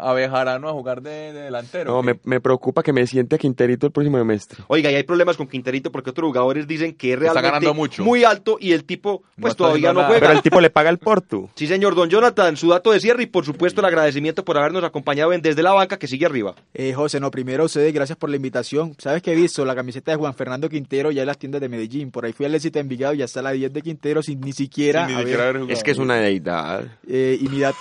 a, 0.00 0.10
a 0.10 0.12
Bejarano 0.14 0.68
a 0.68 0.72
jugar 0.72 1.02
de, 1.02 1.32
de 1.32 1.42
delantero. 1.42 1.92
No, 1.92 2.02
me, 2.02 2.18
me 2.24 2.40
preocupa 2.40 2.82
que 2.82 2.92
me 2.92 3.06
siente 3.06 3.36
a 3.36 3.38
Quinterito 3.38 3.86
el 3.86 3.92
próximo 3.92 4.18
semestre. 4.18 4.64
Oiga, 4.68 4.90
y 4.90 4.94
hay 4.96 5.02
problemas 5.04 5.36
con 5.36 5.46
Quinterito 5.46 5.92
porque 5.92 6.10
otros 6.10 6.26
jugadores 6.28 6.66
dicen 6.66 6.94
que 6.94 7.08
es 7.12 7.20
Está 7.20 7.32
realmente 7.34 7.48
ganando 7.66 7.74
mucho. 7.74 8.04
muy 8.04 8.24
alto 8.24 8.56
y 8.60 8.72
el 8.72 8.84
tipo 8.84 9.22
pues 9.40 9.52
está 9.52 9.64
todavía 9.64 9.92
no 9.92 10.00
nada. 10.00 10.08
juega. 10.08 10.20
Pero 10.26 10.32
el 10.32 10.42
tipo 10.42 10.60
le 10.60 10.70
paga 10.70 10.90
el 10.90 10.98
porto. 10.98 11.48
Sí, 11.54 11.66
señor 11.66 11.94
Don 11.94 12.08
Jonathan, 12.08 12.56
su 12.56 12.68
dato 12.70 12.90
de 12.92 13.00
cierre 13.00 13.22
y 13.22 13.26
por 13.26 13.44
supuesto 13.44 13.80
el 13.80 13.84
agradecimiento 13.86 14.44
por 14.44 14.56
habernos 14.58 14.82
acompañado 14.84 15.32
en 15.32 15.42
Desde 15.42 15.62
la 15.62 15.72
Banca 15.72 15.98
que 15.98 16.06
sigue 16.08 16.26
arriba. 16.26 16.54
Eh, 16.74 16.92
José, 16.92 17.20
no, 17.20 17.30
primero 17.30 17.64
ustedes, 17.66 17.92
gracias 17.92 18.16
por 18.18 18.30
la 18.30 18.36
invitación. 18.36 18.94
¿Sabes 18.98 19.22
qué 19.22 19.32
he 19.32 19.36
visto? 19.36 19.64
La 19.64 19.74
camiseta 19.74 20.10
de 20.12 20.16
Juan 20.16 20.34
Fernando 20.34 20.68
Quintero 20.68 21.10
ya 21.10 21.22
en 21.22 21.26
las 21.26 21.38
tiendas 21.38 21.60
de 21.60 21.68
Medellín. 21.68 22.10
Por 22.10 22.24
ahí 22.24 22.32
fui 22.32 22.46
al 22.46 22.54
éxito 22.54 22.74
de 22.78 22.80
Envigado 22.80 23.14
y 23.14 23.18
ya 23.18 23.24
está 23.26 23.42
la 23.42 23.52
10 23.52 23.72
de 23.72 23.82
Quintero 23.82 24.22
sin 24.22 24.40
ni 24.40 24.52
siquiera, 24.52 25.06
Sin 25.06 25.16
ni 25.16 25.22
siquiera 25.22 25.42
haber 25.44 25.56
jugado. 25.60 25.72
Es 25.72 25.82
que 25.82 25.90
es 25.90 25.98
una 25.98 26.16
deidad. 26.16 26.79
Eh, 27.08 27.38
y 27.40 27.48
mi, 27.48 27.58
dat- 27.60 27.74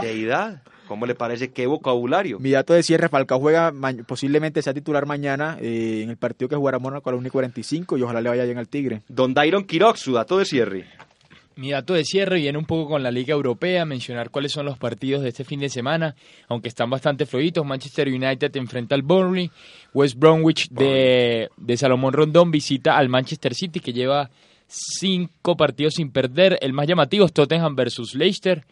Deidad, 0.00 0.62
¿cómo 0.88 1.06
le 1.06 1.14
parece 1.14 1.52
qué 1.52 1.66
vocabulario? 1.66 2.38
mi 2.38 2.50
dato 2.50 2.74
de 2.74 2.82
cierre, 2.82 3.08
Falcao 3.08 3.38
juega, 3.40 3.72
posiblemente 4.06 4.62
sea 4.62 4.74
titular 4.74 5.06
mañana 5.06 5.56
eh, 5.60 6.00
en 6.02 6.10
el 6.10 6.16
partido 6.16 6.48
que 6.48 6.56
jugará 6.56 6.78
Mónaco 6.78 7.08
a 7.10 7.12
la 7.12 7.18
1 7.18 7.28
y 7.28 7.30
45 7.30 7.98
y 7.98 8.02
ojalá 8.02 8.20
le 8.20 8.28
vaya 8.28 8.44
bien 8.44 8.58
al 8.58 8.68
Tigre. 8.68 9.02
Don 9.08 9.34
Dairon 9.34 9.64
Quirox, 9.64 10.00
su 10.00 10.12
dato 10.12 10.38
de 10.38 10.44
cierre. 10.44 10.86
Mi 11.54 11.70
dato 11.70 11.92
de 11.92 12.02
cierre 12.02 12.36
viene 12.38 12.56
un 12.56 12.64
poco 12.64 12.88
con 12.88 13.02
la 13.02 13.10
Liga 13.10 13.34
Europea, 13.34 13.84
mencionar 13.84 14.30
cuáles 14.30 14.52
son 14.52 14.64
los 14.64 14.78
partidos 14.78 15.22
de 15.22 15.28
este 15.28 15.44
fin 15.44 15.60
de 15.60 15.68
semana, 15.68 16.14
aunque 16.48 16.68
están 16.68 16.88
bastante 16.88 17.26
flojitos. 17.26 17.64
Manchester 17.66 18.08
United 18.08 18.56
enfrenta 18.56 18.94
al 18.94 19.02
Burnley, 19.02 19.50
West 19.92 20.16
Bromwich 20.18 20.70
de, 20.70 21.50
de 21.58 21.76
Salomón 21.76 22.14
Rondón 22.14 22.50
visita 22.50 22.96
al 22.96 23.10
Manchester 23.10 23.54
City 23.54 23.80
que 23.80 23.92
lleva 23.92 24.30
cinco 24.72 25.56
partidos 25.56 25.94
sin 25.94 26.10
perder. 26.10 26.58
El 26.62 26.72
más 26.72 26.86
llamativo 26.86 27.26
es 27.26 27.32
Tottenham 27.32 27.76
versus 27.76 28.14
Leicester. 28.14 28.64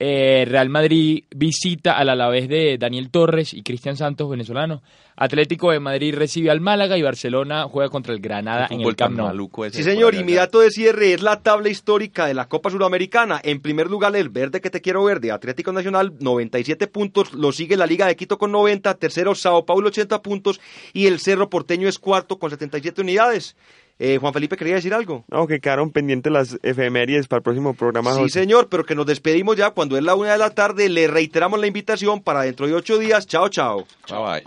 Eh, 0.00 0.44
Real 0.46 0.68
Madrid 0.68 1.24
visita 1.34 1.98
al 1.98 2.08
Alavés 2.08 2.48
de 2.48 2.78
Daniel 2.78 3.10
Torres 3.10 3.52
y 3.52 3.62
Cristian 3.62 3.96
Santos, 3.96 4.30
venezolano. 4.30 4.80
Atlético 5.16 5.72
de 5.72 5.80
Madrid 5.80 6.14
recibe 6.14 6.52
al 6.52 6.60
Málaga 6.60 6.96
y 6.96 7.02
Barcelona 7.02 7.64
juega 7.64 7.90
contra 7.90 8.14
el 8.14 8.20
Granada 8.20 8.68
en 8.70 8.82
el 8.82 8.94
Camp 8.94 9.16
Nou. 9.16 9.50
Sí, 9.72 9.82
señor, 9.82 10.14
y 10.14 10.22
mi 10.22 10.34
dato 10.34 10.60
de 10.60 10.70
cierre 10.70 11.14
es 11.14 11.22
la 11.22 11.42
tabla 11.42 11.68
histórica 11.68 12.26
de 12.26 12.34
la 12.34 12.48
Copa 12.48 12.70
Sudamericana. 12.70 13.40
En 13.42 13.60
primer 13.60 13.90
lugar, 13.90 14.14
el 14.14 14.28
verde 14.28 14.60
que 14.60 14.70
te 14.70 14.80
quiero 14.80 15.02
ver 15.02 15.18
de 15.18 15.32
Atlético 15.32 15.72
Nacional, 15.72 16.14
97 16.20 16.86
puntos. 16.86 17.34
Lo 17.34 17.50
sigue 17.50 17.76
la 17.76 17.86
Liga 17.86 18.06
de 18.06 18.14
Quito 18.14 18.38
con 18.38 18.52
90. 18.52 18.94
Tercero, 18.94 19.34
Sao 19.34 19.66
Paulo, 19.66 19.88
80 19.88 20.22
puntos. 20.22 20.60
Y 20.92 21.06
el 21.06 21.18
Cerro 21.18 21.50
Porteño 21.50 21.88
es 21.88 21.98
cuarto 21.98 22.38
con 22.38 22.50
77 22.50 23.00
unidades. 23.00 23.56
Eh, 23.98 24.18
Juan 24.18 24.32
Felipe, 24.32 24.56
¿quería 24.56 24.76
decir 24.76 24.94
algo? 24.94 25.24
No, 25.28 25.46
que 25.46 25.60
quedaron 25.60 25.90
pendientes 25.90 26.32
las 26.32 26.58
efemérides 26.62 27.26
para 27.26 27.38
el 27.38 27.42
próximo 27.42 27.74
programa. 27.74 28.12
Sí, 28.14 28.20
José. 28.20 28.40
señor, 28.40 28.68
pero 28.68 28.84
que 28.84 28.94
nos 28.94 29.06
despedimos 29.06 29.56
ya 29.56 29.70
cuando 29.70 29.96
es 29.96 30.04
la 30.04 30.14
una 30.14 30.32
de 30.32 30.38
la 30.38 30.50
tarde. 30.50 30.88
Le 30.88 31.08
reiteramos 31.08 31.58
la 31.58 31.66
invitación 31.66 32.22
para 32.22 32.42
dentro 32.42 32.66
de 32.66 32.74
ocho 32.74 32.98
días. 32.98 33.26
Chao, 33.26 33.48
chao. 33.48 33.86
Bye 34.08 34.42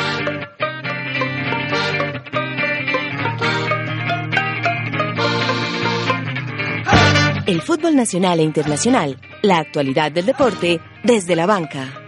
bye. 0.00 0.56
El 7.46 7.62
fútbol 7.62 7.94
nacional 7.94 8.40
e 8.40 8.42
internacional, 8.42 9.20
la 9.42 9.58
actualidad 9.58 10.10
del 10.10 10.26
deporte 10.26 10.80
desde 11.04 11.36
la 11.36 11.46
banca. 11.46 12.05